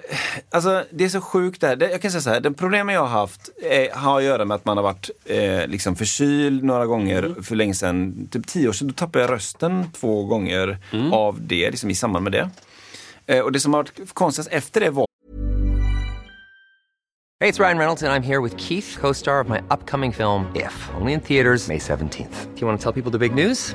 Alltså, 0.51 0.85
det 0.91 1.05
är 1.05 1.09
så 1.09 1.21
sjukt 1.21 1.61
där. 1.61 1.77
Det, 1.77 1.91
jag 1.91 2.03
kan 2.03 2.11
säga 2.11 2.21
så 2.21 2.31
här, 2.31 2.41
den 2.41 2.55
problemen 2.55 2.95
jag 2.95 3.01
har 3.03 3.09
haft 3.21 3.51
eh, 3.63 3.99
har 3.99 4.19
att 4.19 4.25
göra 4.25 4.45
med 4.45 4.55
att 4.55 4.65
man 4.65 4.77
har 4.77 4.85
varit 4.85 5.11
eh, 5.25 5.67
liksom 5.67 5.97
förkyld 5.97 6.65
några 6.65 6.87
gånger 6.87 7.23
Mm. 7.23 7.43
för 7.43 7.57
länge 7.57 7.75
sedan. 7.75 8.29
Typ 8.33 8.47
tio 8.47 8.69
år 8.69 8.73
sedan, 8.73 8.89
då 8.89 8.95
tappade 8.95 9.25
jag 9.25 9.31
rösten 9.33 9.91
två 9.93 10.25
gånger 10.25 10.79
Mm. 10.93 11.13
av 11.13 11.41
det, 11.41 11.71
liksom 11.71 11.91
i 11.91 11.95
samband 11.95 12.23
med 12.23 12.33
det. 12.33 12.51
Eh, 13.27 13.41
och 13.41 13.53
det 13.53 13.61
som 13.61 13.73
har 13.75 13.81
varit 13.83 14.15
konstigast 14.15 14.51
efter 14.53 14.81
det 14.81 14.91
var 14.91 15.07
Hey, 17.41 17.51
it's 17.51 17.61
Ryan 17.61 17.79
Reynolds, 17.79 18.03
and 18.03 18.13
I'm 18.13 18.27
here 18.27 18.41
with 18.43 18.57
Keith, 18.57 19.01
co 19.01 19.15
star 19.15 19.41
of 19.45 19.49
my 19.49 19.59
upcoming 19.71 20.13
film, 20.13 20.47
If, 20.55 20.89
only 21.01 21.13
in 21.13 21.21
theaters, 21.21 21.69
May 21.69 21.79
17th. 21.79 22.29
Do 22.55 22.61
you 22.61 22.67
want 22.69 22.81
to 22.81 22.93
tell 22.93 23.03
people 23.03 23.13
the 23.13 23.29
big 23.29 23.35
news? 23.35 23.75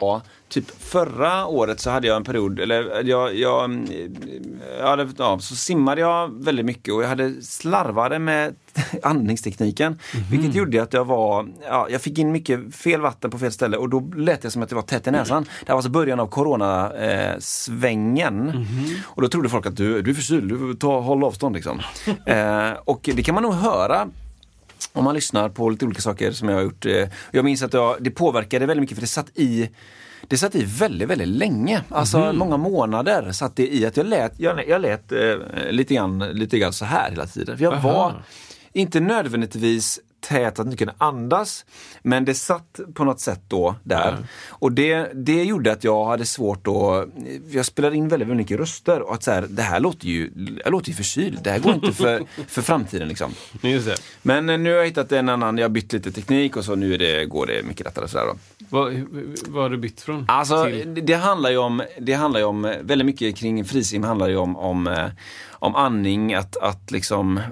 Ja, 0.00 0.22
typ 0.48 0.70
förra 0.70 1.46
året 1.46 1.80
så 1.80 1.90
hade 1.90 2.06
jag 2.06 2.16
en 2.16 2.24
period, 2.24 2.60
eller 2.60 3.02
jag, 3.04 3.34
jag, 3.34 3.64
mm, 3.64 3.86
jag 4.80 5.08
ja, 5.18 5.38
så 5.38 5.56
simmade 5.56 6.00
jag 6.00 6.44
väldigt 6.44 6.66
mycket 6.66 6.94
och 6.94 7.02
jag 7.02 7.08
hade 7.08 7.42
slarvade 7.42 8.18
med 8.18 8.54
andningstekniken. 9.02 9.98
Vilket 10.30 10.54
gjorde 10.54 10.82
att 10.82 10.92
jag 10.92 11.04
var, 11.04 11.48
ja, 11.68 11.86
jag 11.90 12.00
fick 12.02 12.18
in 12.18 12.32
mycket 12.32 12.74
fel 12.74 13.00
vatten 13.00 13.30
på 13.30 13.38
fel 13.38 13.52
ställe 13.52 13.76
och 13.76 13.88
då 13.88 14.10
lät 14.16 14.42
det 14.42 14.50
som 14.50 14.62
att 14.62 14.70
jag 14.70 14.76
var 14.76 14.82
tätt 14.82 15.06
i 15.06 15.10
näsan. 15.10 15.42
Det 15.42 15.48
här 15.66 15.74
var 15.74 15.76
alltså 15.76 15.90
början 15.90 16.20
av 16.20 16.26
coronasvängen. 16.26 17.28
Eh, 17.34 17.38
svängen. 17.38 18.66
Och 19.04 19.22
då 19.22 19.28
trodde 19.28 19.48
folk 19.48 19.66
att 19.66 19.76
du, 19.76 20.02
du 20.02 20.10
är 20.10 20.14
förkyld, 20.14 20.48
du 20.48 20.74
ta, 20.74 21.00
håll 21.00 21.24
avstånd 21.24 21.54
liksom. 21.54 21.80
eh, 22.26 22.72
och 22.84 23.10
det 23.14 23.22
kan 23.22 23.34
man 23.34 23.42
nog 23.42 23.54
höra 23.54 24.08
om 24.92 25.04
man 25.04 25.14
lyssnar 25.14 25.48
på 25.48 25.70
lite 25.70 25.84
olika 25.84 26.00
saker 26.02 26.32
som 26.32 26.48
jag 26.48 26.56
har 26.56 26.62
gjort. 26.62 26.86
eh, 26.86 27.08
Jag 27.30 27.44
minns 27.44 27.62
att 27.62 27.72
jag, 27.72 27.96
det 28.00 28.10
påverkade 28.10 28.66
väldigt 28.66 28.80
mycket 28.80 28.96
för 28.96 29.00
det 29.02 29.06
satt 29.06 29.30
i 29.38 29.70
det 30.28 30.38
satt 30.38 30.54
i 30.54 30.64
väldigt, 30.64 31.08
väldigt 31.08 31.28
länge. 31.28 31.82
Alltså 31.88 32.32
många 32.32 32.56
månader 32.56 33.32
satt 33.32 33.56
det 33.56 33.74
i 33.74 33.86
att 33.86 33.96
jag 33.96 34.06
lät, 34.06 34.40
jag, 34.40 34.68
jag 34.68 34.80
lät 34.80 35.12
eh, 35.12 35.18
lite, 35.70 35.94
grann, 35.94 36.18
lite 36.18 36.58
grann 36.58 36.72
så 36.72 36.84
här 36.84 37.10
hela 37.10 37.26
tiden. 37.26 37.56
För 37.56 37.64
jag 37.64 37.74
Aha. 37.74 37.92
var 37.92 38.22
inte 38.72 39.00
nödvändigtvis 39.00 40.00
tät 40.20 40.58
att 40.58 40.66
inte 40.66 40.76
kunna 40.76 40.94
andas. 40.98 41.64
Men 42.02 42.24
det 42.24 42.34
satt 42.34 42.80
på 42.94 43.04
något 43.04 43.20
sätt 43.20 43.40
då 43.48 43.74
där. 43.82 44.16
Och 44.48 44.72
det, 44.72 45.10
det 45.14 45.44
gjorde 45.44 45.72
att 45.72 45.84
jag 45.84 46.04
hade 46.04 46.26
svårt 46.26 46.66
att, 46.66 47.08
jag 47.50 47.66
spelade 47.66 47.96
in 47.96 48.08
väldigt, 48.08 48.28
väldigt 48.28 48.44
mycket 48.46 48.58
röster 48.60 49.02
och 49.02 49.14
att 49.14 49.22
så 49.22 49.30
här, 49.30 49.46
det 49.50 49.62
här 49.62 49.80
låter 49.80 50.06
ju, 50.06 50.30
jag 50.64 50.72
låter 50.72 50.88
ju 50.88 50.94
förkyld. 50.94 51.38
Det 51.42 51.50
här 51.50 51.58
går 51.58 51.74
inte 51.74 51.92
för, 51.92 52.22
för 52.48 52.62
framtiden 52.62 53.08
liksom. 53.08 53.34
Men 54.22 54.48
eh, 54.48 54.58
nu 54.58 54.70
har 54.70 54.76
jag 54.76 54.86
hittat 54.86 55.12
en 55.12 55.28
annan, 55.28 55.58
jag 55.58 55.64
har 55.64 55.68
bytt 55.70 55.92
lite 55.92 56.12
teknik 56.12 56.56
och 56.56 56.64
så 56.64 56.74
nu 56.74 56.96
det, 56.96 57.24
går 57.24 57.46
det 57.46 57.62
mycket 57.62 57.86
lättare 57.86 58.08
sådär 58.08 58.26
då. 58.26 58.57
Vad, 58.68 59.06
vad 59.46 59.62
har 59.62 59.70
du 59.70 59.76
bytt 59.76 60.00
från? 60.00 60.24
Alltså 60.28 60.64
till? 60.64 61.06
det, 61.06 61.14
handlar 61.14 61.50
ju 61.50 61.56
om, 61.56 61.82
det 62.00 62.12
handlar 62.12 62.44
om, 62.44 62.62
väldigt 62.82 63.06
mycket 63.06 63.36
kring 63.36 63.64
frisim 63.64 64.04
handlar 64.04 64.28
ju 64.28 64.36
om, 64.36 64.56
om, 64.56 64.86
eh, 64.86 65.06
om 65.50 65.74
andning, 65.74 66.34
att, 66.34 66.56
att 66.56 66.90
liksom 66.90 67.38
eh, 67.38 67.44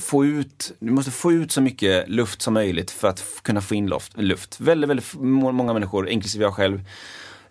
få 0.00 0.24
ut, 0.24 0.72
du 0.78 0.90
måste 0.90 1.10
få 1.10 1.32
ut 1.32 1.52
så 1.52 1.60
mycket 1.60 2.08
luft 2.08 2.42
som 2.42 2.54
möjligt 2.54 2.90
för 2.90 3.08
att 3.08 3.24
kunna 3.42 3.60
få 3.60 3.74
in 3.74 3.86
luft. 3.86 4.12
luft. 4.16 4.60
Väldigt, 4.60 4.90
väldigt 4.90 5.14
många 5.20 5.72
människor, 5.72 6.08
inklusive 6.08 6.44
jag 6.44 6.54
själv, 6.54 6.82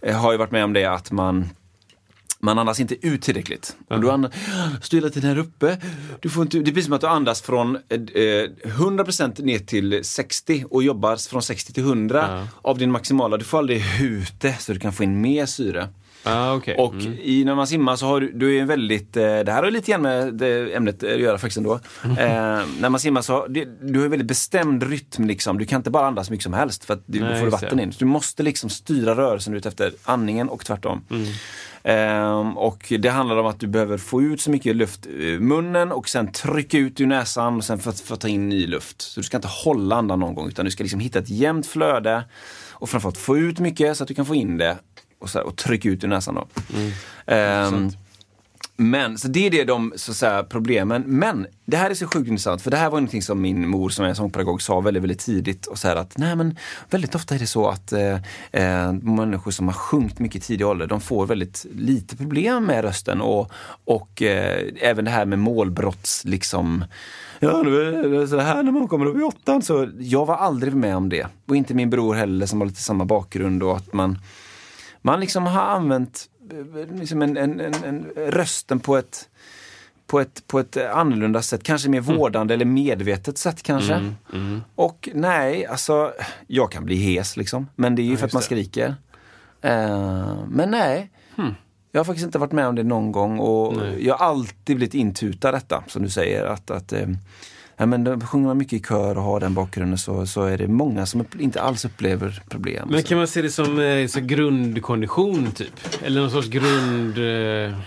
eh, 0.02 0.16
har 0.16 0.32
ju 0.32 0.38
varit 0.38 0.52
med 0.52 0.64
om 0.64 0.74
det 0.74 0.86
att 0.86 1.12
man 1.12 1.50
man 2.42 2.60
andas 2.60 2.80
inte 2.80 3.08
ut 3.08 3.22
tillräckligt. 3.22 3.76
Och 3.88 4.02
du 4.02 4.12
andas, 4.12 4.34
står 4.82 4.98
hela 4.98 5.10
tiden 5.10 5.30
här 5.30 5.38
uppe. 5.38 5.78
Du 6.20 6.30
får 6.30 6.44
inte, 6.44 6.60
det 6.60 6.72
blir 6.72 6.84
som 6.84 6.94
att 6.94 7.02
du 7.02 7.08
andas 7.08 7.42
från 7.42 7.76
eh, 7.76 7.82
eh, 7.92 8.50
100% 8.64 9.44
ner 9.44 9.60
till 9.60 10.04
60 10.04 10.66
och 10.70 10.84
jobbar 10.84 11.30
från 11.30 11.42
60 11.42 11.74
till 11.74 11.84
100 11.84 12.48
av 12.62 12.78
din 12.78 12.92
maximala. 12.92 13.38
Du 13.38 13.46
får 13.46 13.58
aldrig 13.58 13.84
ut 14.02 14.42
det 14.42 14.56
så 14.60 14.74
du 14.74 14.80
kan 14.80 14.94
få 14.94 15.04
in 15.04 15.22
mer 15.22 15.46
syre. 15.46 15.90
Ah, 16.24 16.56
okay. 16.56 16.76
Och 16.76 16.96
i, 17.22 17.44
när 17.46 17.56
man 17.56 17.68
simmar 17.68 17.96
så 17.96 18.06
har 18.06 18.22
du, 18.22 18.32
du 18.32 18.58
är 18.58 18.62
en 18.62 18.68
väldigt, 18.68 19.18
eh, 19.18 19.24
det 19.24 19.52
här 19.52 19.64
har 19.64 19.72
lite 19.72 19.92
grann 19.92 20.02
med 20.02 20.34
det 20.34 20.76
ämnet 20.76 21.04
att 21.04 21.20
göra 21.20 21.38
faktiskt 21.38 21.58
ändå. 21.58 21.74
Eh, 22.04 22.10
när 22.80 22.90
man 22.90 23.00
simmar 23.00 23.22
så, 23.22 23.48
det, 23.48 23.66
du 23.82 23.98
har 24.00 24.06
en 24.06 24.12
väldigt 24.12 24.28
bestämd 24.28 24.84
rytm 24.84 25.28
liksom. 25.28 25.58
Du 25.58 25.66
kan 25.66 25.80
inte 25.80 25.90
bara 25.90 26.08
andas 26.08 26.30
mycket 26.30 26.44
som 26.44 26.54
helst 26.54 26.86
för 26.86 26.94
att 26.94 27.04
du, 27.06 27.20
Nej, 27.20 27.36
får 27.40 27.46
du 27.46 27.52
vatten 27.52 27.80
in. 27.80 27.92
Så 27.94 28.00
du 28.00 28.06
måste 28.06 28.44
liksom 28.44 28.70
styra 28.70 29.16
rörelsen 29.16 29.54
ut 29.54 29.66
efter 29.66 29.92
andningen 30.04 30.50
och 30.50 30.66
tvärtom. 30.66 31.02
Ehm, 31.84 32.58
och 32.58 32.94
det 33.00 33.10
handlar 33.10 33.38
om 33.38 33.46
att 33.46 33.60
du 33.60 33.68
behöver 33.68 33.98
få 33.98 34.22
ut 34.22 34.42
så 34.42 34.52
mycket 34.52 34.76
luft 34.76 35.08
ur 35.08 35.40
munnen 35.40 35.92
och 35.92 36.10
sen 36.10 36.32
trycka 36.32 36.78
ut 36.78 37.02
ur 37.02 37.06
näsan 37.08 37.56
och 37.58 37.64
sen 37.64 37.80
för, 37.80 37.90
att- 37.90 38.00
för 38.00 38.14
att 38.14 38.20
ta 38.22 38.28
in 38.28 38.50
ny 38.50 38.68
luft. 38.68 39.02
Så 39.02 39.20
du 39.20 39.24
ska 39.24 39.38
inte 39.38 39.48
hålla 39.48 39.96
andan 39.96 40.20
någon 40.20 40.36
gång 40.36 40.48
utan 40.48 40.66
du 40.66 40.72
ska 40.72 40.84
liksom 40.84 41.00
hitta 41.00 41.20
ett 41.20 41.30
jämnt 41.30 41.68
flöde 41.68 42.24
och 42.72 42.90
framförallt 42.90 43.18
få 43.18 43.38
ut 43.38 43.60
mycket 43.60 43.98
så 43.98 44.04
att 44.04 44.08
du 44.08 44.14
kan 44.14 44.26
få 44.26 44.36
in 44.36 44.58
det 44.58 44.78
och, 45.20 45.30
så 45.30 45.38
här, 45.38 45.46
och 45.46 45.56
trycka 45.56 45.90
ut 45.90 46.04
ur 46.04 46.08
näsan 46.08 46.36
då. 46.36 46.48
Ehm, 47.26 47.92
men, 48.82 49.18
så 49.18 49.28
det 49.28 49.48
är 49.48 49.52
det 49.52 49.64
de 49.64 49.94
så 49.96 50.12
att 50.12 50.18
säga, 50.18 50.44
problemen. 50.44 51.04
Men 51.06 51.48
det 51.66 51.78
här 51.78 51.90
är 51.90 51.94
så 51.94 52.08
sjukt 52.08 52.28
intressant 52.28 52.62
för 52.62 52.72
det 52.72 52.78
här 52.78 52.90
var 52.90 52.98
någonting 52.98 53.22
som 53.22 53.42
min 53.42 53.68
mor 53.68 53.90
som 53.90 54.06
är 54.06 54.14
sångpedagog 54.14 54.62
sa 54.62 54.80
väldigt, 54.80 55.04
väldigt 55.04 55.20
tidigt. 55.20 55.66
Och 55.66 55.78
så 55.78 55.88
här 55.88 55.96
att 55.96 56.18
nej 56.18 56.36
men 56.36 56.58
väldigt 56.90 57.16
ofta 57.16 57.36
är 57.36 57.40
det 57.40 57.48
så 57.48 57.68
att 57.68 57.92
eh, 57.92 58.14
eh, 58.52 58.94
människor 58.94 59.52
som 59.52 59.68
har 59.68 59.74
sjungit 59.74 60.20
mycket 60.20 60.44
i 60.44 60.46
tidig 60.46 60.68
ålder, 60.68 60.88
de 60.88 61.02
får 61.02 61.26
väldigt 61.26 61.66
lite 61.74 62.18
problem 62.18 62.66
med 62.66 62.84
rösten 62.84 63.22
och, 63.22 63.52
och 63.86 64.22
eh, 64.22 64.68
även 64.82 65.06
det 65.06 65.12
här 65.12 65.26
med 65.26 65.40
målbrotts 65.40 66.26
liksom 66.26 66.86
Ja, 67.40 67.62
nu 67.64 67.82
är 67.82 68.10
det 68.10 68.28
så 68.28 68.40
här 68.40 68.64
när 68.64 68.72
man 68.72 68.88
kommer 68.88 69.06
upp 69.06 69.18
i 69.18 69.22
åttan. 69.22 69.62
Så 69.62 69.90
jag 70.00 70.26
var 70.26 70.36
aldrig 70.36 70.76
med 70.76 70.96
om 70.96 71.10
det. 71.10 71.28
Och 71.48 71.56
inte 71.56 71.74
min 71.74 71.90
bror 71.90 72.14
heller 72.14 72.46
som 72.46 72.62
har 72.62 72.68
lite 72.68 72.82
samma 72.82 73.06
bakgrund 73.06 73.64
och 73.64 73.78
att 73.78 73.94
man 73.94 74.20
man 75.02 75.20
liksom 75.20 75.46
har 75.46 75.62
använt 75.62 76.30
liksom 76.94 77.22
en, 77.22 77.38
en, 77.38 77.60
en, 77.60 77.74
en 77.84 78.06
rösten 78.16 78.80
på 78.80 78.98
ett, 78.98 79.30
på, 80.08 80.20
ett, 80.20 80.48
på 80.48 80.60
ett 80.60 80.78
annorlunda 80.78 81.42
sätt, 81.42 81.64
kanske 81.64 81.90
mer 81.90 82.02
vårdande 82.02 82.54
eller 82.54 82.66
medvetet 82.66 83.38
sätt 83.38 83.64
kanske. 83.64 84.14
Och 84.76 85.10
nej, 85.14 85.66
alltså 85.66 86.14
jag 86.48 86.72
kan 86.72 86.86
bli 86.86 86.96
hes 86.96 87.38
liksom, 87.38 87.68
men 87.76 87.96
det 87.96 88.02
är 88.02 88.04
ju 88.04 88.18
för 88.18 88.26
att 88.26 88.34
man 88.34 88.40
det. 88.40 88.46
skriker. 88.46 88.96
Eh, 89.62 90.38
men 90.48 90.72
nej, 90.72 91.12
jag 91.92 92.00
har 92.00 92.06
faktiskt 92.06 92.26
inte 92.26 92.40
varit 92.40 92.52
med 92.52 92.68
om 92.68 92.76
det 92.76 92.84
någon 92.84 93.12
gång 93.12 93.40
och 93.40 93.78
Nej. 93.78 94.06
jag 94.06 94.18
har 94.18 94.26
alltid 94.26 94.76
blivit 94.76 94.94
intutad 94.94 95.52
detta, 95.52 95.84
som 95.88 96.04
du 96.04 96.10
säger. 96.10 96.46
att, 96.46 96.72
att 96.72 96.94
eh, 96.94 97.08
ja, 97.80 97.86
men 97.86 98.04
då 98.04 98.20
sjunger 98.20 98.48
man 98.48 98.58
mycket 98.58 98.74
i 98.74 98.84
kör 98.88 99.18
och 99.18 99.24
har 99.24 99.40
den 99.40 99.54
bakgrunden 99.54 99.98
så, 99.98 100.26
så 100.26 100.44
är 100.44 100.58
det 100.58 100.68
många 100.68 101.06
som 101.06 101.26
inte 101.40 101.62
alls 101.62 101.86
upplever 101.86 102.42
problem. 102.50 102.88
Men 102.92 103.04
kan 103.04 103.18
man 103.18 103.28
se 103.28 103.42
det 103.42 103.50
som 103.52 103.80
eh, 103.80 104.08
så 104.08 104.20
grundkondition 104.20 105.52
typ? 105.52 105.74
Eller 106.04 106.22
någon 106.22 106.32
sorts 106.32 106.48
grund... 106.48 107.18
Eh, 107.18 107.78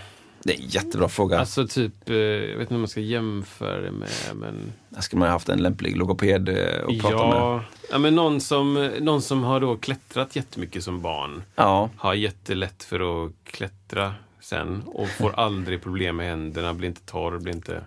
Det 0.44 0.52
är 0.54 0.60
en 0.60 0.68
jättebra 0.68 1.08
fråga. 1.08 1.38
alltså 1.38 1.66
typ, 1.66 2.10
eh, 2.10 2.16
jag 2.16 2.52
vet 2.58 2.60
inte 2.60 2.74
om 2.74 2.80
man 2.80 2.88
ska 2.88 3.00
jämföra 3.00 3.80
det 3.80 3.90
med, 3.90 4.08
men... 4.34 4.54
Där 4.88 5.00
ska 5.00 5.16
man 5.16 5.28
ha 5.28 5.32
haft 5.32 5.48
en 5.48 5.58
lämplig 5.62 5.96
logoped 5.96 6.48
eh, 6.48 6.56
att 6.88 7.00
prata 7.00 7.26
med. 7.28 7.60
Ja, 7.90 7.98
men 7.98 8.14
någon 8.14 8.40
som, 8.40 8.90
någon 9.00 9.22
som 9.22 9.42
har 9.44 9.60
då 9.60 9.76
klättrat 9.76 10.36
jättemycket 10.36 10.84
som 10.84 11.00
barn. 11.02 11.42
Ja, 11.54 11.90
Har 11.96 12.14
jättelätt 12.14 12.82
för 12.82 13.26
att 13.26 13.32
klättra 13.44 14.14
sen 14.40 14.82
och 14.86 15.08
får 15.08 15.32
aldrig 15.40 15.82
problem 15.82 16.16
med 16.16 16.26
händerna, 16.28 16.74
blir 16.74 16.88
inte 16.88 17.00
torr, 17.00 17.38
blir 17.38 17.54
inte... 17.54 17.80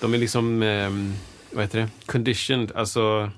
De 0.00 0.14
är 0.14 0.18
liksom, 0.18 0.62
eh, 0.62 0.90
vad 1.52 1.64
heter 1.64 1.78
det, 1.78 1.88
conditioned, 2.06 2.72
alltså 2.74 3.30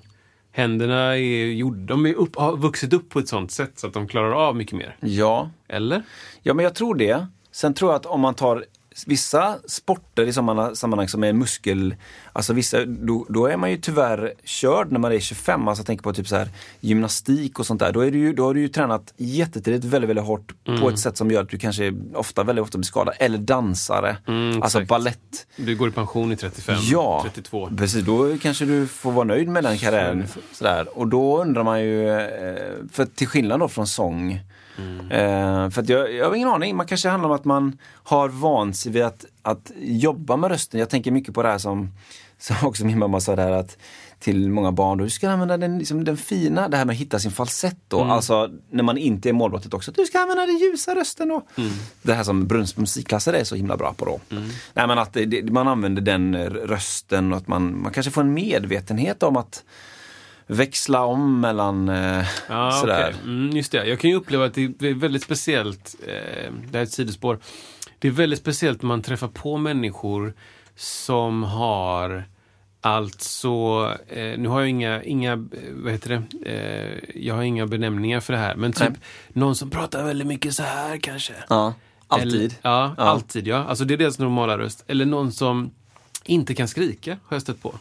händerna 0.52 1.16
är 1.18 1.46
gjorda, 1.46 1.86
de 1.86 2.06
är 2.06 2.14
upp, 2.14 2.36
har 2.36 2.56
vuxit 2.56 2.92
upp 2.92 3.08
på 3.08 3.18
ett 3.18 3.28
sånt 3.28 3.50
sätt 3.52 3.72
så 3.78 3.86
att 3.86 3.92
de 3.92 4.08
klarar 4.08 4.32
av 4.32 4.56
mycket 4.56 4.78
mer. 4.78 4.96
ja. 5.00 5.50
Eller? 5.68 6.02
Ja, 6.42 6.54
men 6.54 6.64
jag 6.64 6.74
tror 6.74 6.94
det. 6.94 7.26
Sen 7.52 7.74
tror 7.74 7.90
jag 7.90 7.96
att 7.96 8.06
om 8.06 8.20
man 8.20 8.34
tar 8.34 8.64
vissa 9.06 9.58
sporter 9.66 10.26
i 10.26 10.32
sammanhang, 10.32 10.76
sammanhang 10.76 11.08
som 11.08 11.24
är 11.24 11.32
muskel, 11.32 11.94
alltså 12.32 12.52
vissa, 12.52 12.84
då, 12.84 13.26
då 13.28 13.46
är 13.46 13.56
man 13.56 13.70
ju 13.70 13.76
tyvärr 13.76 14.32
körd 14.44 14.92
när 14.92 14.98
man 15.00 15.12
är 15.12 15.20
25. 15.20 15.68
Alltså 15.68 15.80
jag 15.80 15.86
tänker 15.86 16.02
på 16.02 16.12
typ 16.12 16.28
så 16.28 16.36
här 16.36 16.48
gymnastik 16.80 17.58
och 17.58 17.66
sånt 17.66 17.80
där. 17.80 17.92
Då, 17.92 18.00
är 18.00 18.10
du 18.10 18.32
då 18.32 18.44
har 18.44 18.54
du 18.54 18.60
ju 18.60 18.68
tränat 18.68 19.14
jättetidigt 19.16 19.84
väldigt, 19.84 20.08
väldigt 20.10 20.24
hårt 20.24 20.52
på 20.80 20.88
ett 20.88 20.98
sätt 20.98 21.16
som 21.16 21.30
gör 21.30 21.42
att 21.42 21.48
du 21.48 21.58
kanske 21.58 21.94
ofta, 22.14 22.42
väldigt 22.44 22.62
ofta 22.62 22.78
blir 22.78 22.86
skadad. 22.86 23.14
Eller 23.18 23.38
dansare, 23.38 24.16
alltså 24.26 24.78
exakt. 24.78 24.88
ballett. 24.88 25.46
Du 25.56 25.76
går 25.76 25.88
i 25.88 25.92
pension 25.92 26.32
i 26.32 26.36
35, 26.36 26.76
Ja, 26.80 27.22
32. 27.24 27.70
precis. 27.78 28.04
Då 28.04 28.36
kanske 28.42 28.64
du 28.64 28.86
får 28.86 29.12
vara 29.12 29.24
nöjd 29.24 29.48
med 29.48 29.64
den 29.64 29.78
karriären. 29.78 30.26
Sådär. 30.52 30.98
Och 30.98 31.06
då 31.08 31.42
undrar 31.42 31.62
man 31.64 31.80
ju, 31.80 32.08
eh, 32.10 32.72
för 32.92 33.04
till 33.04 33.26
skillnad 33.28 33.60
då 33.60 33.68
från 33.68 33.86
sång, 33.86 34.40
eh, 35.10 35.70
för 35.70 35.90
jag, 35.90 36.14
jag 36.14 36.26
har 36.28 36.34
ingen 36.34 36.48
aning, 36.48 36.76
man 36.76 36.86
kanske 36.86 37.08
handlar 37.08 37.28
om 37.28 37.34
att 37.34 37.44
man 37.44 37.78
har 37.84 38.28
vant 38.28 38.76
sig 38.76 38.92
vid 38.92 39.02
att, 39.02 39.24
att 39.42 39.72
jobba 39.80 40.36
med 40.36 40.50
rösten. 40.50 40.80
Jag 40.80 40.90
tänker 40.90 41.10
mycket 41.10 41.34
på 41.34 41.42
det 41.42 41.48
här 41.48 41.58
som, 41.58 41.90
som 42.38 42.56
också 42.62 42.84
min 42.84 42.98
mamma 42.98 43.20
sa 43.20 43.36
där 43.36 43.52
att 43.52 43.76
till 44.20 44.50
många 44.50 44.72
barn, 44.72 44.98
då, 44.98 45.04
du 45.04 45.10
ska 45.10 45.30
använda 45.30 45.56
den, 45.56 45.78
liksom, 45.78 46.04
den 46.04 46.16
fina, 46.16 46.68
det 46.68 46.76
här 46.76 46.84
med 46.84 46.92
att 46.92 47.00
hitta 47.00 47.18
sin 47.18 47.30
falsett 47.30 47.76
då. 47.88 48.00
Alltså 48.04 48.50
när 48.70 48.82
man 48.82 48.98
inte 48.98 49.28
är 49.28 49.32
målbrottet 49.32 49.74
också, 49.74 49.92
du 49.92 50.04
ska 50.04 50.20
använda 50.20 50.46
den 50.46 50.58
ljusa 50.58 50.94
rösten 50.94 51.28
då. 51.28 51.42
Det 52.02 52.14
här 52.14 52.24
som 52.24 52.46
Brunns 52.46 52.76
musikklasser 52.76 53.32
är 53.32 53.44
så 53.44 53.54
himla 53.54 53.76
bra 53.76 53.94
på 53.94 54.04
då. 54.04 54.20
Nej 54.74 54.86
men 54.86 54.98
att 54.98 55.12
det, 55.12 55.52
man 55.52 55.68
använder 55.68 56.02
den 56.02 56.36
rösten 56.48 57.32
och 57.32 57.38
att 57.38 57.46
man, 57.46 57.82
man 57.82 57.92
kanske 57.92 58.12
får 58.12 58.20
en 58.20 58.34
medvetenhet 58.34 59.22
om 59.22 59.36
att 59.36 59.64
växla 60.50 61.04
om 61.04 61.40
mellan 61.40 61.88
eh, 61.88 62.26
Ja, 62.48 62.72
sådär. 62.72 63.08
okej. 63.18 63.20
mm, 63.24 63.56
just 63.56 63.72
det. 63.72 63.86
Jag 63.86 64.00
kan 64.00 64.10
ju 64.10 64.16
uppleva 64.16 64.44
att 64.44 64.54
det 64.54 64.62
är 64.82 64.94
väldigt 64.94 65.22
speciellt, 65.22 65.94
eh, 66.06 66.52
det 66.52 66.72
här 66.72 66.78
är 66.78 66.82
ett 66.82 66.92
sidospår. 66.92 67.38
Det 67.98 68.08
är 68.08 68.12
väldigt 68.12 68.38
speciellt 68.38 68.82
när 68.82 68.88
man 68.88 69.02
träffar 69.02 69.28
på 69.28 69.56
människor 69.56 70.34
som 70.76 71.42
har 71.42 72.24
Alltså, 72.82 73.48
eh, 74.08 74.38
nu 74.38 74.48
har 74.48 74.60
jag 74.60 74.68
inga, 74.68 75.02
inga, 75.02 75.32
eh, 75.32 75.38
vad 75.72 75.92
heter 75.92 76.22
det, 76.40 76.50
eh, 76.52 77.22
jag 77.22 77.34
har 77.34 77.42
inga 77.42 77.66
benämningar 77.66 78.20
för 78.20 78.32
det 78.32 78.38
här, 78.38 78.54
men 78.54 78.72
typ 78.72 78.88
Nej. 78.88 78.98
någon 79.32 79.56
som 79.56 79.70
pratar 79.70 80.04
väldigt 80.04 80.26
mycket 80.26 80.54
så 80.54 80.62
här 80.62 80.96
kanske. 80.96 81.32
Ja, 81.48 81.74
alltid. 82.08 82.34
Eller, 82.34 82.50
ja, 82.62 82.94
Ja. 82.96 83.02
alltid 83.04 83.46
ja. 83.46 83.56
Alltså 83.64 83.84
det 83.84 83.94
är 83.94 83.98
deras 83.98 84.18
normala 84.18 84.58
röst. 84.58 84.84
Eller 84.86 85.04
någon 85.04 85.32
som 85.32 85.70
inte 86.24 86.54
kan 86.54 86.68
skrika, 86.68 87.10
har 87.10 87.34
jag 87.34 87.42
stött 87.42 87.62
på. 87.62 87.74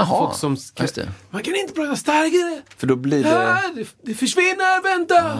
Jaha, 0.00 0.18
Folk 0.26 0.34
som 0.38 0.56
ska, 0.56 0.82
just 0.82 0.94
det. 0.94 1.08
Man 1.30 1.42
kan 1.42 1.54
inte 1.56 1.72
prata 1.74 1.96
starkare! 1.96 2.62
För 2.76 2.86
då 2.86 2.96
blir 2.96 3.22
det... 3.24 3.48
Ah, 3.52 3.60
det, 3.74 3.86
det 4.02 4.14
försvinner, 4.14 4.82
vänta! 4.82 5.36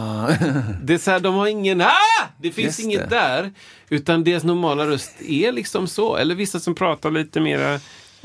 Det 0.83 0.95
är 0.95 0.99
så 0.99 1.11
här, 1.11 1.21
de 1.21 1.35
har 1.35 1.47
ingen, 1.47 1.81
ah! 1.81 1.87
Det 2.43 2.51
finns 2.53 2.67
Just 2.67 2.81
inget 2.81 3.11
det. 3.11 3.17
där. 3.17 3.51
Utan 3.89 4.25
deras 4.25 4.45
normala 4.45 4.87
röst 4.87 5.13
är 5.23 5.53
liksom 5.53 5.87
så. 5.89 6.17
Eller 6.17 6.35
vissa 6.35 6.61
som 6.61 6.75
pratar 6.75 7.11
lite 7.11 7.41
mera, 7.41 7.81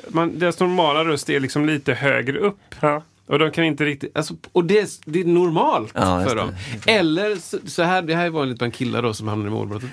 man, 0.07 0.39
deras 0.39 0.59
normala 0.59 1.05
röst 1.05 1.29
är 1.29 1.39
liksom 1.39 1.65
lite 1.65 1.93
högre 1.93 2.39
upp. 2.39 2.59
Och 3.27 3.39
de 3.39 3.51
kan 3.51 3.63
inte 3.63 3.85
riktigt, 3.85 4.17
alltså, 4.17 4.33
och 4.51 4.65
det, 4.65 4.79
är- 4.79 4.87
det 5.11 5.19
är 5.19 5.25
normalt 5.25 5.91
Ja, 5.95 6.23
för 6.27 6.35
det. 6.35 6.41
dem. 6.41 6.55
Eller 6.87 7.35
så, 7.35 7.57
så 7.65 7.83
här, 7.83 8.01
det 8.01 8.15
här 8.15 8.25
är 8.25 8.29
vanligt 8.29 8.57
bland 8.57 8.73
killar 8.73 9.01
då 9.01 9.13
som 9.13 9.27
hamnar 9.27 9.47
i 9.47 9.49
målbrottet. 9.49 9.89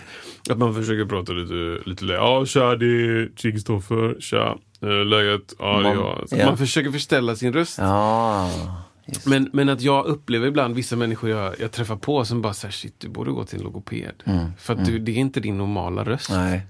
Att 0.50 0.58
man 0.58 0.74
försöker 0.74 1.04
prata 1.04 1.32
lite, 1.32 1.88
lite 1.90 2.04
lägre. 2.04 2.20
Ja, 2.20 2.46
tja, 2.46 2.76
det 2.76 2.86
är 2.86 3.36
Kristoffer. 3.36 4.16
Tja, 4.20 4.56
eh, 4.82 5.04
läget? 5.04 5.54
Ja. 5.58 6.18
Så 6.26 6.36
Ja. 6.36 6.46
Man 6.46 6.58
försöker 6.58 6.90
förställa 6.90 7.36
sin 7.36 7.52
röst. 7.52 7.78
Ja. 7.78 8.50
Men, 9.26 9.50
men 9.52 9.68
att 9.68 9.80
jag 9.80 10.06
upplever 10.06 10.46
ibland 10.48 10.74
vissa 10.74 10.96
människor 10.96 11.30
jag, 11.30 11.54
jag 11.60 11.72
träffar 11.72 11.96
på 11.96 12.24
som 12.24 12.42
bara 12.42 12.52
säger 12.54 12.72
shit, 12.72 12.94
du 13.00 13.08
borde 13.08 13.30
gå 13.30 13.44
till 13.44 13.58
en 13.58 13.64
logoped. 13.64 14.22
För 14.58 14.72
att 14.74 14.84
du, 14.84 14.98
det 14.98 15.12
är 15.12 15.16
inte 15.16 15.40
din 15.40 15.58
normala 15.58 16.04
röst. 16.04 16.30
Mm, 16.30 16.42
Nej. 16.50 16.60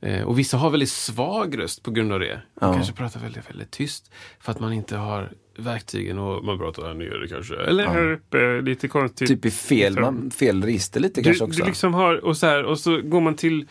Eh, 0.00 0.22
och 0.22 0.38
vissa 0.38 0.56
har 0.56 0.70
väldigt 0.70 0.88
svag 0.90 1.58
röst 1.58 1.82
på 1.82 1.90
grund 1.90 2.12
av 2.12 2.20
det. 2.20 2.40
Man 2.60 2.70
Ja. 2.70 2.74
kanske 2.74 2.92
pratar 2.92 3.20
väldigt, 3.20 3.50
väldigt 3.50 3.70
tyst. 3.70 4.10
För 4.40 4.52
att 4.52 4.60
man 4.60 4.72
inte 4.72 4.96
har 4.96 5.32
verktygen 5.58 6.18
och 6.18 6.44
man 6.44 6.58
pratar 6.58 6.82
här 6.86 6.94
nere 6.94 7.28
kanske. 7.28 7.56
Eller 7.56 7.86
här 7.86 8.12
uppe, 8.12 8.60
lite 8.60 8.88
konstigt. 8.88 9.28
Typ 9.28 9.44
i 9.44 9.50
fel, 9.50 10.00
man, 10.00 10.30
fel 10.30 10.64
register 10.64 11.00
lite 11.00 11.20
du, 11.20 11.24
kanske 11.24 11.44
också. 11.44 11.60
du 11.60 11.66
liksom 11.66 11.94
har, 11.94 12.24
och 12.24 12.36
så 12.36 12.46
här, 12.46 12.64
och 12.64 12.78
så 12.78 13.00
går 13.02 13.20
man 13.20 13.34
till 13.34 13.60
eh, 13.60 13.66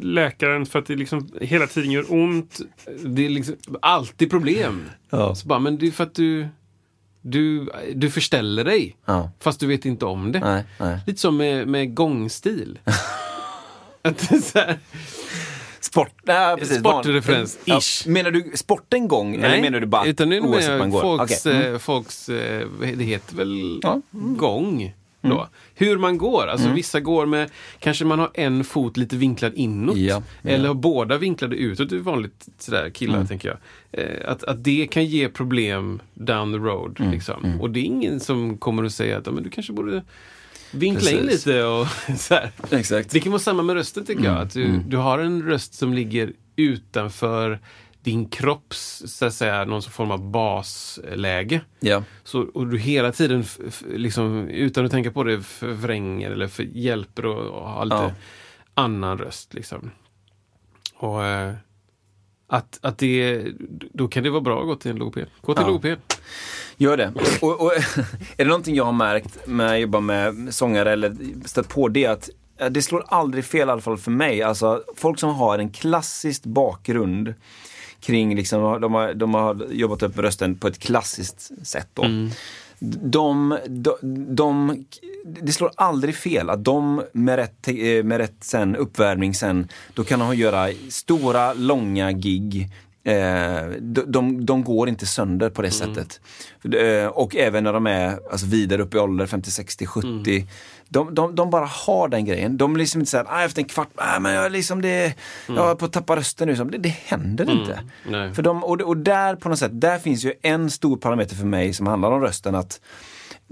läkaren 0.00 0.66
för 0.66 0.78
att 0.78 0.86
det 0.86 0.96
liksom 0.96 1.28
hela 1.40 1.66
tiden 1.66 1.90
gör 1.90 2.12
ont. 2.12 2.60
Det 3.04 3.26
är 3.26 3.30
liksom 3.30 3.56
alltid 3.82 4.30
problem. 4.30 4.84
Ja. 5.10 5.34
Så 5.34 5.48
bara, 5.48 5.58
men 5.58 5.78
det 5.78 5.86
är 5.86 5.90
för 5.90 6.04
att 6.04 6.14
du, 6.14 6.48
du, 7.22 7.68
du 7.94 8.10
förställer 8.10 8.64
dig. 8.64 8.96
Ja. 9.04 9.30
Fast 9.40 9.60
du 9.60 9.66
vet 9.66 9.84
inte 9.84 10.04
om 10.06 10.32
det. 10.32 10.40
Nej, 10.40 10.64
nej. 10.78 10.98
Lite 11.06 11.20
som 11.20 11.36
med, 11.36 11.68
med 11.68 11.94
gångstil. 11.94 12.78
att 14.02 14.30
här, 14.54 14.78
Sport, 15.80 16.12
nej, 16.22 16.56
precis. 16.56 16.78
Sportreferens, 16.78 17.58
Ja, 17.64 17.78
ish. 17.78 18.06
menar 18.08 18.30
du 18.30 18.52
sporten 18.54 19.08
gång? 19.08 19.34
eller 19.34 19.60
menar 19.60 19.80
du 19.80 19.86
bara 19.86 20.04
utan 20.06 20.28
nu 20.28 20.40
menar 20.40 20.60
jag 20.60 20.90
folks, 21.00 21.46
Okej. 21.46 21.56
Mm. 21.56 21.72
eh, 21.72 21.78
folks 21.78 22.28
eh, 22.28 22.66
det 22.96 23.04
heter 23.04 23.36
väl 23.36 23.80
Ja. 23.82 24.00
gång. 24.12 24.94
Då. 25.22 25.48
Hur 25.74 25.98
man 25.98 26.18
går, 26.18 26.46
alltså 26.46 26.64
Mm. 26.66 26.76
vissa 26.76 27.00
går 27.00 27.26
med, 27.26 27.50
kanske 27.78 28.04
man 28.04 28.18
har 28.18 28.30
en 28.34 28.64
fot 28.64 28.96
lite 28.96 29.16
vinklad 29.16 29.52
inåt. 29.54 29.96
Ja, 29.96 30.22
ja. 30.42 30.50
Eller 30.50 30.68
har 30.68 30.74
båda 30.74 31.18
vinklade 31.18 31.56
utåt, 31.56 31.90
det 31.90 31.96
är 31.96 32.00
vanligt 32.00 32.48
sådär 32.58 32.90
killar 32.90 33.14
Mm. 33.16 33.26
tänker 33.26 33.48
jag. 33.48 33.58
Eh, 34.04 34.30
att, 34.30 34.44
att 34.44 34.64
det 34.64 34.86
kan 34.90 35.04
ge 35.04 35.28
problem 35.28 36.00
down 36.14 36.52
the 36.52 36.58
road. 36.58 36.96
Mm, 37.00 37.12
Liksom. 37.12 37.60
Och 37.60 37.70
det 37.70 37.80
är 37.80 37.84
ingen 37.84 38.20
som 38.20 38.58
kommer 38.58 38.84
att 38.84 38.92
säga 38.92 39.18
att 39.18 39.26
"Ja, 39.26 39.32
men 39.32 39.42
du 39.44 39.50
kanske 39.50 39.72
borde 39.72 40.02
vinkla 40.72 41.10
in 41.10 41.16
Precis. 41.18 41.46
lite 41.46 41.64
och 41.64 41.86
så 42.18 42.34
här. 42.34 42.50
Exakt. 42.70 43.10
Det 43.10 43.20
kan 43.20 43.32
vara 43.32 43.40
samma 43.40 43.62
med 43.62 43.74
rösten 43.76 44.04
tycker 44.04 44.20
Mm, 44.20 44.32
jag. 44.32 44.42
Att 44.42 44.52
du, 44.54 44.78
du 44.86 44.96
har 44.96 45.18
en 45.18 45.42
röst 45.42 45.74
som 45.74 45.94
ligger 45.94 46.32
utanför 46.56 47.58
din 48.02 48.28
kropps, 48.28 49.02
så 49.06 49.26
att 49.26 49.34
säga, 49.34 49.64
någon 49.64 49.82
form 49.82 50.10
av 50.10 50.30
basläge. 50.30 51.60
Ja. 51.80 52.02
Så, 52.24 52.40
och 52.54 52.66
du 52.66 52.78
hela 52.78 53.12
tiden, 53.12 53.44
liksom, 53.94 54.48
utan 54.48 54.84
att 54.84 54.90
tänka 54.90 55.10
på 55.10 55.24
det, 55.24 55.42
förvränger 55.42 56.30
eller 56.30 56.48
för, 56.48 56.62
hjälper 56.62 57.26
och, 57.26 57.46
och 57.46 57.68
ha 57.68 57.84
lite 57.84 57.96
Ja. 57.96 58.12
annan 58.74 59.18
röst. 59.18 59.54
Liksom. 59.54 59.90
Och 60.96 61.24
eh, 61.24 61.52
att, 62.46 62.78
att 62.82 62.98
det, 62.98 63.44
då 63.92 64.08
kan 64.08 64.22
det 64.22 64.30
vara 64.30 64.40
bra 64.40 64.60
att 64.60 64.66
gå 64.66 64.74
till 64.76 64.90
en 64.90 64.96
logoped. 64.96 65.26
Gå 65.40 65.54
till 65.54 65.62
Ja. 65.62 65.66
logoped. 65.68 65.98
Gör 66.76 66.96
det. 66.96 67.12
Och, 67.40 67.60
och, 67.60 67.72
är 68.36 68.36
det 68.36 68.44
någonting 68.44 68.74
jag 68.74 68.84
har 68.84 68.92
märkt 68.92 69.38
när 69.46 69.66
jag 69.68 69.80
jobbar 69.80 70.00
med 70.00 70.54
sångare 70.54 70.92
eller 70.92 71.16
stött 71.44 71.68
på 71.68 71.88
det 71.88 72.06
att 72.06 72.30
eh, 72.58 72.66
det 72.70 72.82
slår 72.82 73.04
aldrig 73.08 73.44
fel 73.44 73.68
i 73.68 73.72
alla 73.72 73.80
fall 73.80 73.98
för 73.98 74.10
mig. 74.10 74.42
Alltså 74.42 74.82
folk 74.96 75.18
som 75.18 75.34
har 75.34 75.58
en 75.58 75.70
klassisk 75.70 76.42
bakgrund 76.44 77.34
kring, 78.00 78.36
liksom, 78.36 78.80
de, 78.80 78.94
har, 78.94 79.14
de 79.14 79.34
har 79.34 79.66
jobbat 79.70 80.02
upp 80.02 80.18
rösten 80.18 80.56
på 80.56 80.68
ett 80.68 80.78
klassiskt 80.78 81.66
sätt 81.66 81.88
då. 81.94 82.02
De, 83.02 83.58
de, 83.68 83.96
de, 84.34 84.84
det 85.24 85.52
slår 85.52 85.70
aldrig 85.74 86.14
fel 86.14 86.50
att 86.50 86.64
de 86.64 87.02
med 87.12 87.36
rätt, 87.36 87.68
eh, 87.68 88.04
med 88.04 88.18
rätt 88.18 88.36
sen, 88.40 88.76
uppvärmning 88.76 89.34
sen, 89.34 89.68
då 89.94 90.04
kan 90.04 90.18
de 90.18 90.36
göra 90.36 90.68
stora, 90.88 91.52
långa 91.52 92.12
gig 92.12 92.70
Eh, 93.04 93.68
de, 93.80 94.02
de, 94.06 94.46
de 94.46 94.64
går 94.64 94.88
inte 94.88 95.06
sönder 95.06 95.50
på 95.50 95.62
det 95.62 95.70
sättet. 95.70 96.20
Eh, 96.74 97.06
och 97.06 97.36
även 97.36 97.64
när 97.64 97.72
de 97.72 97.86
är 97.86 98.18
alltså, 98.30 98.46
vidare 98.46 98.82
upp 98.82 98.94
i 98.94 98.98
ålder, 98.98 99.26
50, 99.26 99.50
60, 99.50 99.86
70. 99.86 100.46
De, 100.92 101.14
de, 101.14 101.34
de 101.34 101.50
bara 101.50 101.66
har 101.66 102.08
den 102.08 102.24
grejen. 102.24 102.56
De 102.56 102.76
liksom 102.76 103.00
inte 103.00 103.10
säger 103.10 103.24
ah, 103.28 103.44
efter 103.44 103.62
en 103.62 103.68
kvart, 103.68 103.88
ah, 103.94 104.20
men 104.20 104.34
jag, 104.34 104.52
liksom 104.52 104.82
det, 104.82 105.14
jag 105.46 105.70
är 105.70 105.74
på 105.74 105.84
att 105.84 105.92
tappa 105.92 106.16
rösten 106.16 106.48
nu. 106.48 106.54
Det, 106.54 106.78
det 106.78 106.88
händer 106.88 107.50
inte. 107.50 107.80
Nej. 108.08 108.34
För 108.34 108.42
de, 108.42 108.64
och, 108.64 108.80
och 108.80 108.96
där 108.96 109.36
på 109.36 109.48
något 109.48 109.58
sätt, 109.58 109.80
där 109.80 109.98
finns 109.98 110.24
ju 110.24 110.32
en 110.42 110.70
stor 110.70 110.96
parameter 110.96 111.36
för 111.36 111.46
mig 111.46 111.72
som 111.72 111.86
handlar 111.86 112.10
om 112.10 112.20
rösten. 112.20 112.54
att 112.54 112.80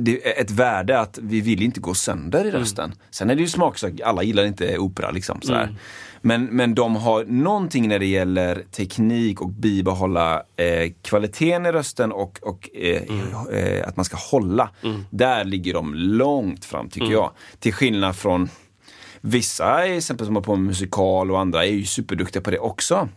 det 0.01 0.27
är 0.27 0.43
ett 0.43 0.51
värde 0.51 1.01
att 1.01 1.19
vi 1.23 1.41
vill 1.41 1.63
inte 1.63 1.81
gå 1.81 1.95
sönder 1.95 2.45
i 2.45 2.51
rösten. 2.51 2.95
Sen 3.11 3.31
är 3.31 3.35
det 3.35 3.41
ju 3.41 3.49
smaksak, 3.49 4.01
alla 4.05 4.23
gillar 4.23 4.45
inte 4.45 4.79
opera 4.79 5.11
liksom. 5.11 5.43
Sådär. 5.43 5.77
Men, 6.21 6.45
men 6.45 6.75
de 6.75 6.97
har 6.97 7.25
någonting 7.25 7.89
när 7.89 7.99
det 7.99 8.07
gäller 8.07 8.63
teknik 8.71 9.41
och 9.41 9.49
bibehålla 9.49 10.43
eh, 10.57 10.93
kvaliteten 11.03 11.67
i 11.67 11.73
rösten 11.73 12.13
och, 12.13 12.39
och 12.43 12.71
eh, 12.75 13.03
eh, 13.53 13.89
att 13.89 13.97
man 13.97 14.05
ska 14.05 14.17
hålla. 14.17 14.71
Där 15.11 15.45
ligger 15.45 15.75
de 15.75 15.95
långt 15.95 16.65
fram 16.65 16.89
tycker 16.91 17.13
jag. 17.13 17.31
Till 17.59 17.73
skillnad 17.73 18.17
från 18.17 18.49
vissa, 19.21 19.87
exempel 19.87 20.27
som 20.27 20.37
har 20.37 20.43
på 20.43 20.57
med 20.57 20.67
musikal 20.67 21.31
och 21.31 21.41
andra, 21.41 21.65
är 21.65 21.71
ju 21.71 21.85
superduktiga 21.85 22.43
på 22.43 22.51
det 22.51 22.59
också. 22.59 23.09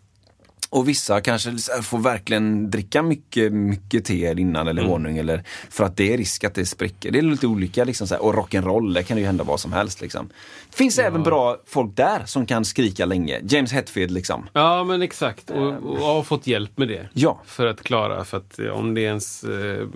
Och 0.74 0.88
vissa 0.90 1.22
kanske 1.22 1.58
får 1.84 1.98
verkligen 2.00 2.72
dricka 2.72 3.02
mycket, 3.02 3.54
mycket 3.54 4.06
te 4.06 4.32
innan 4.38 4.68
eller 4.68 4.84
honung 4.84 5.18
eller 5.18 5.44
för 5.70 5.84
att 5.84 5.98
det 5.98 6.14
är 6.14 6.18
risk 6.18 6.44
att 6.44 6.54
det 6.56 6.66
spricker. 6.66 7.12
Det 7.12 7.20
är 7.20 7.24
lite 7.24 7.48
olika 7.48 7.84
liksom 7.84 8.08
så 8.08 8.16
här. 8.16 8.24
och 8.24 8.34
rock'n'roll, 8.34 8.94
det 8.94 9.04
kan 9.04 9.18
ju 9.18 9.26
hända 9.26 9.44
vad 9.44 9.60
som 9.60 9.74
helst 9.74 10.02
liksom. 10.02 10.30
Det 10.70 10.76
finns 10.78 11.00
även 11.00 11.24
bra 11.24 11.58
folk 11.68 11.96
där 11.96 12.26
som 12.26 12.46
kan 12.46 12.66
skrika 12.66 13.06
länge. 13.06 13.40
James 13.44 13.72
Hetfield 13.74 14.12
liksom. 14.12 14.48
Ja, 14.54 14.84
men 14.84 15.02
exakt. 15.02 15.50
Och, 15.50 15.74
och 15.74 15.98
har 15.98 16.24
fått 16.24 16.48
hjälp 16.48 16.78
med 16.78 16.88
det. 16.88 17.10
Ja. 17.14 17.42
För 17.46 17.68
att 17.68 17.84
klara, 17.84 18.24
för 18.24 18.38
att 18.38 18.60
eh, 18.60 18.68
om 18.68 18.94
det 18.94 19.02
är 19.02 19.06
ens 19.08 19.44
eh, 19.44 19.88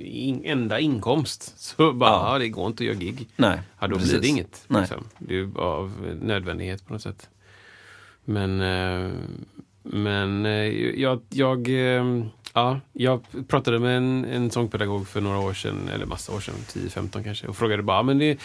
in, 0.00 0.42
enda 0.44 0.80
inkomst 0.80 1.54
så 1.60 1.92
bara, 1.92 2.10
Ja. 2.10 2.32
ja. 2.32 2.38
det 2.38 2.48
går 2.48 2.66
inte 2.66 2.82
att 2.82 2.86
göra 2.86 2.96
gig. 2.96 3.28
Nej, 3.36 3.58
Ja, 3.80 3.86
då 3.88 3.94
precis. 3.96 4.10
blir 4.12 4.20
det 4.20 4.28
inget. 4.28 4.64
Liksom. 4.68 5.04
Det 5.18 5.38
är 5.38 5.58
av 5.60 5.92
nödvändighet 6.22 6.86
på 6.86 6.92
något 6.92 7.02
sätt. 7.02 7.28
Men, 8.24 8.60
eh, 8.60 9.10
men 9.82 10.46
eh, 10.46 10.52
jag, 11.00 11.20
jag, 11.28 11.68
eh, 11.68 12.24
ja, 12.52 12.80
jag 12.92 13.22
pratade 13.48 13.78
med 13.78 13.96
en, 13.96 14.24
en 14.24 14.50
sångpedagog 14.50 15.08
för 15.08 15.20
några 15.20 15.38
år 15.38 15.54
sedan, 15.54 15.88
eller 15.94 16.06
massa 16.06 16.32
år 16.32 16.40
sedan, 16.40 16.54
10-15 16.72 17.24
kanske, 17.24 17.46
och 17.46 17.56
frågade 17.56 17.82
bara, 17.82 18.02
men 18.02 18.18
det, 18.18 18.40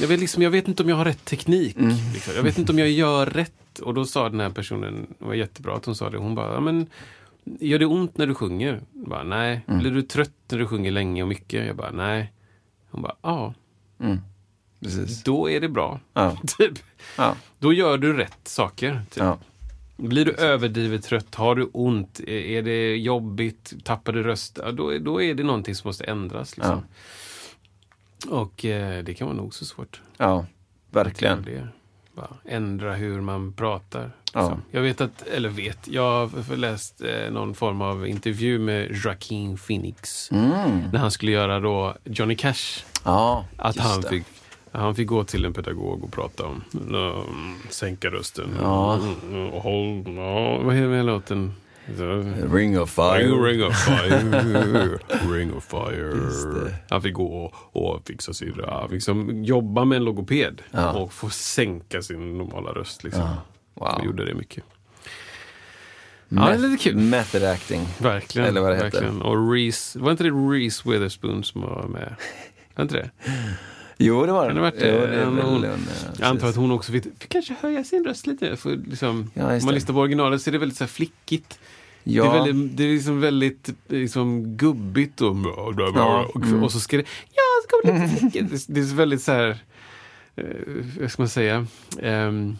jag, 0.00 0.08
vet 0.08 0.20
liksom, 0.20 0.42
jag 0.42 0.50
vet 0.50 0.68
inte 0.68 0.82
om 0.82 0.88
jag 0.88 0.96
har 0.96 1.04
rätt 1.04 1.24
teknik. 1.24 1.76
Mm. 1.76 1.94
Liksom. 2.14 2.34
Jag 2.36 2.42
vet 2.42 2.58
inte 2.58 2.72
om 2.72 2.78
jag 2.78 2.90
gör 2.90 3.26
rätt. 3.26 3.78
Och 3.82 3.94
då 3.94 4.04
sa 4.04 4.28
den 4.28 4.40
här 4.40 4.50
personen, 4.50 5.06
det 5.18 5.24
var 5.24 5.34
jättebra 5.34 5.74
att 5.74 5.84
hon 5.84 5.94
sa 5.94 6.10
det, 6.10 6.18
hon 6.18 6.34
bara, 6.34 6.60
men 6.60 6.86
Gör 7.44 7.78
det 7.78 7.86
ont 7.86 8.18
när 8.18 8.26
du 8.26 8.34
sjunger? 8.34 8.82
Jag 8.92 9.08
bara, 9.08 9.22
nej. 9.22 9.60
Mm. 9.68 9.80
Blir 9.80 9.90
du 9.90 10.02
trött 10.02 10.30
när 10.50 10.58
du 10.58 10.66
sjunger 10.66 10.90
länge 10.90 11.22
och 11.22 11.28
mycket? 11.28 11.66
Jag 11.66 11.76
bara, 11.76 11.90
nej. 11.90 12.32
Hon 12.90 13.02
bara, 13.02 13.16
ja. 13.22 13.54
Precis. 14.80 15.22
Då 15.22 15.50
är 15.50 15.60
det 15.60 15.68
bra. 15.68 16.00
Ja. 16.14 16.36
typ. 16.58 16.78
Ja. 17.16 17.36
Då 17.58 17.72
gör 17.72 17.98
du 17.98 18.12
rätt 18.12 18.48
saker. 18.48 19.02
Typ. 19.10 19.22
Ja. 19.22 19.38
Blir 19.96 20.24
du 20.24 20.32
överdrivet 20.32 21.04
trött? 21.04 21.34
Har 21.34 21.54
du 21.54 21.70
ont? 21.72 22.20
Är, 22.20 22.62
det 22.62 22.96
jobbigt? 22.96 23.72
Tappar 23.84 24.12
du 24.12 24.22
röst? 24.22 24.58
Ja, 24.62 24.72
då, 24.72 24.94
är- 24.94 24.98
då 24.98 25.22
är 25.22 25.34
det 25.34 25.42
någonting 25.42 25.74
som 25.74 25.88
måste 25.88 26.04
ändras. 26.04 26.56
Liksom. 26.56 26.82
Och 28.28 28.64
eh, 28.64 29.04
det 29.04 29.14
kan 29.14 29.26
vara 29.26 29.36
nog 29.36 29.54
så 29.54 29.64
svårt. 29.64 30.00
ja, 30.16 30.46
verkligen. 30.90 31.42
Det. 31.42 31.68
Bara 32.14 32.36
ändra 32.44 32.94
hur 32.94 33.20
man 33.20 33.52
pratar. 33.52 34.12
Ja. 34.32 34.40
Liksom. 34.40 34.62
Jag 34.70 34.80
vet 34.82 35.00
att, 35.00 35.22
eller 35.26 35.48
vet, 35.48 35.88
jag 35.88 36.26
har 36.26 36.56
läst 36.56 37.00
eh, 37.02 37.30
någon 37.30 37.54
form 37.54 37.80
av 37.82 38.06
intervju 38.08 38.58
med 38.58 38.96
Joaquin 39.04 39.56
Phoenix. 39.58 40.30
När 40.30 40.98
han 40.98 41.10
skulle 41.10 41.32
göra 41.32 41.60
då 41.60 41.96
Johnny 42.04 42.36
Cash. 42.36 42.84
Ja, 43.04 43.46
Att 43.56 43.76
han 43.78 44.00
det. 44.00 44.08
fick, 44.08 44.24
han 44.72 44.94
fick 44.94 45.08
gå 45.08 45.24
till 45.24 45.44
en 45.44 45.52
pedagog 45.52 46.04
och 46.04 46.12
prata 46.12 46.44
om 46.46 46.62
um, 46.72 47.56
sänka 47.70 48.08
rösten. 48.10 48.50
Ja. 48.60 49.00
Mm, 49.28 49.50
och 49.50 49.62
håll, 49.62 50.04
ja, 50.16 50.58
vad 50.58 50.74
heter 50.74 50.88
den 50.88 51.06
låten? 51.06 51.52
Ring 52.52 52.80
of 52.80 52.90
fire. 52.90 53.18
Ring, 53.18 53.42
ring 53.44 53.64
of 53.64 53.84
fire, 53.84 54.98
ring 55.38 55.54
of 55.54 55.64
fire. 55.64 56.78
Han 56.90 57.02
fick 57.02 57.14
gå 57.14 57.26
och, 57.26 57.54
och 57.72 58.02
fixa 58.06 58.32
sin 58.32 58.52
röv. 58.52 58.92
Liksom, 58.92 59.44
jobba 59.44 59.84
med 59.84 59.96
en 59.96 60.04
logoped 60.04 60.62
Ja. 60.70 60.92
och 60.92 61.12
få 61.12 61.30
sänka 61.30 62.02
sin 62.02 62.38
normala 62.38 62.70
röst. 62.70 63.04
Liksom. 63.04 63.22
Wow. 63.74 63.88
Och 63.88 64.04
gjorde 64.04 64.24
det 64.24 64.34
mycket. 64.34 64.64
Ja, 66.28 66.46
det 66.48 66.54
är 66.54 66.58
lite 66.58 66.82
kul. 66.84 66.96
Method 66.96 67.44
acting. 67.44 67.86
Verkligen. 67.98 68.48
Eller 68.48 68.60
vad 68.60 68.70
det 68.70 68.76
heter. 68.76 68.90
verkligen. 68.90 69.22
Och 69.22 69.52
Reese, 69.52 69.96
var 69.96 70.10
inte 70.10 70.24
det 70.24 70.30
Reese 70.30 70.86
Witherspoon 70.86 71.44
som 71.44 71.60
var 71.60 71.86
med? 71.88 72.14
Var 72.74 72.82
inte 72.82 72.94
det? 72.94 73.10
Jo, 74.04 74.26
det 74.26 74.32
var 74.32 74.50
det 74.52 74.60
varit 74.60 74.74
Jo, 74.78 74.86
det? 74.86 75.24
hon- 75.24 75.64
eh, 75.64 75.70
Jag 76.18 76.28
antar 76.28 76.48
att 76.48 76.56
hon 76.56 76.70
också 76.70 76.92
vill, 76.92 77.02
vill 77.02 77.12
kanske 77.28 77.54
höja 77.60 77.84
sin 77.84 78.04
röst 78.04 78.26
lite. 78.26 78.56
För 78.56 78.76
liksom, 78.90 79.30
Ja, 79.34 79.56
om 79.56 79.60
man 79.64 79.74
lyssnar 79.74 79.94
på 79.94 80.00
originalet 80.00 80.42
så 80.42 80.50
är 80.50 80.52
det 80.52 80.58
väldigt 80.58 80.78
så 80.78 80.86
flickigt. 80.86 81.58
Ja. 82.04 82.22
Det 82.22 82.28
är, 82.38 82.44
väldigt, 82.44 82.76
det 82.76 82.84
är 82.84 82.88
liksom 82.94 83.20
väldigt 83.20 83.68
liksom 83.88 84.56
gubbigt 84.56 85.20
och, 85.20 85.36
Ja, 85.94 86.26
och, 86.34 86.42
mm. 86.42 86.62
och 86.62 86.72
så 86.72 86.80
ska 86.80 86.96
det, 86.96 87.04
ja, 87.34 87.42
så 87.62 87.68
kommer 87.68 87.98
det 88.00 88.06
lite 88.06 88.16
flickigt. 88.20 88.66
Det, 88.68 88.80
är 88.80 88.94
väldigt 88.94 89.22
så 89.22 89.32
här, 89.32 89.58
eh, 90.36 90.44
vad 91.00 91.10
ska 91.10 91.22
man 91.22 91.28
säga, 91.28 91.66
Ehm, 92.02 92.56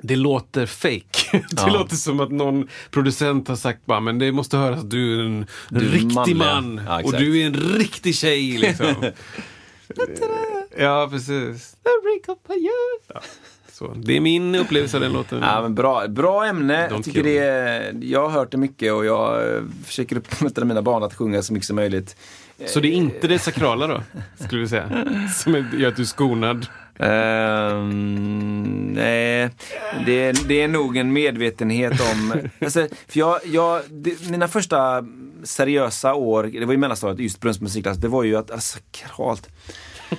det 0.00 0.16
låter 0.16 0.66
fake. 0.66 1.02
det 1.32 1.42
Ja. 1.56 1.66
låter 1.72 1.96
som 1.96 2.20
att 2.20 2.30
någon 2.30 2.68
producent 2.90 3.48
har 3.48 3.56
sagt 3.56 3.86
bara, 3.86 4.00
men 4.00 4.18
det 4.18 4.32
måste 4.32 4.56
höras 4.56 4.78
att 4.80 4.90
du 4.90 5.20
är 5.20 5.24
en 5.24 5.46
Du 5.70 5.78
riktig 5.88 6.14
manlig. 6.14 6.36
man 6.36 6.80
Ja, 6.86 7.02
och 7.04 7.12
du 7.12 7.40
är 7.42 7.46
en 7.46 7.54
riktig 7.54 8.14
tjej. 8.14 8.58
Liksom. 8.58 8.86
ja, 10.78 11.08
precis. 11.10 11.72
The 11.72 11.90
ring 12.08 12.22
of. 12.28 12.38
Ja, 13.14 13.20
så. 13.72 13.94
Det 13.96 14.16
är 14.16 14.20
min 14.20 14.54
upplevelse 14.54 14.96
av 14.96 15.00
den 15.00 15.12
låten. 15.12 15.38
Ja, 15.42 15.62
men 15.62 15.74
bra, 15.74 16.08
bra 16.08 16.44
ämne. 16.46 16.88
Don't 16.88 16.92
Jag, 16.92 17.04
tycker 17.04 17.22
det 17.22 17.38
är, 17.38 17.98
jag 18.02 18.20
har 18.28 18.30
hört 18.30 18.50
det 18.50 18.56
mycket 18.56 18.92
och 18.92 19.04
jag 19.04 19.54
eh, 19.54 19.62
försöker 19.84 20.16
uppmuntra 20.16 20.64
mina 20.64 20.82
barn 20.82 21.02
att 21.02 21.14
sjunga 21.14 21.42
så 21.42 21.52
mycket 21.52 21.66
som 21.66 21.76
möjligt. 21.76 22.16
Så 22.66 22.80
det 22.80 22.88
är 22.88 22.92
inte 22.92 23.28
det 23.28 23.38
sakrala 23.38 23.86
då, 23.86 24.02
skulle 24.44 24.60
vi 24.60 24.68
säga? 24.68 25.06
Som 25.36 25.54
är- 25.54 25.70
gör 25.76 25.88
att 25.88 25.96
du 25.96 26.02
är 26.02 26.06
skonad? 26.06 26.66
Ehm, 26.98 28.92
nej, 28.94 29.50
det, 30.06 30.12
är- 30.24 30.48
det 30.48 30.62
är 30.62 30.68
nog 30.68 30.96
en 30.96 31.12
medvetenhet 31.12 31.92
om... 32.00 32.32
Alltså, 32.60 32.86
för 33.08 33.18
jag, 33.18 33.40
jag, 33.44 33.82
det, 33.90 34.30
mina 34.30 34.48
första 34.48 35.04
seriösa 35.42 36.14
år, 36.14 36.42
det 36.60 36.66
var 36.66 36.74
i 36.74 36.76
mellanstadiet, 36.76 37.18
just 37.20 37.40
Brunns 37.40 37.60
musikklass, 37.60 37.96
det 37.98 38.08
var 38.08 38.22
ju 38.24 38.36
att, 38.36 38.50
alltså, 38.50 38.78
sakralt. 38.92 39.48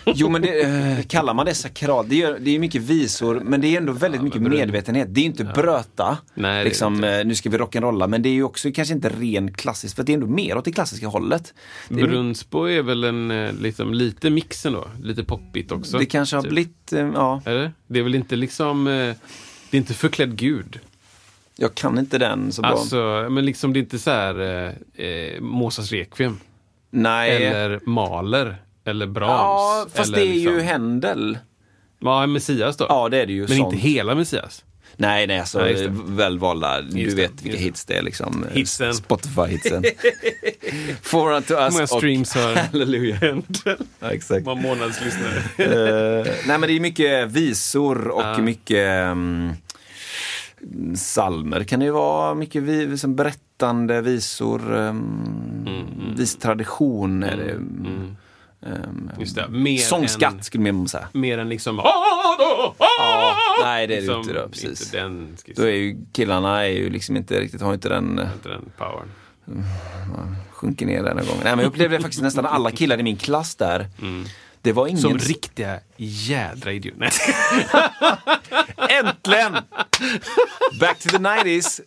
Jo 0.05 0.29
men 0.29 0.41
det, 0.41 0.61
eh, 0.61 1.03
kallar 1.07 1.33
man 1.33 1.45
det 1.45 1.53
sakralt? 1.55 2.09
Det, 2.09 2.15
gör, 2.15 2.37
det 2.39 2.55
är 2.55 2.59
mycket 2.59 2.81
visor 2.81 3.41
men 3.45 3.61
det 3.61 3.67
är 3.67 3.77
ändå 3.77 3.93
väldigt 3.93 4.21
mycket 4.21 4.41
men 4.41 4.51
det- 4.51 4.57
medvetenhet. 4.57 5.07
Det 5.11 5.21
är 5.21 5.25
inte 5.25 5.43
bröta, 5.43 6.17
Nej, 6.33 6.65
liksom, 6.65 7.01
det 7.01 7.19
eh, 7.19 7.25
nu 7.25 7.35
ska 7.35 7.49
vi 7.49 7.57
rock'n'rolla, 7.57 8.07
men 8.07 8.21
det 8.21 8.29
är 8.29 8.33
ju 8.33 8.43
också 8.43 8.71
kanske 8.71 8.93
inte 8.93 9.09
ren 9.09 9.53
klassiskt, 9.53 9.95
för 9.95 10.03
det 10.03 10.11
är 10.11 10.13
ändå 10.13 10.27
mer 10.27 10.57
åt 10.57 10.65
det 10.65 10.71
klassiska 10.71 11.07
hållet. 11.07 11.53
Det, 11.89 12.01
är, 12.01 12.07
Brunsbo 12.07 12.63
är 12.69 12.81
väl 12.81 13.03
en, 13.03 13.31
eh, 13.31 13.53
liksom, 13.53 13.93
lite 13.93 14.29
mixen 14.29 14.73
då? 14.73 14.87
Lite 15.03 15.23
poppigt 15.23 15.71
också? 15.71 15.97
det 15.97 16.05
kanske 16.05 16.35
har 16.35 16.43
typ. 16.43 16.51
blivit, 16.51 16.93
eh, 16.93 17.11
ja, 17.13 17.41
Är 17.45 17.55
det? 17.55 17.71
Det 17.87 17.99
är 17.99 18.03
väl 18.03 18.15
inte 18.15 18.35
liksom, 18.35 18.85
det 18.85 19.77
är 19.77 19.77
inte 19.77 19.93
förklädd 19.93 20.35
gud? 20.35 20.79
jag 21.55 21.75
kan 21.75 21.99
inte 21.99 22.17
den 22.17 22.51
så 22.51 22.61
bra. 22.61 22.71
Alltså, 22.71 23.27
men 23.29 23.45
liksom 23.45 23.73
det 23.73 23.79
är 23.79 23.81
inte 23.81 23.99
så 23.99 24.11
här 24.11 24.65
eh, 24.95 25.41
Mozarts 25.41 25.91
Requiem. 25.91 26.39
Nej. 26.89 27.45
Eller 27.45 27.79
Mahler. 27.85 28.57
Eller 28.85 29.07
Brahms. 29.07 29.31
Ja, 29.31 29.85
fast 29.93 30.07
eller 30.09 30.17
det 30.17 30.23
är 30.31 30.33
ju 30.33 30.49
liksom- 30.49 30.59
Händel. 30.67 31.37
Ja, 31.99 32.27
Messias 32.27 32.77
då. 32.77 32.85
Ja, 32.89 33.09
det 33.09 33.21
är 33.21 33.25
det 33.25 33.33
ju. 33.33 33.39
men 33.39 33.47
sånt. 33.57 33.73
inte 33.73 33.87
hela 33.87 34.15
Messias. 34.15 34.63
Nej, 34.97 35.27
nej, 35.27 35.39
alltså 35.39 35.59
Nej, 35.59 35.87
välvalda. 36.05 36.81
Du 36.81 36.99
Just 36.99 37.15
det, 37.17 37.21
vet 37.21 37.41
vilka 37.41 37.57
hits 37.57 37.85
det 37.85 37.97
är 37.97 38.01
liksom. 38.01 38.43
eh, 38.43 38.55
Hitsen. 38.55 38.93
Spotify-hitsen. 38.93 39.83
For 41.01 41.31
unto 41.33 41.53
us 41.53 41.73
många 41.73 41.83
och 41.83 41.89
streams 41.89 42.33
har 42.35 42.55
Halleluja. 42.71 43.17
Ja, 43.99 44.11
exakt. 44.11 44.45
Var 44.45 44.55
månadslyssnare. 44.55 45.37
Eh, 45.57 46.25
nej, 46.47 46.57
men 46.57 46.61
det 46.61 46.73
är 46.73 46.79
mycket 46.79 47.31
visor 47.31 48.07
och 48.07 48.21
Ja. 48.21 48.37
mycket 48.37 49.11
um, 49.11 49.53
salmer 50.95 51.63
kan 51.63 51.79
det 51.79 51.85
ju 51.85 51.91
vara. 51.91 52.33
Mycket 52.35 52.63
vi, 52.63 52.85
liksom 52.85 53.15
berättande 53.15 54.01
visor. 54.01 54.73
Um, 54.73 55.29
Mm, 55.67 56.15
Vis 56.17 56.35
tradition 56.37 57.23
är 57.23 57.37
det. 57.37 57.53
Ehm, 58.65 59.11
Just 59.19 59.35
det. 59.35 59.47
Mer 59.49 59.77
sångskatt 59.77 60.33
än, 60.33 60.43
skulle 60.43 60.71
man 60.71 60.87
säga. 60.87 61.07
mer 61.11 61.37
än 61.37 61.49
liksom... 61.49 61.81
Ja, 61.83 63.35
nej, 63.63 63.87
det 63.87 63.93
är 63.93 63.95
det 63.95 64.01
liksom, 64.01 64.21
inte 64.21 64.33
då, 64.33 64.49
precis. 64.49 64.81
Inte 64.85 64.97
den, 64.97 65.37
Då 65.55 65.63
är 65.63 65.71
ju 65.71 65.97
killarna 66.13 66.65
är 66.65 66.69
ju 66.69 66.89
liksom 66.89 67.17
inte 67.17 67.39
riktigt, 67.39 67.61
har 67.61 67.73
inte 67.73 67.89
den, 67.89 68.19
inte 68.35 68.49
den 68.49 68.71
powern. 68.77 69.07
sjunker 70.51 70.85
ner 70.85 71.03
den 71.03 71.17
här 71.17 71.25
gången. 71.25 71.41
Nej 71.43 71.55
men 71.55 71.59
jag 71.59 71.67
upplevde 71.67 71.99
faktiskt 71.99 72.23
nästan 72.23 72.45
alla 72.45 72.71
killar 72.71 72.99
i 72.99 73.03
min 73.03 73.17
klass 73.17 73.55
där. 73.55 73.89
Det 74.61 74.71
var 74.71 74.87
ingen... 74.87 75.01
Som 75.01 75.17
riktiga 75.17 75.79
jädra 75.97 76.71
idioter. 76.71 77.09
Äntligen! 78.89 79.53
Back 80.79 80.99
to 80.99 81.09
the 81.09 81.17
90s. 81.17 81.81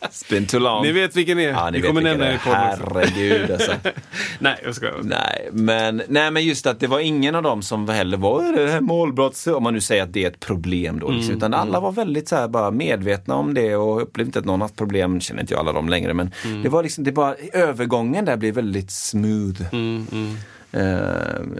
It's 0.00 0.30
been 0.30 0.46
too 0.46 0.60
long. 0.60 0.82
Ni 0.82 0.92
vet 0.92 1.16
vilken 1.16 1.36
det 1.36 1.44
är. 1.44 1.48
Ja, 1.50 1.70
ni 1.70 1.80
Vi 1.80 1.86
kommer 1.86 2.00
nämna 2.02 2.24
det 2.24 2.30
det 2.30 2.50
är. 2.50 2.74
i 2.74 2.78
podden. 2.78 3.04
Herregud 3.04 3.50
alltså. 3.50 3.72
Nej, 4.38 4.56
jag 4.64 4.74
ska. 4.74 4.90
nej, 5.02 5.48
men, 5.52 6.02
nej, 6.08 6.30
men 6.30 6.44
just 6.44 6.66
att 6.66 6.80
det 6.80 6.86
var 6.86 7.00
ingen 7.00 7.34
av 7.34 7.42
dem 7.42 7.62
som 7.62 7.88
heller 7.88 8.16
var 8.16 8.42
"Är 8.42 8.52
det 8.66 8.70
här 8.72 8.80
målbrott, 8.80 9.46
om 9.46 9.62
man 9.62 9.74
nu 9.74 9.80
säger 9.80 10.02
att 10.02 10.12
det 10.12 10.24
är 10.24 10.28
ett 10.28 10.40
problem 10.40 10.98
då. 11.00 11.10
Liksom. 11.10 11.34
Utan 11.34 11.54
alla 11.54 11.80
var 11.80 11.92
väldigt 11.92 12.28
så 12.28 12.36
här, 12.36 12.48
bara 12.48 12.70
medvetna 12.70 13.34
om 13.34 13.54
det 13.54 13.76
och 13.76 14.02
upplevde 14.02 14.28
inte 14.28 14.38
att 14.38 14.44
någon 14.44 14.60
haft 14.60 14.76
problem. 14.76 15.20
Känner 15.20 15.40
inte 15.40 15.54
jag 15.54 15.60
alla 15.60 15.72
dem 15.72 15.88
längre 15.88 16.14
men 16.14 16.30
det 16.62 16.68
var 16.68 16.82
liksom, 16.82 17.04
det 17.04 17.12
bara, 17.12 17.34
övergången 17.52 18.24
där 18.24 18.36
blev 18.36 18.54
väldigt 18.54 18.90
smooth. 18.90 19.62
Mm, 19.72 20.06
mm. 20.12 20.36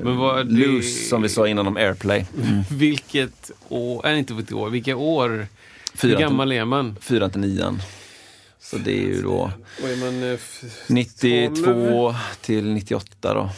Men 0.03 0.17
vad- 0.17 0.53
Loose, 0.53 1.09
som 1.09 1.23
vi 1.23 1.29
sa 1.29 1.49
innan 1.49 1.67
om 1.67 1.77
Airplay. 1.77 2.27
Vilket 2.71 3.51
år, 3.69 4.07
är 4.07 4.15
inte 4.15 4.35
vilket 4.35 4.53
år, 4.55 4.71
vilka 4.71 4.97
år? 4.97 5.47
Fyra 5.95 6.21
gammal 6.21 6.53
är 6.53 6.65
man? 6.65 6.97
Fyran 7.01 7.31
till 7.31 7.41
nian. 7.41 7.83
Så 8.71 8.79
det 8.79 8.99
är 8.99 9.07
ju 9.07 9.23
då 9.23 9.51
Vad 9.83 9.91
är 9.91 9.97
man? 9.97 10.23
eh, 10.23 10.29
f- 10.35 10.65
92 10.89 12.15
till 12.41 12.73
98 12.73 13.35
då. 13.35 13.51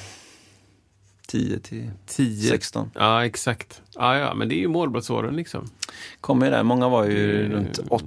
10 1.27 1.59
till 1.59 1.91
10? 2.07 2.49
16. 2.51 2.91
Ja, 2.95 3.25
exakt. 3.25 3.83
Ja, 3.95 4.19
ja, 4.19 4.35
men 4.35 4.49
det 4.49 4.55
är 4.55 4.59
ju 4.61 4.69
målbrottsåren 4.69 5.37
liksom. 5.37 5.71
Kommer 6.21 6.47
ju 6.47 6.53
där. 6.53 6.63
Många 6.63 6.89
var 6.89 7.05
ju 7.05 7.41
Mm. 7.47 7.53
runt 7.53 7.79
åt, 7.89 8.05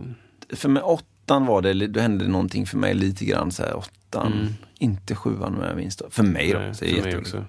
För 0.49 0.69
mig 0.69 0.83
åttan 0.83 1.45
var 1.45 1.61
det, 1.61 1.87
då 1.87 1.99
hände 1.99 2.27
någonting 2.27 2.65
för 2.65 2.77
mig 2.77 2.93
lite 2.93 3.25
grann 3.25 3.51
så 3.51 3.63
här 3.63 3.75
åttan. 3.75 4.33
Mm. 4.33 4.53
Inte 4.79 5.15
sjuan 5.15 5.53
men 5.53 5.67
jag 5.67 5.77
minns 5.77 5.97
då. 5.97 6.09
För 6.09 6.23
mig 6.23 6.51
då. 6.53 6.59
Nej, 6.59 6.75
så 6.75 6.85
för 6.85 7.01
mig 7.03 7.17
också. 7.17 7.45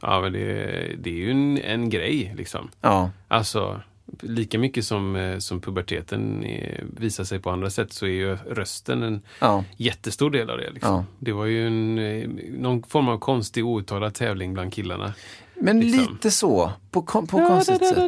Ja, 0.00 0.20
men 0.20 0.32
det, 0.32 0.64
det 0.98 1.10
är 1.10 1.14
ju 1.14 1.30
en, 1.30 1.58
en 1.58 1.90
grej 1.90 2.34
liksom. 2.36 2.70
Ja, 2.80 3.10
Alltså, 3.28 3.80
lika 4.20 4.58
mycket 4.58 4.84
som, 4.84 5.16
eh, 5.16 5.38
som 5.38 5.60
puberteten 5.60 6.44
eh, 6.44 6.84
visar 6.96 7.24
sig 7.24 7.38
på 7.38 7.50
andra 7.50 7.70
sätt 7.70 7.92
så 7.92 8.06
är 8.06 8.10
ju 8.10 8.36
rösten 8.36 9.02
en 9.02 9.22
ja, 9.40 9.64
jättestor 9.76 10.30
del 10.30 10.50
av 10.50 10.58
det. 10.58 10.70
Liksom. 10.70 10.94
Ja. 10.94 11.04
Det 11.18 11.32
var 11.32 11.44
ju 11.44 11.66
en, 11.66 11.98
eh, 11.98 12.28
någon 12.58 12.82
form 12.82 13.08
av 13.08 13.18
konstig 13.18 13.66
outtalad 13.66 14.14
tävling 14.14 14.54
bland 14.54 14.72
killarna. 14.72 15.14
men 15.54 15.80
Liksom. 15.80 16.00
lite 16.00 16.30
så. 16.30 16.72
På, 16.90 17.02
på 17.02 17.26
konstigt 17.26 17.88
sätt. 17.88 17.98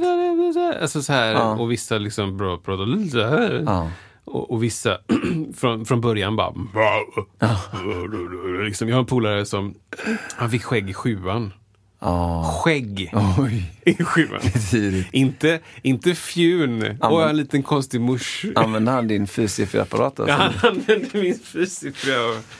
Alltså 0.80 1.02
så 1.02 1.12
här, 1.12 1.60
och 1.60 1.72
vissa 1.72 1.98
liksom 1.98 2.36
bra 2.36 2.56
pratar 2.56 3.08
så 3.10 3.22
här. 3.22 3.90
Och, 4.24 4.50
och 4.50 4.62
vissa 4.62 4.98
från, 5.56 5.84
från 5.84 6.00
början 6.00 6.36
bara... 6.36 6.52
Liksom, 8.64 8.88
jag 8.88 8.96
har 8.96 9.00
en 9.00 9.06
polare 9.06 9.46
som 9.46 9.74
han 10.36 10.50
fick 10.50 10.62
skägg 10.62 10.90
i 10.90 10.94
sjuan. 10.94 11.52
Ja. 11.98 12.60
Skägg 12.64 13.12
Oj, 13.38 13.72
i 13.84 14.04
sjuan. 14.04 14.40
Inte, 15.12 15.60
inte 15.82 16.14
fjun. 16.14 16.98
Ja, 17.00 17.08
och 17.08 17.30
en 17.30 17.36
liten 17.36 17.62
konstig 17.62 18.00
mors. 18.00 18.44
Använde 18.54 18.90
han 18.90 19.08
din 19.08 19.26
fyrsiffriga-apparat? 19.26 20.20
Alltså? 20.20 20.26
Ja, 20.26 20.34
han 20.34 20.70
använde 20.70 21.08
min 21.12 21.38
fysiska 21.38 22.12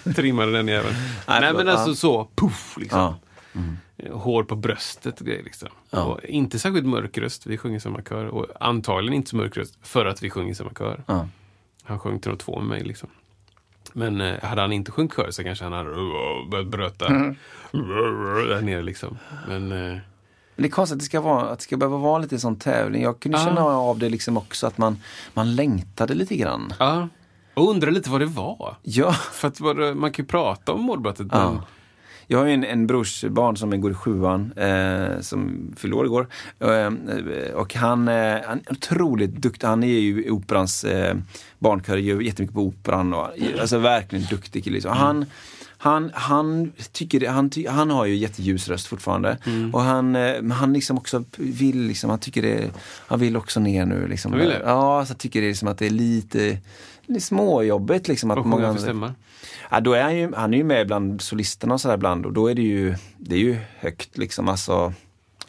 och 0.05 0.14
trimmade 0.14 0.53
den 0.53 0.68
jäveln. 0.68 0.95
Nej, 1.28 1.41
förlåt, 1.41 1.57
men 1.57 1.68
alltså 1.68 1.95
så, 1.95 2.28
puff 2.34 2.76
liksom. 2.80 2.99
Ja. 2.99 3.18
Hår 4.12 4.45
på 4.45 4.57
bröstet 4.57 5.20
och 5.20 5.26
grejer 5.26 5.43
liksom. 5.43 5.68
Ja. 5.91 6.05
Och 6.05 6.24
inte 6.24 6.59
särskilt 6.59 6.87
mörk 6.87 7.18
röst, 7.18 7.47
vi 7.47 7.59
sjunger 7.59 7.78
samma 7.78 8.03
kör. 8.03 8.26
Och 8.26 8.47
antagligen 8.61 9.14
inte 9.14 9.30
så 9.30 9.37
mörk 9.37 9.57
röst 9.57 9.78
för 9.82 10.07
att 10.07 10.22
vi 10.22 10.30
sjunger 10.30 10.55
samma 10.55 10.70
kör. 10.78 11.03
Han 11.82 11.99
sjöng 11.99 12.20
till 12.20 12.30
de 12.30 12.39
två 12.39 12.59
med 12.59 12.68
mig 12.68 12.84
liksom. 12.84 13.09
Men 13.99 14.20
eh, 14.20 14.40
hade 14.42 14.61
han 14.61 14.72
inte 14.72 14.90
sjungit 14.90 15.16
kör 15.16 15.30
så 15.30 15.42
kanske 15.44 15.64
han 15.64 15.72
hade 15.72 15.90
börjat 16.51 16.66
bröta 16.66 17.07
Mm. 17.07 17.36
där 17.72 18.61
nere 18.62 18.82
liksom. 18.82 19.18
Men 19.49 19.72
eh, 19.72 19.78
Men 19.78 20.01
det 20.57 20.66
är 20.66 20.70
konstigt 20.70 20.94
att 20.94 20.99
det 21.01 21.05
ska, 21.05 21.20
vara, 21.20 21.42
att 21.42 21.59
det 21.59 21.62
ska 21.62 21.76
behöva 21.76 21.97
vara 21.97 22.18
lite 22.18 22.38
sån 22.38 22.57
tävling. 22.57 23.03
Jag 23.03 23.20
kunde 23.20 23.38
Ja. 23.38 23.44
känna 23.44 23.61
av 23.64 23.99
det 23.99 24.09
liksom 24.09 24.36
också 24.36 24.66
att 24.66 24.78
man, 24.78 24.99
man 25.34 25.55
längtade 25.57 26.14
lite 26.14 26.36
grann. 26.36 26.72
ja, 26.78 27.09
och 27.55 27.70
undrar 27.70 27.90
lite 27.90 28.11
vad 28.11 28.20
det 28.20 28.26
var. 28.26 28.76
Ja. 28.82 29.12
För 29.12 29.49
att 29.49 29.61
man 29.97 30.12
kan 30.12 30.22
ju 30.24 30.26
prata 30.28 30.72
om 30.72 30.82
målbrottet 30.82 31.26
Ja. 31.32 31.51
men 31.51 31.61
Jag 32.27 32.39
har 32.39 32.47
ju 32.47 32.53
en, 32.53 32.64
en 32.64 32.87
brorsbarn 32.87 33.57
som 33.57 33.81
går 33.81 33.91
i 33.91 33.95
sjuan, 33.95 34.53
eh, 34.57 35.20
som 35.20 35.70
fyllde 35.77 35.97
år 35.97 36.05
igår. 36.05 36.27
Eh, 36.61 36.93
och 37.55 37.74
han, 37.74 38.09
eh, 38.09 38.37
han 38.47 38.61
är 38.66 38.72
otroligt 38.72 39.31
duktig. 39.31 39.66
Han 39.66 39.83
är 39.83 39.99
ju 39.99 40.31
operans 40.31 40.85
eh, 40.85 41.16
barnkör, 41.59 41.97
gör 41.97 42.20
jättemycket 42.20 42.55
på 42.55 42.62
operan. 42.62 43.14
Och, 43.14 43.29
alltså 43.61 43.79
verkligen 43.79 44.24
duktig 44.31 44.64
kille. 44.64 44.74
Liksom. 44.74 44.93
Han, 44.93 45.24
han, 45.79 46.11
han, 46.14 46.72
tycker, 46.93 47.29
han, 47.29 47.51
ty, 47.51 47.66
han 47.68 47.91
har 47.91 48.07
ju 48.07 48.16
jätteljus 48.16 48.68
röst 48.68 48.87
fortfarande. 48.87 49.39
Och 49.72 49.81
han, 49.81 50.16
eh, 50.16 50.45
han 50.45 50.72
liksom 50.72 50.99
också 50.99 51.24
vill, 51.37 51.81
liksom, 51.81 52.11
han 52.11 52.18
tycker 52.18 52.43
det, 52.43 52.70
han 53.07 53.20
vill 53.20 53.37
också 53.37 53.61
ner 53.61 53.87
nu. 53.87 54.09
Liksom. 54.09 54.33
Han 54.33 54.41
vill 54.41 54.51
det? 54.51 54.62
Ja, 54.64 55.07
så 55.07 55.14
tycker 55.14 55.41
det 55.41 55.51
är 55.51 55.55
som 55.55 55.68
att 55.68 55.79
det 55.79 55.87
är 55.87 55.91
lite, 55.91 56.59
lite 57.09 57.26
småjobbigt. 57.26 58.09
Liksom, 58.09 58.30
att 58.30 58.36
vad 58.36 58.46
många 58.46 58.72
för 58.72 58.80
stämma? 58.80 59.14
Ja, 59.70 59.80
då 59.80 59.92
är 59.92 60.02
han, 60.02 60.16
ju, 60.16 60.34
han 60.34 60.54
är 60.54 60.59
ju 60.59 60.64
med 60.64 60.86
bland 60.86 61.22
solisterna 61.22 61.74
och 61.74 61.80
sådär 61.80 61.94
ibland 61.94 62.26
och 62.26 62.32
då 62.32 62.50
är 62.50 62.54
det 62.54 62.62
ju, 62.62 62.94
det 63.16 63.34
är 63.34 63.40
ju 63.40 63.59
högt 63.78 64.18
liksom. 64.18 64.48
Alltså, 64.48 64.92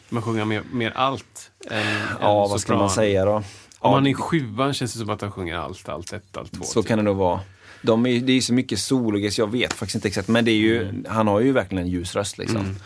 Man 0.08 0.22
sjunger 0.22 0.44
mer, 0.44 0.62
mer 0.72 0.92
allt 0.96 1.50
än, 1.70 1.82
ja, 2.20 2.44
än 2.44 2.50
vad 2.50 2.60
ska 2.60 2.76
man 2.76 2.90
säga 2.90 3.24
då? 3.24 3.32
Om 3.34 3.42
Ja, 3.82 3.94
han 3.94 4.06
är 4.06 4.10
i 4.10 4.14
sjuan 4.14 4.74
känns 4.74 4.92
det 4.92 4.98
som 4.98 5.10
att 5.10 5.20
han 5.20 5.32
sjunger 5.32 5.56
allt, 5.56 5.88
allt 5.88 6.12
ett, 6.12 6.36
allt 6.36 6.52
två. 6.52 6.64
så 6.64 6.82
typ. 6.82 6.88
kan 6.88 6.98
det 6.98 7.04
nog 7.04 7.16
vara. 7.16 7.40
De 7.82 8.06
är, 8.06 8.20
det 8.20 8.32
är 8.32 8.40
så 8.40 8.52
mycket 8.54 8.78
solo, 8.78 9.30
så 9.30 9.40
jag 9.40 9.52
vet 9.52 9.72
faktiskt 9.72 9.94
inte 9.94 10.08
exakt. 10.08 10.28
Men 10.28 10.44
det 10.44 10.50
är 10.50 10.56
ju, 10.56 10.82
Mm. 10.82 11.04
han 11.08 11.26
har 11.26 11.40
ju 11.40 11.52
verkligen 11.52 11.84
en 11.84 11.90
ljus 11.90 12.14
röst 12.16 12.38
liksom. 12.38 12.76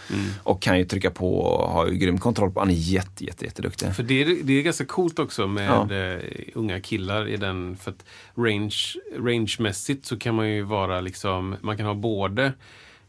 Och 0.43 0.63
kan 0.63 0.79
ju 0.79 0.85
trycka 0.85 1.11
på 1.11 1.39
och 1.41 1.69
har 1.71 1.87
ju 1.87 1.95
grym 1.97 2.19
kontroll 2.19 2.51
på. 2.53 2.61
Han 2.61 2.71
är 2.71 2.75
jätte, 2.75 3.25
jätte, 3.25 3.45
jätteduktig. 3.45 3.95
För 3.97 4.03
det 4.03 4.23
är, 4.23 4.37
det 4.43 4.53
är 4.59 4.63
ganska 4.63 4.85
coolt 4.85 5.19
också 5.19 5.47
med 5.47 5.69
Ja. 5.69 5.95
eh, 5.95 6.21
unga 6.55 6.81
killar 6.81 7.29
i 7.29 7.37
den, 7.37 7.77
för 7.77 7.91
att 7.91 8.05
range, 8.37 8.77
rangemässigt 9.19 10.07
så 10.07 10.19
kan 10.19 10.35
man 10.35 10.51
ju 10.51 10.63
vara 10.63 11.01
liksom, 11.01 11.57
man 11.61 11.77
kan 11.77 11.87
ha 11.87 11.95
både 11.95 12.53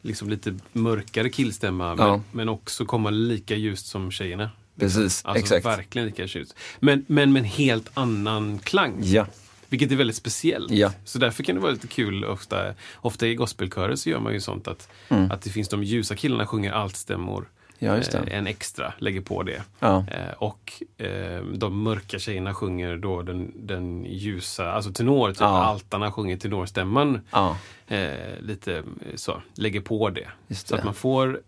liksom 0.02 0.30
lite 0.30 0.56
mörkare 0.74 1.30
killstämma 1.30 1.96
Ja. 1.98 2.08
men, 2.12 2.22
men 2.32 2.50
också 2.50 2.86
komma 2.86 3.10
lika 3.10 3.56
ljust 3.56 3.86
som 3.86 4.12
tjejerna. 4.12 4.50
Precis, 4.80 5.26
Alltså 5.26 5.44
exakt. 5.56 5.66
verkligen 5.66 6.06
lika 6.08 6.26
ljust. 6.26 6.56
Men, 6.80 7.06
men 7.08 7.34
med 7.34 7.40
en 7.40 7.46
helt 7.50 7.90
annan 7.94 8.60
klang. 8.60 8.94
Ja, 9.02 9.26
Vilket 9.74 9.92
är 9.92 9.96
väldigt 9.96 10.16
speciellt. 10.16 10.72
Ja. 10.72 10.92
Så 11.06 11.20
därför 11.20 11.44
kan 11.44 11.56
det 11.56 11.62
vara 11.62 11.72
lite 11.72 11.88
kul 11.88 12.26
ofta. 12.26 12.74
Ofta 12.96 13.28
i 13.28 13.36
gospelkörer 13.36 13.96
så 13.96 14.10
gör 14.10 14.20
man 14.20 14.34
ju 14.34 14.40
sånt 14.40 14.68
att, 14.68 14.90
att 15.32 15.42
det 15.42 15.50
finns 15.50 15.70
de 15.70 15.84
ljusa 15.84 16.16
killarna 16.16 16.48
sjunger 16.48 16.72
altstämmor. 16.72 17.50
Mm. 17.80 17.96
Ja, 17.96 18.02
det. 18.12 18.32
Eh, 18.32 18.38
en 18.38 18.48
extra, 18.48 18.94
lägger 18.98 19.22
på 19.22 19.44
det. 19.44 19.62
Ja. 19.80 20.06
Eh, 20.12 20.34
och 20.38 20.74
eh, 20.98 21.44
de 21.44 21.84
mörka 21.84 22.20
tjejerna 22.20 22.54
sjunger 22.54 22.98
då 22.98 23.22
den, 23.22 23.52
den 23.56 24.06
ljusa, 24.06 24.72
alltså 24.72 24.92
tenor, 24.92 25.30
typ 25.32 25.42
Ja. 25.42 25.64
altarna 25.64 26.12
sjunger 26.12 26.38
tenorstämman. 26.38 27.22
ja, 27.32 27.58
lite 28.40 28.84
så, 29.16 29.42
lägger 29.56 29.82
på 29.82 30.10
det. 30.10 30.28
Just 30.48 30.68
Så 30.68 30.76
det. 30.76 30.80
att 30.80 30.86
man 30.86 30.94
får 30.94 31.42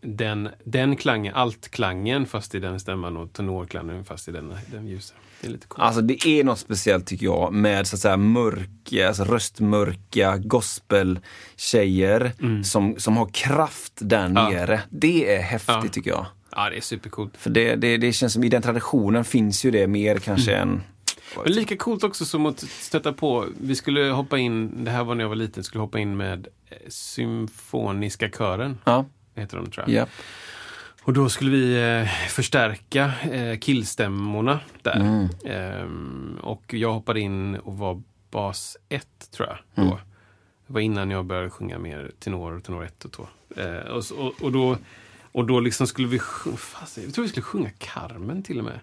den, 0.00 0.48
den 0.64 0.96
klangen, 0.96 1.34
altklangen 1.34 2.26
fast 2.26 2.54
i 2.54 2.60
den 2.60 2.80
stämman 2.80 3.16
och 3.16 3.32
tenorklangen 3.32 4.04
fast 4.04 4.28
i 4.28 4.32
den, 4.32 4.54
den 4.72 4.88
ljusa. 4.88 5.14
Det 5.40 5.46
är 5.46 5.50
lite 5.50 5.66
coolt. 5.66 5.82
Alltså 5.82 6.00
det 6.02 6.26
är 6.26 6.44
något 6.44 6.58
speciellt 6.58 7.06
tycker 7.06 7.26
jag 7.26 7.52
med 7.52 7.86
så 7.86 7.96
att 7.96 8.00
säga 8.00 8.16
mörka, 8.16 9.08
alltså 9.08 9.24
röstmörka 9.24 10.36
gospeltjejer 10.36 12.32
som, 12.64 12.94
som 12.98 13.16
har 13.16 13.26
kraft 13.32 13.92
där 13.96 14.26
Mm. 14.26 14.36
Ja. 14.42 14.50
nere. 14.50 14.82
Det 14.90 15.34
är 15.36 15.42
häftigt 15.42 15.74
Ja. 15.82 15.88
tycker 15.92 16.10
jag. 16.10 16.26
Ja, 16.56 16.70
det 16.70 16.76
är 16.76 16.80
supercoolt. 16.80 17.36
För 17.36 17.50
det, 17.50 17.74
det, 17.76 17.96
det 17.96 18.12
känns 18.12 18.32
som 18.32 18.44
i 18.44 18.48
den 18.48 18.62
traditionen 18.62 19.24
finns 19.24 19.64
ju 19.64 19.70
det 19.70 19.86
mer 19.86 20.18
kanske 20.18 20.56
Mm. 20.56 20.68
än... 20.68 20.82
Men 21.44 21.52
lika 21.52 21.76
coolt 21.76 22.04
också 22.04 22.24
som 22.24 22.46
att 22.46 22.60
stöta 22.60 23.12
på, 23.12 23.46
vi 23.60 23.74
skulle 23.74 24.00
hoppa 24.10 24.38
in, 24.38 24.84
det 24.84 24.90
här 24.90 25.04
var 25.04 25.14
när 25.14 25.24
jag 25.24 25.28
var 25.28 25.36
liten, 25.36 25.64
skulle 25.64 25.82
hoppa 25.82 25.98
in 25.98 26.16
med 26.16 26.48
eh, 26.70 26.76
Symfoniska 26.88 28.28
kören, 28.30 28.78
Ja, 28.84 29.04
heter 29.36 29.56
de 29.56 29.70
tror 29.70 29.90
jag. 29.90 29.96
ja. 30.02 30.06
Och 31.02 31.12
då 31.12 31.28
skulle 31.28 31.50
vi 31.50 31.82
eh, 32.00 32.08
förstärka 32.28 33.12
eh, 33.32 33.58
killstämmorna 33.58 34.60
där. 34.82 35.28
Ehm, 35.44 36.36
och 36.42 36.74
jag 36.74 36.92
hoppade 36.92 37.20
in 37.20 37.56
och 37.56 37.78
var 37.78 38.02
bas 38.30 38.76
1 38.88 39.06
tror 39.36 39.48
jag. 39.48 39.84
Då. 39.86 39.98
Det 40.66 40.72
var 40.72 40.80
innan 40.80 41.10
jag 41.10 41.24
började 41.24 41.50
sjunga 41.50 41.78
mer 41.78 42.10
tenor, 42.18 42.60
tenor 42.60 42.84
1 42.84 43.04
och 43.04 43.12
2. 43.12 43.26
Eh, 43.56 43.90
och, 43.90 44.02
och, 44.18 44.42
och 44.42 44.52
då, 44.52 44.76
och 45.32 45.44
då 45.46 45.60
liksom 45.60 45.86
skulle 45.86 46.08
vi 46.08 46.18
sjunga, 46.18 46.56
fast, 46.56 46.98
jag 46.98 47.14
tror 47.14 47.22
vi 47.22 47.28
skulle 47.28 47.44
sjunga 47.44 47.70
Carmen 47.78 48.42
till 48.42 48.58
och 48.58 48.64
med. 48.64 48.80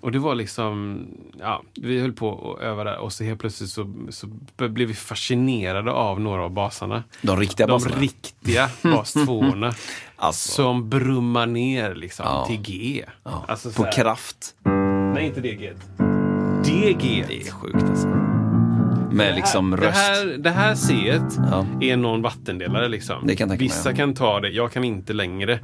Och 0.00 0.12
det 0.12 0.18
var 0.18 0.34
liksom, 0.34 1.06
ja, 1.38 1.62
vi 1.74 2.00
höll 2.00 2.12
på 2.12 2.54
att 2.54 2.62
öva 2.62 2.84
där 2.84 2.98
och 2.98 3.12
så 3.12 3.24
helt 3.24 3.40
plötsligt 3.40 3.70
så, 3.70 3.92
så 4.10 4.26
blev 4.68 4.88
vi 4.88 4.94
fascinerade 4.94 5.90
av 5.92 6.20
några 6.20 6.42
av 6.44 6.50
basarna. 6.50 7.04
De 7.22 7.36
riktiga 7.40 7.66
De 7.66 7.72
basarna. 7.72 7.96
riktiga 7.96 8.70
bas 8.82 9.12
2 9.12 9.54
Alltså. 10.22 10.52
Som 10.52 10.88
brummar 10.88 11.46
ner 11.46 11.94
liksom 11.94 12.26
Ja. 12.28 12.46
till 12.46 12.60
G. 12.62 13.04
Ja. 13.24 13.44
Alltså 13.48 13.70
så 13.70 13.76
På 13.76 13.84
här- 13.84 13.92
kraft. 13.92 14.54
Nej, 15.14 15.26
inte 15.26 15.40
det 15.40 15.54
G. 15.54 15.72
Det 16.64 16.92
G. 16.92 17.24
Det 17.28 17.46
är 17.46 17.50
sjukt 17.52 17.84
alltså. 17.90 18.06
Med 19.12 19.34
liksom 19.34 19.70
det 19.70 19.76
röst. 19.76 19.98
här, 19.98 20.26
det 20.38 20.50
här 20.50 20.74
C 20.74 21.20
Ja. 21.50 21.66
är 21.80 21.96
någon 21.96 22.22
vattendelare 22.22 22.88
liksom. 22.88 23.26
Det 23.26 23.36
kan 23.36 23.56
Vissa 23.56 23.90
ja. 23.90 23.96
kan 23.96 24.14
ta 24.14 24.40
det, 24.40 24.48
jag 24.48 24.72
kan 24.72 24.84
inte 24.84 25.12
längre. 25.12 25.60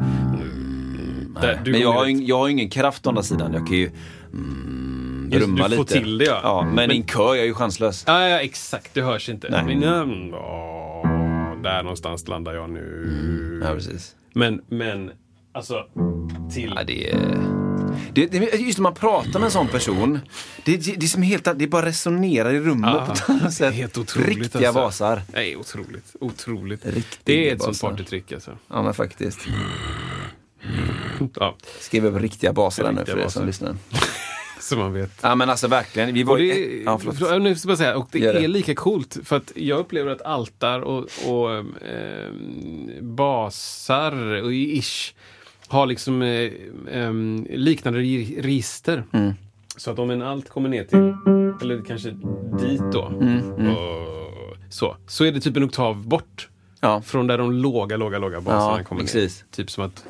Där, 1.40 1.60
du 1.64 1.72
Men 1.72 1.80
jag 1.80 1.92
har, 1.92 2.06
jag 2.06 2.38
har 2.38 2.48
ingen 2.48 2.70
kraft 2.70 3.06
å 3.06 3.08
andra 3.10 3.22
sidan. 3.22 3.52
Jag 3.52 3.66
kan 3.66 3.76
ju 3.76 3.90
mm, 4.32 5.28
Just, 5.32 5.46
brumma 5.46 5.68
du 5.68 5.76
får 5.76 5.82
lite. 5.82 5.94
till 5.94 6.18
det, 6.18 6.24
ja. 6.24 6.40
ja 6.42 6.62
men, 6.64 6.74
Men- 6.74 6.90
i 6.90 6.96
en 6.96 7.06
kör 7.06 7.32
är 7.32 7.36
jag 7.36 7.46
ju 7.46 7.54
chanslös. 7.54 8.04
Ja, 8.06 8.28
ja, 8.28 8.38
exakt. 8.40 8.94
Det 8.94 9.02
hörs 9.02 9.28
inte. 9.28 9.48
Nej. 9.50 9.64
Men, 9.76 9.82
mm, 10.02 10.34
åh, 10.34 11.62
där 11.62 11.82
någonstans 11.82 12.28
landar 12.28 12.54
jag 12.54 12.70
nu. 12.70 13.60
Ja, 13.64 13.74
precis. 13.74 14.14
Men, 14.36 14.60
men, 14.68 15.10
alltså, 15.52 15.86
till... 16.54 16.72
Ja, 16.76 16.84
det 16.84 17.10
är... 17.10 17.16
Det, 18.12 18.26
det, 18.26 18.38
just 18.38 18.78
när 18.78 18.82
man 18.82 18.94
pratar 18.94 19.32
med 19.32 19.44
en 19.44 19.50
sån 19.50 19.68
person, 19.68 20.20
det, 20.64 20.76
det, 20.76 20.92
det 20.96 21.06
är 21.06 21.08
som 21.08 21.22
helt, 21.22 21.48
det 21.58 21.66
bara 21.66 21.86
resonerar 21.86 22.52
i 22.54 22.60
rummet 22.60 22.90
Ja, 22.94 23.06
på 23.06 23.12
ett 23.12 23.30
annat 23.30 23.54
sätt. 23.54 23.74
helt 23.74 23.98
otroligt, 23.98 24.28
Riktiga 24.28 24.68
alltså. 24.68 24.82
basar. 24.82 25.22
Nej, 25.32 25.56
otroligt. 25.56 26.16
Otroligt. 26.20 26.86
Riktiga 26.86 27.20
det 27.24 27.50
är 27.50 27.54
ett 27.54 27.62
sånt 27.62 27.80
partytrick 27.80 28.32
alltså. 28.32 28.58
Ja 28.68 28.82
men 28.82 28.94
faktiskt. 28.94 29.38
Ja, 31.34 31.56
Skriv 31.80 32.06
upp 32.06 32.22
riktiga 32.22 32.52
basar 32.52 32.84
där 32.84 32.92
nu 32.92 33.04
för 33.04 33.18
er 33.18 33.28
som 33.28 33.46
lyssnar. 33.46 33.76
så 34.60 34.76
man 34.76 34.92
vet. 34.92 35.10
Ja 35.22 35.34
men 35.34 35.50
alltså 35.50 35.68
verkligen. 35.68 36.14
Vi 36.14 36.22
var 36.22 36.32
Och 36.32 36.38
det. 36.38 36.82
Ja, 36.84 36.98
förlåt. 36.98 37.18
för- 37.18 37.38
nu 37.38 37.54
ska 37.56 37.68
jag 37.68 37.78
säga, 37.78 37.96
och 37.96 38.08
det 38.12 38.18
det. 38.18 38.44
är 38.44 38.48
lika 38.48 38.74
coolt 38.74 39.18
för 39.24 39.36
att 39.36 39.52
jag 39.54 39.78
upplever 39.78 40.10
att 40.12 40.22
altar 40.22 40.80
och, 40.80 40.98
och 41.26 41.54
eh, 41.86 42.32
basar 43.00 44.42
och 44.42 44.52
ish 44.54 45.14
har 45.68 45.86
liksom 45.86 46.22
eh, 46.22 46.50
em, 46.90 47.46
liknande 47.50 48.00
re- 48.00 48.42
register. 48.42 49.04
Mm. 49.12 49.32
Så 49.76 49.90
att 49.90 49.98
om 49.98 50.10
en 50.10 50.22
alt 50.22 50.48
kommer 50.48 50.68
ner 50.68 50.84
till, 50.84 50.98
eller 51.62 51.82
kanske 51.86 52.10
dit 52.60 52.82
då, 52.92 53.06
Mm, 53.20 53.66
och 53.76 54.56
så, 54.70 54.96
så 55.06 55.24
är 55.24 55.32
det 55.32 55.40
typ 55.40 55.56
en 55.56 55.64
oktav 55.64 56.06
bort. 56.08 56.48
Ja. 56.80 57.02
Från 57.02 57.26
där 57.26 57.38
de 57.38 57.52
låga, 57.52 57.96
låga, 57.96 58.18
låga 58.18 58.40
basarna 58.40 58.78
Ja, 58.78 58.84
kommer 58.84 59.00
precis. 59.00 59.42
ner. 59.42 59.56
Typ 59.56 59.70
som 59.70 59.84
att, 59.84 60.04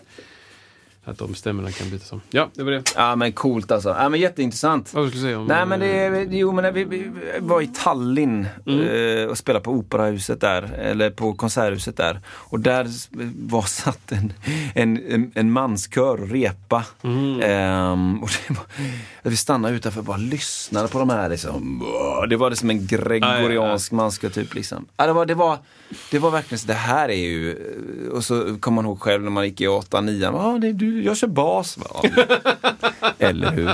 att 1.07 1.19
de 1.19 1.35
stämmorna 1.35 1.71
kan 1.71 1.91
bytas 1.91 2.13
om. 2.13 2.21
Ja, 2.31 2.49
det 2.55 2.63
var 2.63 2.73
det. 2.73 2.83
ja 2.97 3.17
men 3.17 3.33
coolt 3.33 3.71
alltså. 3.73 3.89
Ja 3.99 4.09
men 4.09 4.21
jätteintressant. 4.21 4.95
Vad 4.95 5.09
skulle 5.09 5.23
du 5.23 5.27
säga 5.27 5.39
om... 5.39 5.47
Nej 5.47 5.67
men 5.67 5.81
det, 5.81 6.27
jo 6.31 6.53
men 6.53 6.75
vi, 6.75 6.85
vi 6.85 7.11
var 7.41 7.61
i 7.61 7.67
Tallinn 7.67 8.47
Mm. 8.67 9.19
eh, 9.19 9.25
och 9.27 9.39
spelade 9.39 9.65
på 9.65 9.71
operahuset 9.71 10.41
där, 10.41 10.63
eller 10.63 11.11
på 11.11 11.35
konserthuset 11.35 11.97
där. 11.97 12.21
Och 12.29 12.61
där 12.61 12.87
var 13.49 13.63
satt 13.63 14.13
en, 14.13 14.33
en, 14.75 15.33
en, 15.35 15.51
manskör 15.53 16.23
och 16.23 16.29
repa. 16.29 16.85
Mm. 17.03 17.41
Ehm, 17.41 18.23
och 18.23 18.31
det 18.49 18.55
var, 18.55 18.65
vi 19.23 19.37
stannade 19.37 19.75
utanför 19.75 20.01
och 20.01 20.05
bara 20.07 20.17
lyssnade 20.17 20.89
på 20.89 20.99
de 20.99 21.11
här 21.11 21.29
liksom. 21.29 21.85
Det 22.31 22.37
var 22.37 22.51
liksom 22.51 22.71
en 22.71 22.87
gregoriansk 22.87 23.93
manskör 23.93 24.29
typ 24.29 24.55
liksom. 24.55 24.87
Ja, 24.97 25.07
det, 25.07 25.13
var, 25.13 25.27
det, 25.27 25.35
var, 25.35 25.59
det 26.11 26.18
var 26.18 26.30
verkligen 26.30 26.59
så, 26.59 26.66
det 26.66 26.74
här 26.74 27.09
är 27.09 27.14
ju, 27.14 27.57
och 28.12 28.24
så 28.24 28.57
kommer 28.61 28.74
man 28.74 28.84
ihåg 28.84 29.01
själv 29.01 29.22
när 29.22 29.30
man 29.30 29.45
gick 29.45 29.61
i 29.61 29.66
8 29.66 30.01
9 30.01 30.28
ah, 30.28 30.59
det, 30.59 30.72
du, 30.72 31.03
jag 31.03 31.16
kör 31.16 31.26
bas. 31.26 31.78
Va? 31.78 32.03
Eller 33.18 33.51
hur? 33.51 33.72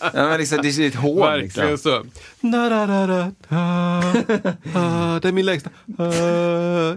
Ja, 0.00 0.10
men 0.12 0.38
liksom, 0.38 0.58
det 0.62 0.68
är 0.68 0.86
ett 0.86 0.94
hån 0.94 1.20
Verkligen 1.20 1.70
liksom. 1.70 1.76
så. 1.92 2.46
Na, 2.46 2.68
da, 2.68 2.86
da, 2.86 3.06
da, 3.06 3.30
da, 3.48 5.18
det 5.22 5.28
är 5.28 5.32
min 5.32 5.46
lägsta. 5.46 5.70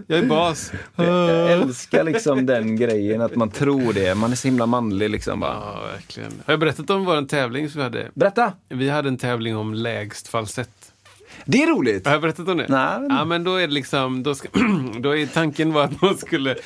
Jag 0.06 0.18
är 0.18 0.26
bas. 0.28 0.72
Jag 0.96 1.52
älskar 1.52 2.04
liksom 2.04 2.46
den 2.46 2.76
grejen, 2.76 3.20
att 3.20 3.36
man 3.36 3.50
tror 3.50 3.92
det. 3.92 4.14
Man 4.14 4.32
är 4.32 4.36
så 4.36 4.48
himla 4.48 4.66
manlig 4.66 5.10
liksom. 5.10 5.40
Bara. 5.40 5.52
Ja, 5.52 5.80
verkligen. 5.92 6.32
Har 6.46 6.52
jag 6.52 6.60
berättat 6.60 6.90
om 6.90 7.04
vår 7.04 7.26
tävling 7.26 7.70
som 7.70 7.78
vi 7.78 7.82
hade? 7.82 8.10
Berätta! 8.14 8.52
Vi 8.68 8.90
hade 8.90 9.08
en 9.08 9.18
tävling 9.18 9.56
om 9.56 9.74
lägst 9.74 10.28
falsett. 10.28 10.83
Det 11.46 11.62
är 11.62 11.66
roligt! 11.66 12.06
Har 12.06 12.12
jag 12.12 12.22
berättat 12.22 12.48
om 12.48 12.56
det? 12.56 12.66
Nej. 12.68 13.06
Ja, 13.08 13.24
men 13.24 13.44
då 13.44 13.56
är 13.56 13.66
det 13.66 13.72
liksom, 13.72 14.22
då, 14.22 14.34
ska, 14.34 14.48
då 14.98 15.16
är 15.16 15.26
tanken 15.26 15.72
var 15.72 15.84
att 15.84 16.02
man 16.02 16.16
skulle... 16.16 16.56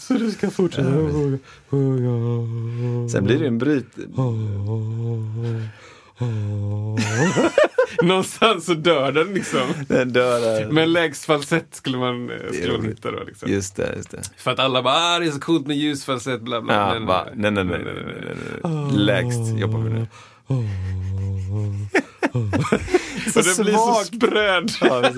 Så 0.00 0.14
du 0.14 0.30
ska 0.30 0.50
fortsätta 0.50 0.90
sjunga. 0.90 1.38
sjunga. 1.68 3.08
Sen 3.08 3.24
blir 3.24 3.38
det 3.38 3.46
en 3.46 3.58
bryt... 3.58 3.86
Någonstans 8.02 8.64
så 8.66 8.74
dör 8.74 9.12
den 9.12 9.34
liksom. 9.34 9.60
Den 9.88 10.12
dör 10.12 10.40
där. 10.40 10.68
Men 10.72 10.92
lägst 10.92 11.24
falsett 11.24 11.74
skulle 11.74 11.98
man, 11.98 12.30
eh, 12.30 12.36
skulle 12.52 12.72
man 12.78 12.86
hitta 12.86 13.10
då. 13.10 13.24
Liksom. 13.24 13.50
Just 13.52 13.76
det, 13.76 13.94
just 13.96 14.10
det. 14.10 14.22
För 14.36 14.50
att 14.50 14.58
alla 14.58 14.82
bara, 14.82 14.94
ah, 14.94 15.18
det 15.18 15.26
är 15.26 15.30
så 15.30 15.40
coolt 15.40 15.66
med 15.66 15.76
ljusfalsett, 15.76 16.40
bla 16.40 16.60
bla. 16.60 16.74
Ja, 16.74 16.92
Men- 16.94 17.06
va? 17.06 17.26
Nej, 17.34 17.50
nej, 17.50 17.64
nej. 17.64 17.80
nej, 17.84 17.94
nej, 17.94 18.14
nej, 18.24 18.34
nej. 18.64 18.92
Lägst 18.92 19.58
jobbar 19.58 19.78
vi 19.78 19.90
nu. 19.90 20.06
Och 23.36 23.42
det 23.44 23.58
blir 23.62 23.74
så 23.76 23.94
spröd. 24.04 24.70
Ja. 24.80 25.12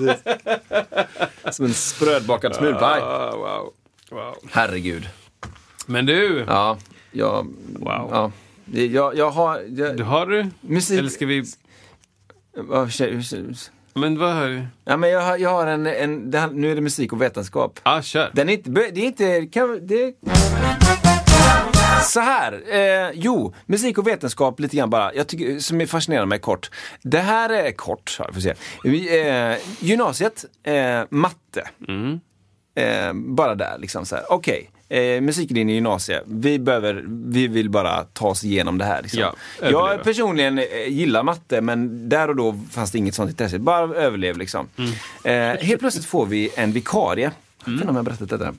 Som 1.51 1.65
en 1.65 1.73
sprödbakad 1.73 2.55
smulpaj. 2.55 3.01
Ah, 3.01 3.31
wow. 3.35 3.73
wow. 4.11 4.35
Herregud. 4.51 5.09
Men 5.85 6.05
du, 6.05 6.45
Ja, 6.47 6.77
jag... 7.11 7.47
Wow. 7.79 8.09
Ja. 8.11 8.31
Jag, 8.71 9.17
jag 9.17 9.31
har... 9.31 9.61
Jag, 9.69 9.97
du 9.97 10.03
har 10.03 10.25
du? 10.25 10.47
musik... 10.61 10.99
Eller 10.99 11.09
ska 11.09 11.25
vi... 11.25 11.43
Men 13.93 14.17
vad 14.19 14.33
har 14.33 14.47
du? 14.47 14.65
Ja, 14.85 14.97
men 14.97 15.09
jag, 15.09 15.21
har- 15.21 15.37
jag 15.37 15.49
har 15.49 15.67
en... 15.67 15.87
en 15.87 16.33
här, 16.33 16.49
nu 16.51 16.71
är 16.71 16.75
det 16.75 16.81
musik 16.81 17.13
och 17.13 17.21
vetenskap. 17.21 17.79
Ah, 17.83 18.01
kör. 18.01 18.31
Den 18.33 18.49
är 18.49 18.53
inte... 18.53 18.69
Det 18.69 18.79
är 19.01 19.05
inte... 19.05 19.45
Kan, 19.45 19.87
det, 19.87 20.13
så 22.03 22.19
här, 22.19 22.61
eh, 22.69 23.11
jo, 23.13 23.53
musik 23.65 23.97
och 23.97 24.07
vetenskap 24.07 24.59
lite 24.59 24.77
grann 24.77 24.89
bara, 24.89 25.13
jag 25.13 25.27
tycker, 25.27 25.59
som 25.59 25.81
är 25.81 25.85
fascinerar 25.85 26.25
mig 26.25 26.39
kort. 26.39 26.71
Det 27.01 27.19
här 27.19 27.49
är 27.49 27.71
kort, 27.71 28.15
ja, 28.19 28.29
får 28.33 28.41
se. 28.41 28.49
Eh, 29.19 29.57
gymnasiet, 29.79 30.45
eh, 30.63 31.01
matte. 31.09 31.69
Eh, 32.75 33.13
bara 33.13 33.55
där 33.55 33.77
liksom 33.79 34.05
så 34.05 34.15
här. 34.15 34.25
Okej, 34.29 34.69
eh, 34.89 35.21
musiklinje 35.21 35.73
i 35.73 35.75
gymnasiet, 35.75 36.23
vi, 36.25 36.59
behöver, 36.59 37.05
vi 37.07 37.47
vill 37.47 37.69
bara 37.69 38.03
ta 38.03 38.27
oss 38.27 38.43
igenom 38.43 38.77
det 38.77 38.85
här. 38.85 39.01
Liksom. 39.01 39.19
Ja, 39.19 39.35
överleva. 39.59 39.93
jag 39.93 40.03
personligen 40.03 40.59
eh, 40.59 40.65
gillar 40.87 41.23
matte, 41.23 41.61
men 41.61 42.09
där 42.09 42.29
och 42.29 42.35
då 42.35 42.59
fanns 42.71 42.91
det 42.91 42.97
inget 42.97 43.15
sånt 43.15 43.29
intresse. 43.29 43.59
Bara 43.59 43.95
överlev 43.95 44.37
liksom. 44.37 44.67
Eh, 45.23 45.33
helt 45.33 45.79
plötsligt 45.79 46.05
får 46.05 46.25
vi 46.25 46.49
en 46.55 46.71
vikarie. 46.71 47.31
Jag 47.65 47.71
vet 47.71 47.81
inte 47.81 47.89
om 47.89 47.95
jag 47.95 48.05
berättat 48.05 48.29
detta. 48.29 48.53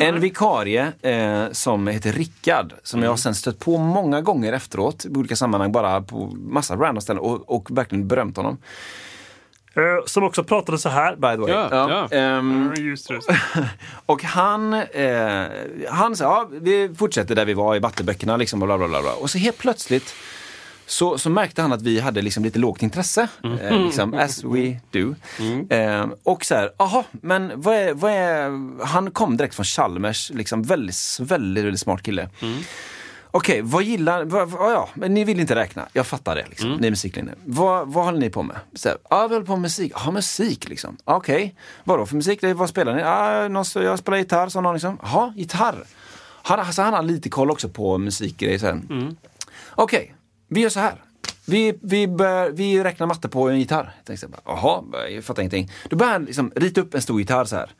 En 0.00 0.20
vikarie 0.20 0.92
eh, 1.02 1.52
som 1.52 1.86
heter 1.86 2.12
Rickard, 2.12 2.72
som 2.82 3.02
jag 3.02 3.10
har 3.10 3.16
sen 3.16 3.34
stött 3.34 3.58
på 3.58 3.78
många 3.78 4.20
gånger 4.20 4.52
efteråt 4.52 5.04
i 5.04 5.08
olika 5.08 5.36
sammanhang, 5.36 5.72
bara 5.72 6.02
på 6.02 6.26
massa 6.26 6.76
random 6.76 7.00
ställen 7.00 7.22
och, 7.22 7.50
och 7.56 7.78
verkligen 7.78 8.08
berömt 8.08 8.36
honom. 8.36 8.58
Eh, 9.76 10.04
Som 10.06 10.24
också 10.24 10.44
pratade 10.44 10.78
så 10.78 10.88
här. 10.88 11.16
By 11.16 11.20
the 11.20 11.36
way. 11.36 11.50
Ja, 11.50 12.08
ja. 12.10 12.72
Just 12.76 13.10
röst. 13.10 13.28
och 14.06 14.22
han, 14.22 14.72
eh, 14.74 15.46
han 15.90 16.16
sa, 16.16 16.24
ja, 16.24 16.48
vi 16.50 16.90
fortsätter 16.98 17.34
där 17.34 17.44
vi 17.44 17.54
var 17.54 17.76
i 17.76 17.80
matteböckerna 17.80 18.36
liksom, 18.36 18.62
och 18.62 18.68
bla, 18.68 18.78
bla, 18.78 18.88
bla, 18.88 19.02
bla. 19.02 19.12
Och 19.12 19.30
så 19.30 19.38
helt 19.38 19.58
plötsligt 19.58 20.14
så, 20.86 21.18
så 21.18 21.30
märkte 21.30 21.62
han 21.62 21.72
att 21.72 21.82
vi 21.82 22.00
hade 22.00 22.22
liksom 22.22 22.44
lite 22.44 22.58
lågt 22.58 22.82
intresse. 22.82 23.28
Eh, 23.60 23.78
liksom, 23.84 24.14
as 24.14 24.44
we 24.44 24.80
do. 24.90 25.14
Eh, 25.70 26.06
och 26.22 26.44
så 26.44 26.54
här, 26.54 26.70
aha, 26.76 27.04
men 27.10 27.52
vad 27.56 27.74
är, 27.74 27.94
vad 27.94 28.12
är... 28.12 28.84
Han 28.84 29.10
kom 29.10 29.36
direkt 29.36 29.54
från 29.54 29.64
Chalmers, 29.64 30.30
liksom 30.30 30.62
väldigt, 30.62 31.16
väldigt, 31.20 31.64
väldigt 31.64 31.80
smart 31.80 32.02
kille. 32.02 32.28
Okej, 33.36 33.62
vad 33.62 33.82
gillar... 33.82 34.24
Vad, 34.24 34.48
vad, 34.48 34.72
ja, 34.72 34.88
men 34.94 35.14
ni 35.14 35.24
vill 35.24 35.40
inte 35.40 35.54
räkna. 35.54 35.88
Jag 35.92 36.06
fattar 36.06 36.36
det. 36.36 36.46
Liksom. 36.48 36.72
Ni 36.72 36.86
är 36.86 36.90
musiklinje. 36.90 37.32
Vad, 37.44 37.88
vad 37.88 38.04
håller 38.04 38.18
ni 38.18 38.30
på 38.30 38.42
med? 38.42 38.56
Så 38.74 38.88
här, 38.88 38.98
ja, 39.10 39.26
vi 39.26 39.34
håller 39.34 39.46
på 39.46 39.52
med 39.52 39.62
musik. 39.62 39.92
Ja, 39.94 40.10
musik 40.10 40.68
liksom. 40.68 40.96
Okej. 41.04 41.54
Vadå 41.84 42.06
för 42.06 42.16
musik? 42.16 42.40
Vad 42.54 42.68
spelar 42.68 42.94
ni? 42.94 43.00
Ja, 43.00 43.48
någon, 43.48 43.64
jag 43.74 43.98
spelar 43.98 44.18
gitarr, 44.18 44.48
sa 44.48 44.60
någon 44.60 44.74
liksom. 44.74 44.98
Jaha, 45.02 45.32
gitarr. 45.36 45.84
Han, 46.42 46.60
alltså, 46.60 46.82
han 46.82 46.94
har 46.94 47.02
lite 47.02 47.28
koll 47.28 47.50
också 47.50 47.68
på 47.68 47.98
musikgrejer 47.98 48.58
sen. 48.58 49.16
Okej, 49.70 50.14
vi 50.48 50.60
gör 50.60 50.68
så 50.68 50.80
här. 50.80 50.94
Vi, 51.46 51.78
vi, 51.82 52.08
bör, 52.08 52.50
vi 52.50 52.84
räknar 52.84 53.06
matte 53.06 53.28
på 53.28 53.48
en 53.48 53.58
gitarr. 53.58 53.94
Jag 53.96 54.04
tänkte 54.04 54.26
här, 54.44 54.54
Jaha, 54.54 54.82
jag 55.10 55.24
fattar 55.24 55.42
ingenting. 55.42 55.70
Då 55.88 55.96
börjar 55.96 56.12
han 56.12 56.24
liksom 56.24 56.52
rita 56.56 56.80
upp 56.80 56.94
en 56.94 57.02
stor 57.02 57.20
gitarr 57.20 57.44
så 57.44 57.56
här. 57.56 57.70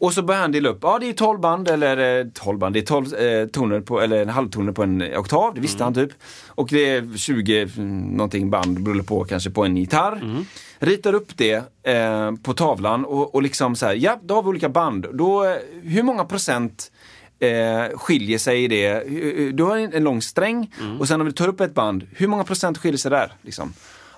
Och 0.00 0.12
så 0.12 0.22
börjar 0.22 0.40
han 0.40 0.52
dela 0.52 0.68
upp, 0.68 0.78
ja 0.82 0.98
det 0.98 1.08
är 1.08 1.12
12 1.12 1.40
band 1.40 1.68
eller 1.68 2.20
eh, 2.20 2.26
12 2.34 2.58
band, 2.58 2.74
det 2.74 2.80
är 2.80 2.84
12 2.84 3.14
eh, 3.14 3.46
toner 3.46 3.80
på, 3.80 4.00
eller 4.00 4.22
en 4.22 4.28
halvtoner 4.28 4.72
på 4.72 4.82
en 4.82 5.02
oktav, 5.16 5.54
det 5.54 5.60
visste 5.60 5.84
han 5.84 5.94
typ. 5.94 6.10
Och 6.48 6.68
det 6.68 6.90
är 6.90 7.16
20 7.16 7.62
mm, 7.62 7.98
någonting 7.98 8.50
band, 8.50 8.82
beroende 8.82 9.04
på 9.04 9.24
kanske 9.24 9.50
på 9.50 9.64
en 9.64 9.76
gitarr. 9.76 10.44
Ritar 10.78 11.12
upp 11.12 11.36
det 11.36 11.64
eh, 11.82 12.32
på 12.42 12.54
tavlan 12.54 13.04
och, 13.04 13.34
och 13.34 13.42
liksom 13.42 13.76
så 13.76 13.86
här, 13.86 13.94
ja 13.94 14.20
då 14.22 14.34
har 14.34 14.42
vi 14.42 14.48
olika 14.48 14.68
band. 14.68 15.06
Då, 15.12 15.44
eh, 15.44 15.56
hur 15.82 16.02
många 16.02 16.24
procent 16.24 16.92
eh, 17.42 17.98
skiljer 17.98 18.38
sig 18.38 18.64
i 18.64 18.68
det. 18.68 19.02
Du 19.52 19.62
har 19.62 19.76
en, 19.76 19.92
en 19.92 20.04
lång 20.04 20.22
sträng 20.22 20.74
och 21.00 21.08
sen 21.08 21.20
om 21.20 21.26
du 21.26 21.32
tar 21.32 21.48
upp 21.48 21.60
ett 21.60 21.74
band, 21.74 22.06
hur 22.16 22.26
många 22.26 22.44
procent 22.44 22.78
skiljer 22.78 22.98
sig 22.98 23.10
där? 23.10 23.32
Liksom? 23.42 23.72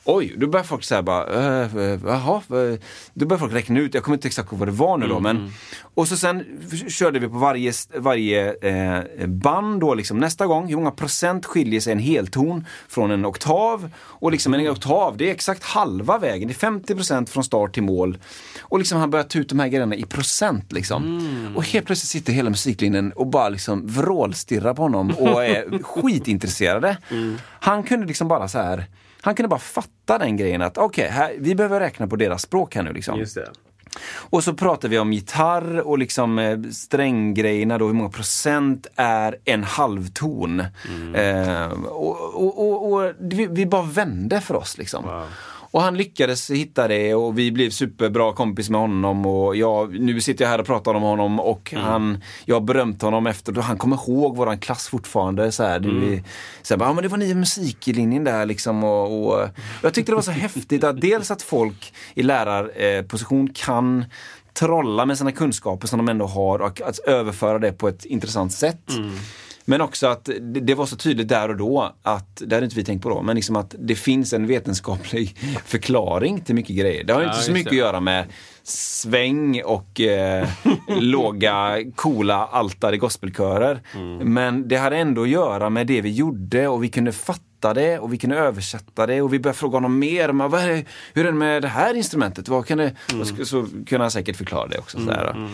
Oj, 0.06 0.34
då 0.36 0.46
börjar 0.46 0.64
folk 0.64 0.84
säga 0.84 1.02
bara, 1.02 1.26
äh, 1.62 1.76
äh, 1.76 2.00
jaha, 2.06 2.36
äh, 2.36 2.78
då 3.14 3.26
börjar 3.26 3.38
folk 3.38 3.52
räkna 3.52 3.80
ut, 3.80 3.94
jag 3.94 4.04
kommer 4.04 4.16
inte 4.16 4.28
exakt 4.28 4.52
ihåg 4.52 4.58
vad 4.58 4.68
det 4.68 4.72
var 4.72 4.98
nu 4.98 5.06
då, 5.06 5.20
men 5.20 5.52
och 5.94 6.08
så 6.08 6.16
sen 6.16 6.44
körde 6.88 7.18
vi 7.18 7.28
på 7.28 7.38
varje, 7.38 7.72
varje 7.96 8.54
eh, 8.54 9.26
band 9.26 9.80
då 9.80 9.94
liksom 9.94 10.18
nästa 10.18 10.46
gång, 10.46 10.68
hur 10.68 10.76
många 10.76 10.90
procent 10.90 11.46
skiljer 11.46 11.80
sig 11.80 11.92
en 11.92 11.98
helton 11.98 12.66
från 12.88 13.10
en 13.10 13.26
oktav? 13.26 13.90
Och 13.96 14.32
liksom 14.32 14.54
en 14.54 14.68
oktav, 14.68 15.16
det 15.16 15.28
är 15.28 15.32
exakt 15.32 15.64
halva 15.64 16.18
vägen, 16.18 16.48
det 16.48 16.52
är 16.52 16.58
50 16.58 16.94
procent 16.94 17.30
från 17.30 17.44
start 17.44 17.74
till 17.74 17.82
mål. 17.82 18.18
Och 18.60 18.78
liksom 18.78 18.98
han 18.98 19.10
börjar 19.10 19.24
ta 19.24 19.38
ut 19.38 19.48
de 19.48 19.58
här 19.58 19.68
grejerna 19.68 19.94
i 19.94 20.04
procent 20.04 20.72
liksom. 20.72 21.54
Och 21.56 21.64
helt 21.64 21.86
plötsligt 21.86 22.08
sitter 22.08 22.32
hela 22.32 22.50
musiklinjen 22.50 23.12
och 23.12 23.26
bara 23.26 23.48
liksom 23.48 23.86
vrålstirrar 23.86 24.74
på 24.74 24.82
honom 24.82 25.10
och 25.10 25.44
är 25.44 25.82
skitintresserade. 25.82 26.96
Han 27.60 27.82
kunde 27.82 28.06
liksom 28.06 28.28
bara 28.28 28.48
så 28.48 28.58
här 28.58 28.86
Han 29.24 29.34
kunde 29.34 29.48
bara 29.48 29.60
fatta 29.60 30.18
den 30.18 30.36
grejen 30.36 30.62
att 30.62 30.78
okej, 30.78 31.10
okay, 31.10 31.36
vi 31.38 31.54
behöver 31.54 31.80
räkna 31.80 32.06
på 32.06 32.16
deras 32.16 32.42
språk 32.42 32.74
här 32.74 32.82
nu. 32.82 32.92
Liksom. 32.92 33.18
Just 33.18 33.34
det. 33.34 33.50
Och 34.04 34.44
så 34.44 34.54
pratar 34.54 34.88
vi 34.88 34.98
om 34.98 35.12
gitarr 35.12 35.80
och 35.80 35.98
liksom 35.98 36.38
eh, 36.38 36.58
stränggrejerna 36.72 37.78
då, 37.78 37.86
hur 37.86 37.92
många 37.92 38.10
procent 38.10 38.86
är 38.96 39.36
en 39.44 39.64
halvton? 39.64 40.64
Mm. 40.88 41.14
Eh, 41.14 41.68
och, 41.84 42.34
och, 42.34 42.58
och, 42.58 42.92
och 42.92 43.12
vi, 43.18 43.46
vi, 43.46 43.66
bara 43.66 43.82
vände 43.82 44.40
för 44.40 44.54
oss 44.54 44.78
liksom. 44.78 45.04
Wow. 45.04 45.24
Och 45.74 45.82
han 45.82 45.96
lyckades 45.96 46.50
hitta 46.50 46.88
det 46.88 47.14
och 47.14 47.38
vi 47.38 47.52
blev 47.52 47.70
superbra 47.70 48.32
kompis 48.32 48.70
med 48.70 48.80
honom 48.80 49.26
och 49.26 49.56
jag, 49.56 50.00
nu 50.00 50.20
sitter 50.20 50.44
jag 50.44 50.50
här 50.50 50.58
och 50.60 50.66
pratar 50.66 50.94
om 50.94 51.02
honom 51.02 51.40
och 51.40 51.72
Mm. 51.72 51.84
han, 51.84 52.22
jag 52.44 52.56
har 52.56 52.60
berömt 52.60 53.02
honom 53.02 53.26
efter, 53.26 53.52
han 53.54 53.78
kommer 53.78 53.96
ihåg 53.96 54.36
våran 54.36 54.58
klass 54.58 54.88
fortfarande. 54.88 55.52
Så 55.52 55.62
här, 55.62 55.76
Mm. 55.76 56.00
vi, 56.00 56.22
så 56.62 56.74
här, 56.74 56.78
bara, 56.78 56.88
ja, 56.88 56.92
men 56.92 57.02
det 57.02 57.08
var 57.08 57.18
ni 57.18 57.24
i 57.30 57.34
musiklinjen 57.34 58.24
där 58.24 58.46
liksom. 58.46 58.84
Och, 58.84 59.26
och, 59.26 59.48
jag 59.82 59.94
tyckte 59.94 60.12
det 60.12 60.16
var 60.16 60.22
så 60.22 60.30
häftigt 60.30 60.84
att 60.84 61.00
dels 61.00 61.30
att 61.30 61.42
folk 61.42 61.92
i 62.14 62.22
lärarposition 62.22 63.48
kan 63.54 64.04
trolla 64.52 65.06
med 65.06 65.18
sina 65.18 65.32
kunskaper 65.32 65.86
som 65.86 65.98
de 65.98 66.08
ändå 66.08 66.26
har 66.26 66.58
och 66.58 66.80
att 66.80 66.98
överföra 66.98 67.58
det 67.58 67.72
på 67.72 67.88
ett 67.88 68.04
intressant 68.04 68.52
sätt. 68.52 68.90
Men 69.64 69.80
också 69.80 70.06
att 70.06 70.28
det, 70.40 70.74
var 70.74 70.86
så 70.86 70.96
tydligt 70.96 71.28
där 71.28 71.48
och 71.48 71.56
då 71.56 71.94
att, 72.02 72.42
det 72.46 72.54
hade 72.56 72.64
inte 72.64 72.76
vi 72.76 72.84
tänkt 72.84 73.02
på 73.02 73.08
då, 73.08 73.22
men 73.22 73.36
liksom 73.36 73.56
att 73.56 73.74
det 73.78 73.94
finns 73.94 74.32
en 74.32 74.46
vetenskaplig 74.46 75.36
förklaring 75.64 76.40
till 76.40 76.54
mycket 76.54 76.76
grejer. 76.76 77.04
Det 77.04 77.12
har 77.12 77.22
Ja, 77.22 77.28
inte 77.28 77.42
så 77.42 77.52
mycket 77.52 77.64
det. 77.72 77.76
att 77.80 77.86
göra 77.86 78.00
med 78.00 78.26
sväng 78.62 79.62
och 79.64 80.00
eh, 80.00 80.48
låga, 80.88 81.76
coola 81.96 82.46
altare 82.46 82.96
gospelkörer. 82.96 83.82
Mm. 83.94 84.34
Men 84.34 84.68
det 84.68 84.76
hade 84.76 84.96
ändå 84.96 85.22
att 85.22 85.28
göra 85.28 85.70
med 85.70 85.86
det 85.86 86.00
vi 86.00 86.10
gjorde 86.10 86.68
och 86.68 86.84
vi 86.84 86.88
kunde 86.88 87.12
fatta 87.12 87.42
det 87.72 87.98
och 87.98 88.12
vi 88.12 88.18
kunde 88.18 88.36
översätta 88.36 89.06
det 89.06 89.22
och 89.22 89.32
vi 89.32 89.38
började 89.38 89.58
fråga 89.58 89.76
honom 89.76 89.98
mer. 89.98 90.32
Men 90.32 90.50
vad 90.50 90.60
är 90.62 90.68
det, 90.68 90.84
hur 91.14 91.26
är 91.26 91.32
det 91.32 91.38
med 91.38 91.62
det 91.62 91.68
här 91.68 91.94
instrumentet? 91.94 92.48
Vad 92.48 92.66
kan 92.66 92.78
det, 92.78 92.92
Mm. 93.12 93.26
så, 93.46 93.66
kunde 93.86 94.04
han 94.04 94.10
säkert 94.10 94.36
förklara 94.36 94.66
det 94.66 94.78
också. 94.78 94.98
Sådär. 94.98 95.48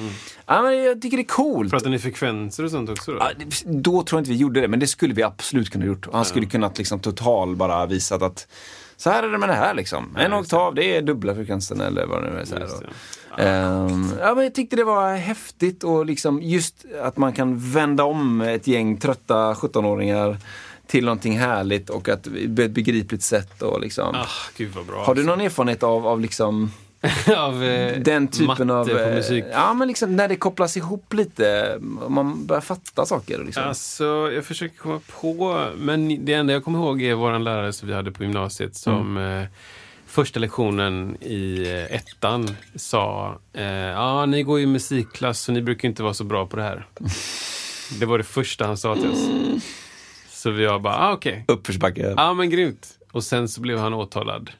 Ja, 0.46 0.62
men 0.62 0.82
jag 0.84 1.02
tycker 1.02 1.16
det 1.16 1.22
är 1.22 1.24
coolt. 1.24 1.70
Pratar 1.70 1.90
ni 1.90 1.98
frekvenser 1.98 2.64
och 2.64 2.70
sånt 2.70 2.90
också 2.90 3.12
då? 3.12 3.18
Ja, 3.20 3.30
Då 3.64 4.02
tror 4.02 4.18
jag 4.18 4.20
inte 4.20 4.30
vi 4.30 4.36
gjorde 4.36 4.60
det, 4.60 4.68
men 4.68 4.80
det 4.80 4.86
skulle 4.86 5.14
vi 5.14 5.22
absolut 5.22 5.70
kunna 5.70 5.84
gjort. 5.84 6.08
Han 6.12 6.24
skulle 6.24 6.46
kunnat 6.46 6.78
liksom 6.78 7.00
total 7.00 7.56
bara 7.56 7.86
visat 7.86 8.22
att 8.22 8.46
så 8.96 9.10
här 9.10 9.22
är 9.22 9.28
det 9.28 9.38
med 9.38 9.48
det 9.48 9.54
här 9.54 9.74
liksom. 9.74 10.16
En 10.18 10.34
oktav, 10.34 10.74
det 10.74 10.96
är 10.96 11.02
dubbla 11.02 11.34
frekvensen 11.34 11.80
eller 11.80 12.06
vad 12.06 12.22
det 12.24 12.30
nu 12.30 12.38
är. 12.40 12.44
Så. 12.44 12.54
Ehm, 13.38 14.12
ja, 14.20 14.34
men 14.34 14.44
jag 14.44 14.54
tyckte 14.54 14.76
det 14.76 14.84
var 14.84 15.14
häftigt 15.16 15.84
och 15.84 16.06
liksom 16.06 16.42
just 16.42 16.84
att 17.02 17.16
man 17.16 17.32
kan 17.32 17.70
vända 17.72 18.04
om 18.04 18.40
ett 18.40 18.66
gäng 18.66 18.96
trötta 18.96 19.54
17-åringar 19.54 20.36
till 20.90 21.04
någonting 21.04 21.38
härligt 21.38 21.90
och 21.90 22.08
att 22.08 22.22
på 22.56 22.62
ett 22.62 22.70
begripligt 22.70 23.22
sätt. 23.22 23.62
Och 23.62 23.80
liksom. 23.80 24.14
Ah, 24.14 24.26
gud 24.56 24.70
vad 24.74 24.86
bra. 24.86 25.04
Har 25.04 25.14
du 25.14 25.24
någon 25.24 25.40
erfarenhet 25.40 25.82
av, 25.82 26.06
av 26.06 26.20
liksom 26.20 26.72
av 27.36 27.64
eh, 27.64 27.98
den 28.00 28.28
typen 28.28 28.70
av... 28.70 28.84
på 28.88 28.98
eh, 28.98 29.14
musik? 29.14 29.44
Ja, 29.52 29.74
men 29.74 29.88
liksom 29.88 30.16
när 30.16 30.28
det 30.28 30.36
kopplas 30.36 30.76
ihop 30.76 31.12
lite, 31.14 31.78
man 32.08 32.46
börjar 32.46 32.60
fatta 32.60 33.06
saker. 33.06 33.44
Liksom. 33.44 33.62
Alltså, 33.64 34.30
jag 34.34 34.44
försöker 34.44 34.76
komma 34.76 35.00
på, 35.20 35.66
men 35.76 36.24
det 36.24 36.34
enda 36.34 36.52
jag 36.52 36.64
kommer 36.64 36.78
ihåg 36.78 37.02
är 37.02 37.14
våran 37.14 37.44
lärare 37.44 37.72
som 37.72 37.88
vi 37.88 37.94
hade 37.94 38.12
på 38.12 38.22
gymnasiet 38.22 38.76
som 38.76 39.16
Mm. 39.16 39.42
eh, 39.42 39.48
första 40.06 40.40
lektionen 40.40 41.16
i 41.22 41.62
eh, 41.62 41.96
ettan 41.96 42.56
sa, 42.74 43.38
eh, 43.52 43.64
ja 43.64 44.26
ni 44.26 44.42
går 44.42 44.60
ju 44.60 44.66
musikklass 44.66 45.40
så 45.40 45.52
ni 45.52 45.62
brukar 45.62 45.88
inte 45.88 46.02
vara 46.02 46.14
så 46.14 46.24
bra 46.24 46.46
på 46.46 46.56
det 46.56 46.62
här. 46.62 46.86
Det 48.00 48.06
var 48.06 48.18
det 48.18 48.24
första 48.24 48.66
han 48.66 48.76
sa 48.76 48.94
till 48.94 49.10
oss. 49.10 49.28
Så 50.42 50.50
vi 50.50 50.66
var 50.66 50.78
bara, 50.78 50.94
ah, 50.96 51.12
okej, 51.12 51.44
Uppförsbacke. 51.48 52.14
ja 52.16 52.34
men 52.34 52.50
grymt. 52.50 52.88
Och 53.12 53.24
sen 53.24 53.48
så 53.48 53.60
blev 53.60 53.78
han 53.78 53.94
åtalad 53.94 54.50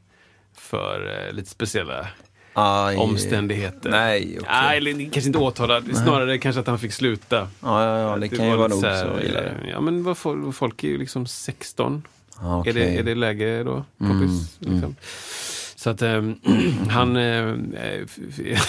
för 0.57 1.27
eh, 1.29 1.33
lite 1.35 1.51
speciella 1.51 2.09
Aj. 2.53 2.97
omständigheter. 2.97 3.91
Nej, 3.91 4.37
okej. 4.41 4.51
Nej, 4.53 4.77
eller 4.79 5.11
kanske 5.13 5.29
inte 5.29 5.39
åtalad. 5.39 5.97
Snarare 5.97 6.39
kanske 6.39 6.61
att 6.61 6.67
han 6.67 6.79
fick 6.79 6.93
sluta. 6.93 7.37
Ja, 7.37 7.85
ja, 7.85 7.99
ja, 7.99 8.17
det 8.17 8.29
kan 8.29 8.45
ju 8.45 8.51
var 8.51 8.59
vara 8.59 8.69
nog 8.69 8.81
så 8.81 8.87
här, 8.87 9.19
så 9.19 9.27
illa. 9.27 9.41
Ja, 9.71 9.81
men 9.81 10.03
vad 10.03 10.19
folk, 10.55 10.85
är 10.85 10.89
ju 10.89 10.99
liksom 10.99 11.27
16. 11.27 12.03
Ja, 12.41 12.65
Är, 12.67 12.73
det, 12.73 12.99
är 12.99 13.03
det 13.03 13.15
läge 13.15 13.63
då, 13.63 13.85
kompis? 13.99 14.57
liksom? 14.59 14.97
Så 15.81 15.91
att 15.91 16.03
ehm, 16.03 16.37
han, 16.89 17.17
eh, 17.17 17.49
eh, 17.75 18.07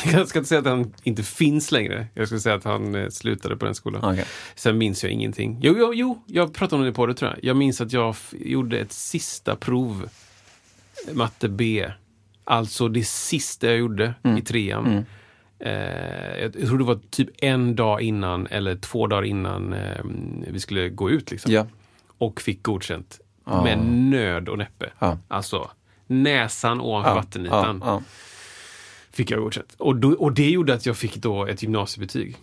jag 0.13 0.27
ska 0.27 0.39
inte 0.39 0.49
säga 0.49 0.59
att 0.59 0.65
han 0.65 0.93
inte 1.03 1.23
finns 1.23 1.71
längre. 1.71 2.07
Jag 2.13 2.27
ska 2.27 2.39
säga 2.39 2.55
att 2.55 2.63
han 2.63 2.95
eh, 2.95 3.09
slutade 3.09 3.57
på 3.57 3.65
den 3.65 3.75
skolan. 3.75 4.13
Okej. 4.13 4.25
Sen 4.55 4.77
minns 4.77 5.03
jag 5.03 5.13
ingenting. 5.13 5.59
Jo, 5.61 5.75
jo, 5.77 5.93
jo, 5.93 6.23
jag 6.27 6.53
pratade 6.53 6.79
om 6.79 6.85
det 6.85 6.93
på 6.93 7.05
det 7.05 7.13
tror 7.13 7.31
jag. 7.31 7.43
Jag 7.43 7.57
minns 7.57 7.81
att 7.81 7.93
jag 7.93 8.15
gjorde 8.31 8.79
ett 8.79 8.91
sista 8.91 9.55
prov, 9.55 10.09
matte 11.13 11.49
B. 11.49 11.91
Alltså 12.43 12.87
det 12.87 13.03
sista 13.07 13.67
jag 13.67 13.77
gjorde 13.77 14.13
Mm. 14.23 14.37
i 14.37 14.41
trean. 14.41 15.05
Eh, 15.59 16.41
jag 16.41 16.53
tror 16.53 16.77
det 16.77 16.83
var 16.83 16.99
typ 17.09 17.29
en 17.37 17.75
dag 17.75 18.01
innan 18.01 18.47
eller 18.47 18.75
två 18.75 19.07
dagar 19.07 19.23
innan 19.23 19.73
eh, 19.73 20.01
vi 20.47 20.59
skulle 20.59 20.89
gå 20.89 21.09
ut. 21.09 21.31
Liksom. 21.31 21.51
Ja. 21.51 21.67
Och 22.17 22.41
fick 22.41 22.63
godkänt. 22.63 23.19
Med 23.63 23.79
nöd 23.85 24.49
och 24.49 24.57
näppe. 24.57 24.89
Ja. 24.99 25.17
Alltså 25.27 25.69
näsan 26.11 26.81
ovanför 26.81 27.09
Ja, 27.09 27.15
vattenytan 27.15 27.81
ja, 27.85 28.01
fick 29.11 29.31
jag 29.31 29.39
godkänt. 29.39 29.75
Och, 29.77 29.95
då, 29.95 30.11
och 30.13 30.31
det 30.33 30.49
gjorde 30.49 30.73
att 30.73 30.85
jag 30.85 30.97
fick 30.97 31.15
då 31.15 31.45
ett 31.45 31.63
gymnasiebetyg. 31.63 32.37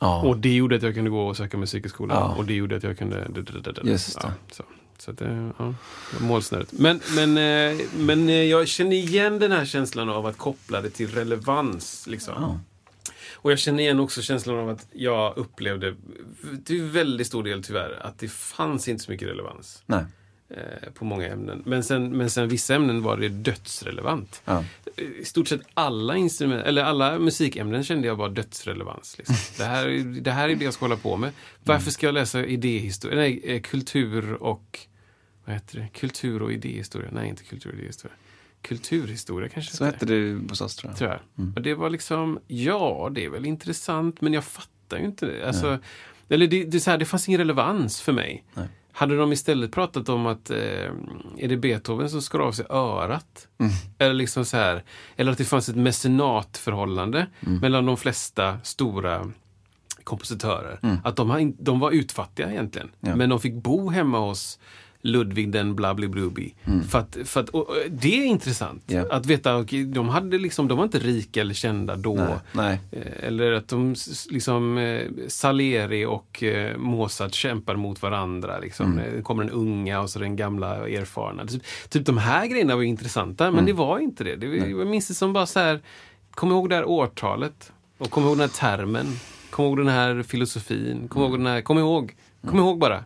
ja. 0.00 0.22
Och 0.22 0.36
det 0.38 0.54
gjorde 0.54 0.76
att 0.76 0.82
jag 0.82 0.94
kunde 0.94 1.10
gå 1.10 1.26
och 1.26 1.36
söka 1.36 1.56
musikhögskolan. 1.56 2.16
Ja. 2.16 2.34
Och 2.36 2.44
det 2.44 2.54
gjorde 2.54 2.76
att 2.76 2.82
jag 2.82 2.98
kunde... 2.98 3.28
Just 3.84 4.20
det. 4.20 4.26
Ja, 4.26 4.32
så 4.52 4.64
så 4.98 5.10
att, 5.10 5.18
det- 5.18 5.52
ja, 5.58 5.74
målsnöret. 6.20 6.72
Men, 6.72 7.00
men, 7.16 7.28
eh, 7.38 7.80
men 7.98 8.28
eh, 8.28 8.34
jag 8.34 8.68
känner 8.68 8.96
igen 8.96 9.38
den 9.38 9.52
här 9.52 9.64
känslan 9.64 10.08
av 10.08 10.26
att 10.26 10.36
koppla 10.38 10.80
det 10.80 10.90
till 10.90 11.08
relevans. 11.10 12.06
Liksom. 12.06 12.58
Och 13.34 13.52
jag 13.52 13.58
känner 13.58 13.80
igen 13.82 14.00
också 14.00 14.22
känslan 14.22 14.58
av 14.58 14.68
att 14.68 14.86
jag 14.92 15.36
upplevde, 15.38 15.94
till 16.64 16.82
väldigt 16.82 17.26
stor 17.26 17.42
del 17.44 17.62
tyvärr, 17.64 17.98
att 18.02 18.18
det 18.18 18.28
fanns 18.30 18.88
inte 18.88 19.04
så 19.04 19.10
mycket 19.10 19.28
relevans 19.28 19.82
Nej. 19.86 20.04
Eh, 20.50 20.90
på 20.94 21.04
många 21.04 21.26
ämnen. 21.28 21.62
Men 21.66 21.84
sen, 21.84 22.16
men 22.16 22.30
sen 22.30 22.48
vissa 22.48 22.74
ämnen 22.74 23.02
var 23.02 23.16
det 23.16 23.28
dödsrelevant. 23.28 24.42
Ja. 24.44 24.64
I 25.20 25.24
stort 25.24 25.48
sett 25.48 25.60
alla 25.74 26.16
instrument, 26.16 26.64
eller 26.66 26.82
alla 26.84 27.18
musikämnen 27.18 27.84
kände 27.84 28.06
jag 28.06 28.16
var 28.16 28.28
dödsrelevans. 28.28 29.18
Liksom. 29.18 29.36
Det, 29.58 29.64
här, 29.64 29.86
är- 29.86 30.20
det 30.20 30.30
här 30.30 30.48
är 30.48 30.56
det 30.56 30.64
jag 30.64 30.74
ska 30.74 30.84
hålla 30.84 30.96
på 30.96 31.16
med. 31.16 31.32
Varför 31.64 31.90
ska 31.90 32.06
jag 32.06 32.12
läsa 32.14 32.44
idéhistoria? 32.46 33.16
Nej, 33.16 33.40
eh, 33.44 33.60
kultur 33.60 34.32
och... 34.32 34.78
Vad 35.44 35.54
heter 35.54 35.78
det? 35.78 35.88
Kultur 36.00 36.42
och 36.42 36.52
idéhistoria. 36.52 37.08
Nej, 37.12 37.28
inte 37.28 37.44
kultur 37.44 37.70
och 37.72 37.76
idéhistoria. 37.78 38.16
Kulturhistoria 38.62 39.48
kanske 39.48 39.76
Så 39.76 39.84
hette 39.84 40.06
det 40.06 40.38
hos 40.48 40.60
oss 40.60 40.76
tror 40.76 40.90
jag. 40.90 40.98
Tror 40.98 41.10
jag. 41.10 41.20
Och 41.56 41.62
det 41.62 41.74
var 41.74 41.90
liksom, 41.90 42.38
ja, 42.46 43.10
det 43.14 43.24
är 43.24 43.28
väl 43.30 43.46
intressant, 43.46 44.20
men 44.20 44.32
jag 44.32 44.44
fattar 44.44 44.98
ju 44.98 45.04
inte 45.04 45.26
det. 45.26 45.46
Alltså, 45.48 45.78
eller 46.28 46.46
det, 46.46 46.64
det, 46.64 46.80
så 46.80 46.90
här, 46.90 46.98
det 46.98 47.04
fanns 47.04 47.28
ingen 47.28 47.38
relevans 47.38 48.00
för 48.00 48.12
mig. 48.12 48.44
Nej. 48.54 48.66
Hade 48.96 49.16
de 49.16 49.32
istället 49.32 49.72
pratat 49.72 50.08
om 50.08 50.26
att 50.26 50.50
eh, 50.50 50.56
är 51.38 51.48
det 51.48 51.56
Beethoven 51.56 52.10
som 52.10 52.22
skar 52.22 52.38
av 52.38 52.52
sig 52.52 52.66
örat? 52.70 53.48
Eller, 53.98 54.14
liksom 54.14 54.44
så 54.44 54.56
här, 54.56 54.84
eller 55.16 55.32
att 55.32 55.38
det 55.38 55.44
fanns 55.44 55.68
ett 55.68 55.76
mecenatförhållande 55.76 57.26
mellan 57.40 57.86
de 57.86 57.96
flesta 57.96 58.58
stora 58.62 59.30
kompositörer. 60.04 60.78
Att 61.04 61.16
de, 61.16 61.54
de 61.58 61.80
var 61.80 61.90
utfattiga 61.90 62.50
egentligen. 62.50 62.90
Ja. 63.00 63.16
Men 63.16 63.28
de 63.28 63.40
fick 63.40 63.54
bo 63.54 63.90
hemma 63.90 64.18
hos 64.18 64.58
Ludvig 65.06 65.50
den 65.52 65.74
blabliblubi. 65.74 66.54
För 66.90 66.98
att, 66.98 67.16
för 67.24 67.40
att, 67.40 67.48
och, 67.48 67.68
och 67.68 67.76
det 67.90 68.20
är 68.22 68.24
intressant. 68.26 68.82
Ja. 68.86 69.04
Att 69.10 69.26
veta, 69.26 69.56
okej, 69.58 69.84
de, 69.84 70.08
hade 70.08 70.38
liksom, 70.38 70.68
de 70.68 70.78
var 70.78 70.84
inte 70.84 70.98
rika 70.98 71.40
eller 71.40 71.54
kända 71.54 71.96
då. 71.96 72.14
Nej, 72.14 72.38
nej. 72.52 72.80
Eh, 72.90 73.28
Eller 73.28 73.52
att 73.52 73.68
de 73.68 73.94
liksom 74.30 74.78
eh, 74.78 75.02
Salieri 75.28 76.04
och 76.04 76.42
eh, 76.42 76.76
Mozart 76.76 77.34
kämpar 77.34 77.76
mot 77.76 78.02
varandra. 78.02 78.58
Liksom. 78.58 78.92
Mm. 78.92 79.16
Det 79.16 79.22
kommer 79.22 79.44
den 79.44 79.52
unga 79.52 80.00
och 80.00 80.10
så 80.10 80.18
den 80.18 80.36
gamla 80.36 80.88
erfarna. 80.88 81.46
Typ, 81.46 81.62
typ 81.88 82.06
de 82.06 82.18
här 82.18 82.46
grejerna 82.46 82.76
var 82.76 82.82
intressanta, 82.82 83.44
Mm. 83.44 83.54
men 83.56 83.66
det 83.66 83.72
var 83.72 83.98
inte 83.98 84.24
det. 84.24 84.36
det 84.36 84.46
var, 84.48 84.56
jag 84.66 84.86
minns 84.86 85.08
det 85.08 85.14
som 85.14 85.32
bara 85.32 85.46
så 85.46 85.60
här, 85.60 85.80
kom 86.30 86.50
ihåg 86.50 86.68
det 86.68 86.74
här 86.76 86.84
årtalet. 86.84 87.72
Och 87.98 88.10
kom 88.10 88.24
ihåg 88.24 88.32
den 88.32 88.40
här 88.40 88.76
termen. 88.76 89.06
Kom 89.50 89.64
ihåg 89.64 89.76
den 89.76 89.88
här 89.88 90.22
filosofin. 90.22 91.08
Kom 91.08 91.22
ihåg 91.22 91.32
den 91.38 91.46
här, 91.46 91.60
kom 91.60 91.78
ihåg. 91.78 92.14
Kom 92.48 92.58
ihåg 92.58 92.78
bara. 92.78 93.04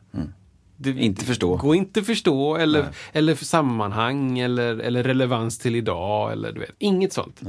Det. 0.81 0.91
Inte 0.91 1.25
förstå. 1.25 1.57
Gå 1.57 1.75
inte 1.75 2.03
förstå 2.03 2.57
eller, 2.57 2.89
eller 3.13 3.35
för 3.35 3.45
sammanhang 3.45 4.39
eller, 4.39 4.77
eller 4.79 5.03
relevans 5.03 5.59
till 5.59 5.77
idag. 5.77 6.33
Eller, 6.33 6.53
du 6.53 6.61
vet, 6.61 6.75
inget 6.79 7.13
sånt. 7.13 7.41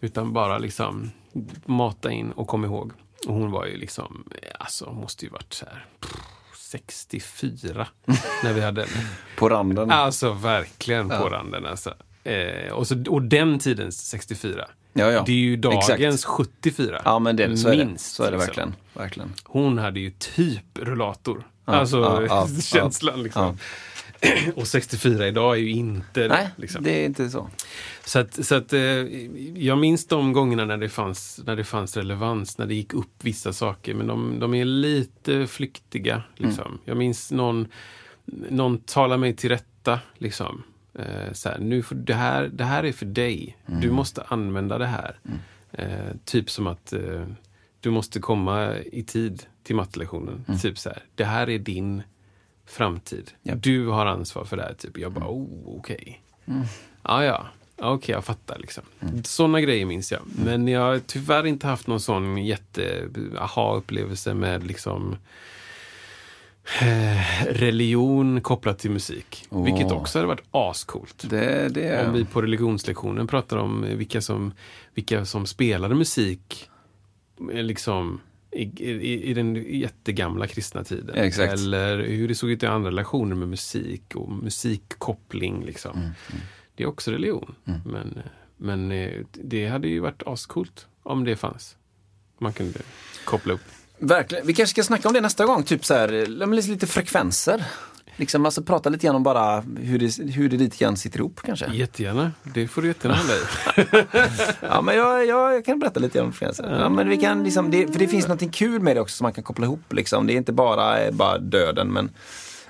Utan 0.00 0.32
bara 0.32 0.58
liksom 0.58 1.10
mata 1.64 2.10
in 2.10 2.32
och 2.32 2.48
kom 2.48 2.64
ihåg. 2.64 2.92
Och 3.26 3.34
hon 3.34 3.50
var 3.50 3.66
ju 3.66 3.76
liksom, 3.76 4.24
alltså 4.58 4.92
måste 4.92 5.24
ju 5.24 5.30
varit 5.30 5.52
så 5.52 5.66
här 5.66 5.86
pff, 6.00 6.16
64 6.56 7.86
när 8.44 8.52
vi 8.52 8.60
hade 8.60 8.80
henne. 8.80 9.06
På 9.38 9.48
randen. 9.48 9.90
Alltså 9.90 10.32
verkligen 10.32 11.08
på 11.08 11.28
randen 11.28 11.66
alltså. 11.66 11.94
Eh, 12.24 12.72
och, 12.72 12.86
så, 12.86 13.04
och 13.08 13.22
den 13.22 13.58
tidens 13.58 14.08
64. 14.08 14.68
Ja, 14.92 15.10
ja. 15.10 15.22
Det 15.26 15.32
är 15.32 15.36
ju 15.36 15.56
dagens 15.56 15.90
Exakt. 15.90 16.24
74. 16.24 17.02
Ja, 17.04 17.18
men 17.18 17.36
det, 17.36 17.56
så 17.56 17.68
är 17.68 17.76
det. 17.76 17.84
Minst, 17.84 18.14
Så 18.14 18.22
är 18.22 18.30
det 18.30 18.36
liksom. 18.36 18.46
verkligen. 18.46 18.74
verkligen. 18.92 19.32
Hon 19.44 19.78
hade 19.78 20.00
ju 20.00 20.10
typ 20.10 20.78
rullator. 20.78 21.46
Alltså 21.74 22.28
känslan 22.62 23.22
liksom. 23.22 23.58
och 24.54 24.66
64 24.66 25.28
idag 25.28 25.56
är 25.56 25.60
ju 25.60 25.70
inte 25.70 26.28
Nej, 26.28 26.48
liksom. 26.56 26.84
det 26.84 26.90
är 26.90 27.06
inte 27.06 27.30
så. 27.30 27.50
Så 28.04 28.18
att, 28.18 28.46
så 28.46 28.54
att 28.54 28.72
eh, 28.72 28.80
jag 29.54 29.78
minns 29.78 30.06
de 30.06 30.32
gångerna 30.32 30.64
när 30.64 30.76
det, 30.76 30.88
fanns, 30.88 31.40
när 31.46 31.56
det 31.56 31.64
fanns 31.64 31.96
relevans, 31.96 32.58
när 32.58 32.66
det 32.66 32.74
gick 32.74 32.94
upp 32.94 33.24
vissa 33.24 33.52
saker. 33.52 33.94
Men 33.94 34.06
de, 34.06 34.38
de 34.40 34.54
är 34.54 34.64
lite 34.64 35.46
flyktiga. 35.46 36.22
Liksom. 36.36 36.78
Jag 36.84 36.96
minns 36.96 37.32
någon, 37.32 37.68
någon 38.50 38.78
talar 38.78 39.16
mig 39.16 39.36
till 39.36 39.50
rätta. 39.50 40.00
Liksom. 40.18 40.62
Eh, 40.98 41.32
så 41.32 41.48
här, 41.48 41.58
nu 41.58 41.82
får, 41.82 41.94
det, 41.94 42.14
här, 42.14 42.50
det 42.52 42.64
här 42.64 42.84
är 42.84 42.92
för 42.92 43.06
dig. 43.06 43.56
Du 43.66 43.90
måste 43.90 44.22
använda 44.22 44.78
det 44.78 44.86
här. 44.86 45.18
Eh, 45.72 46.16
typ 46.24 46.50
som 46.50 46.66
att 46.66 46.92
du 47.86 47.90
måste 47.90 48.20
komma 48.20 48.78
i 48.78 49.02
tid 49.02 49.42
till 49.62 49.76
mattelektionen. 49.76 50.44
Typ 50.62 50.78
så 50.78 50.88
här, 50.88 51.02
det 51.14 51.24
här 51.24 51.50
är 51.50 51.58
din 51.58 52.02
framtid. 52.66 53.30
Japp. 53.42 53.62
Du 53.62 53.86
har 53.86 54.06
ansvar 54.06 54.44
för 54.44 54.56
det 54.56 54.62
här. 54.62 54.74
Typ. 54.74 54.98
Jag 54.98 55.12
bara, 55.12 55.28
oh, 55.28 55.78
okej. 55.78 56.22
Ja, 57.02 57.24
ja. 57.24 57.46
Ja, 57.76 57.90
Okej, 57.90 58.12
jag 58.12 58.24
fattar. 58.24 58.58
Liksom. 58.58 58.84
Sådana 59.24 59.60
grejer 59.60 59.86
minns 59.86 60.12
jag. 60.12 60.20
Men 60.44 60.68
jag 60.68 60.80
har 60.80 60.98
tyvärr 61.06 61.46
inte 61.46 61.66
haft 61.66 61.86
någon 61.86 62.00
sån 62.00 62.44
jätte 62.44 63.08
aha-upplevelse 63.38 64.34
med 64.34 64.66
liksom 64.66 65.16
eh, 66.80 67.46
religion 67.46 68.40
kopplat 68.40 68.78
till 68.78 68.90
musik. 68.90 69.44
Åh. 69.50 69.64
Vilket 69.64 69.92
också 69.92 70.18
hade 70.18 70.28
varit 70.28 70.46
ascoolt. 70.50 71.24
Det, 71.30 71.68
det 71.68 72.06
Om 72.06 72.12
vi 72.12 72.24
på 72.24 72.42
religionslektionen 72.42 73.26
pratar 73.26 73.56
om 73.56 73.82
vilka 73.82 74.20
som, 74.20 74.52
vilka 74.94 75.24
som 75.24 75.46
spelade 75.46 75.94
musik 75.94 76.70
liksom 77.38 78.20
i, 78.50 78.62
i, 78.62 79.22
i 79.30 79.34
den 79.34 79.54
jättegamla 79.68 80.46
kristna 80.46 80.84
tiden. 80.84 81.16
Exakt. 81.16 81.52
Eller 81.52 81.98
hur 81.98 82.28
det 82.28 82.34
såg 82.34 82.50
ut 82.50 82.62
i 82.62 82.66
andra 82.66 82.90
relationer 82.90 83.36
med 83.36 83.48
musik 83.48 84.14
och 84.14 84.32
musikkoppling. 84.32 85.64
Liksom. 85.64 85.98
Mm, 85.98 86.10
Det 86.74 86.82
är 86.82 86.86
också 86.88 87.10
religion. 87.10 87.54
Men, 87.84 88.18
men 88.56 88.92
eh, 88.92 89.24
det 89.32 89.68
hade 89.68 89.88
ju 89.88 90.00
varit 90.00 90.22
ascoolt 90.26 90.86
om 91.02 91.24
det 91.24 91.36
fanns. 91.36 91.76
Man 92.38 92.52
kunde 92.52 92.78
koppla 93.24 93.52
upp. 93.54 93.60
Verkligen. 93.98 94.46
Vi 94.46 94.54
kanske 94.54 94.70
ska 94.70 94.82
snacka 94.82 95.08
om 95.08 95.14
det 95.14 95.20
nästa 95.20 95.46
gång, 95.46 95.62
typ 95.62 95.84
så 95.84 95.94
här, 95.94 96.68
lite 96.68 96.86
frekvenser. 96.86 97.64
Liksom, 98.16 98.44
alltså 98.44 98.62
prata 98.62 98.90
lite 98.90 99.06
grann 99.06 99.16
om 99.16 99.22
bara 99.22 99.60
hur 99.78 99.98
det, 99.98 100.32
hur 100.32 100.48
det 100.48 100.56
lite 100.56 100.76
grann 100.76 100.96
sitter 100.96 101.18
ihop 101.18 101.40
kanske. 101.44 101.66
Jättegärna. 101.72 102.32
Det 102.42 102.68
får 102.68 102.82
du 102.82 102.88
jättegärna. 102.88 103.20
Ja, 104.60 104.80
men 104.82 104.96
jag, 104.96 105.26
jag, 105.26 105.54
jag 105.54 105.64
kan 105.64 105.78
berätta 105.78 106.00
lite 106.00 106.18
grann 106.18 106.26
om 106.26 106.32
frekvenser. 106.32 106.78
Ja, 106.80 106.88
men 106.88 107.08
vi 107.08 107.16
kan 107.16 107.44
liksom, 107.44 107.70
det, 107.70 107.86
för 107.92 107.98
det 107.98 108.08
finns 108.08 108.28
något 108.28 108.52
kul 108.54 108.80
med 108.82 108.96
det 108.96 109.00
också 109.00 109.16
som 109.16 109.24
man 109.24 109.32
kan 109.32 109.44
koppla 109.44 109.64
ihop. 109.66 109.92
Liksom. 109.92 110.26
Det 110.26 110.32
är 110.32 110.36
inte 110.36 110.52
bara, 110.52 111.00
eh, 111.04 111.12
bara 111.12 111.38
döden, 111.38 111.88
men 111.88 112.10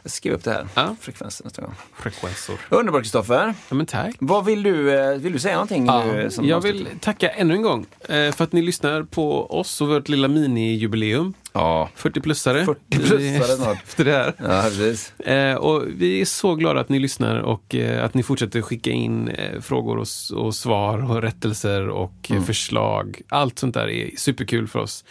jag 0.03 0.11
skriver 0.11 0.37
upp 0.37 0.45
det 0.45 0.51
här. 0.51 0.67
Ja. 0.75 0.97
Frekvenser 1.01 1.45
nästa 1.45 1.63
gång. 1.63 1.75
Frekvensor. 1.95 2.55
Underbart 2.69 3.03
Kristoffer. 3.03 3.55
Ja, 3.69 3.75
men 3.75 3.87
tack. 3.87 4.17
Vad 4.19 4.45
vill 4.45 4.63
du, 4.63 4.99
eh, 4.99 5.17
vill 5.17 5.33
du 5.33 5.39
säga 5.39 5.55
någonting 5.55 5.87
Ja, 5.87 6.05
nu? 6.05 6.31
Som 6.31 6.47
jag 6.47 6.61
vill 6.61 6.89
tacka 7.01 7.29
ännu 7.29 7.55
en 7.55 7.63
gång 7.63 7.87
eh, 8.09 8.33
för 8.33 8.45
att 8.45 8.53
ni 8.53 8.63
lyssnar 8.63 9.03
på 9.03 9.59
oss 9.59 9.81
och 9.81 9.89
vårt 9.89 10.09
lilla 10.09 10.29
mini-jubileum. 10.29 11.35
Ja. 11.59 11.91
40-plussare. 11.97 12.65
40-plussare 12.65 13.57
snart. 13.57 13.83
Efter 13.85 14.05
det 14.05 14.13
här. 14.13 14.33
Ja, 14.39 14.63
precis. 14.63 15.21
Eh, 15.21 15.55
och 15.57 15.83
vi 15.97 16.21
är 16.21 16.25
så 16.25 16.55
glada 16.55 16.81
att 16.81 16.89
ni 16.89 16.99
lyssnar 16.99 17.37
och 17.37 17.75
eh, 17.75 18.05
att 18.05 18.15
ni 18.15 18.23
fortsätter 18.23 18.63
skicka 18.63 18.91
in 18.91 19.29
eh, 19.29 19.61
frågor 19.61 19.97
och, 19.99 20.07
och 20.35 20.55
svar 20.55 21.11
och 21.11 21.23
rättelser 21.23 21.89
och 21.89 22.13
Mm. 22.31 22.43
eh, 22.43 22.47
förslag. 22.47 23.21
Allt 23.29 23.59
sånt 23.59 23.75
där 23.75 23.89
är 23.89 24.11
superkul 24.17 24.69
för 24.69 24.79
oss. 24.79 25.05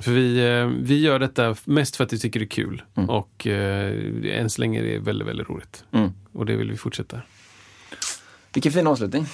För 0.00 0.10
vi, 0.12 0.38
eh, 0.58 0.66
vi 0.66 1.00
gör 1.00 1.18
detta 1.18 1.54
mest 1.64 1.96
för 1.96 2.04
att 2.04 2.12
vi 2.12 2.18
tycker 2.18 2.40
det 2.40 2.44
är 2.46 2.48
kul. 2.48 2.82
Och 3.08 3.46
eh, 3.46 3.92
än 4.40 4.50
så 4.50 4.60
länge 4.60 4.80
är 4.80 4.84
det 4.84 4.98
väldigt, 4.98 5.28
väldigt 5.28 5.48
roligt. 5.48 5.84
Mm. 5.92 6.10
Och 6.32 6.46
det 6.46 6.56
vill 6.56 6.70
vi 6.70 6.76
fortsätta. 6.76 7.20
Vilken 8.54 8.72
fin 8.72 8.86
avslutning. 8.86 9.26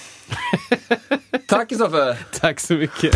Tack 1.47 1.69
Kristoffer. 1.69 2.17
Tack 2.39 2.59
så 2.59 2.73
mycket. 2.73 3.15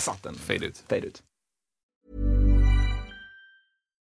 Där 0.00 0.04
satt 0.04 0.22
den. 0.22 0.34
Fade 0.34 0.66
ut. 0.66 0.84
Fade 0.88 1.06
ut. 1.06 1.22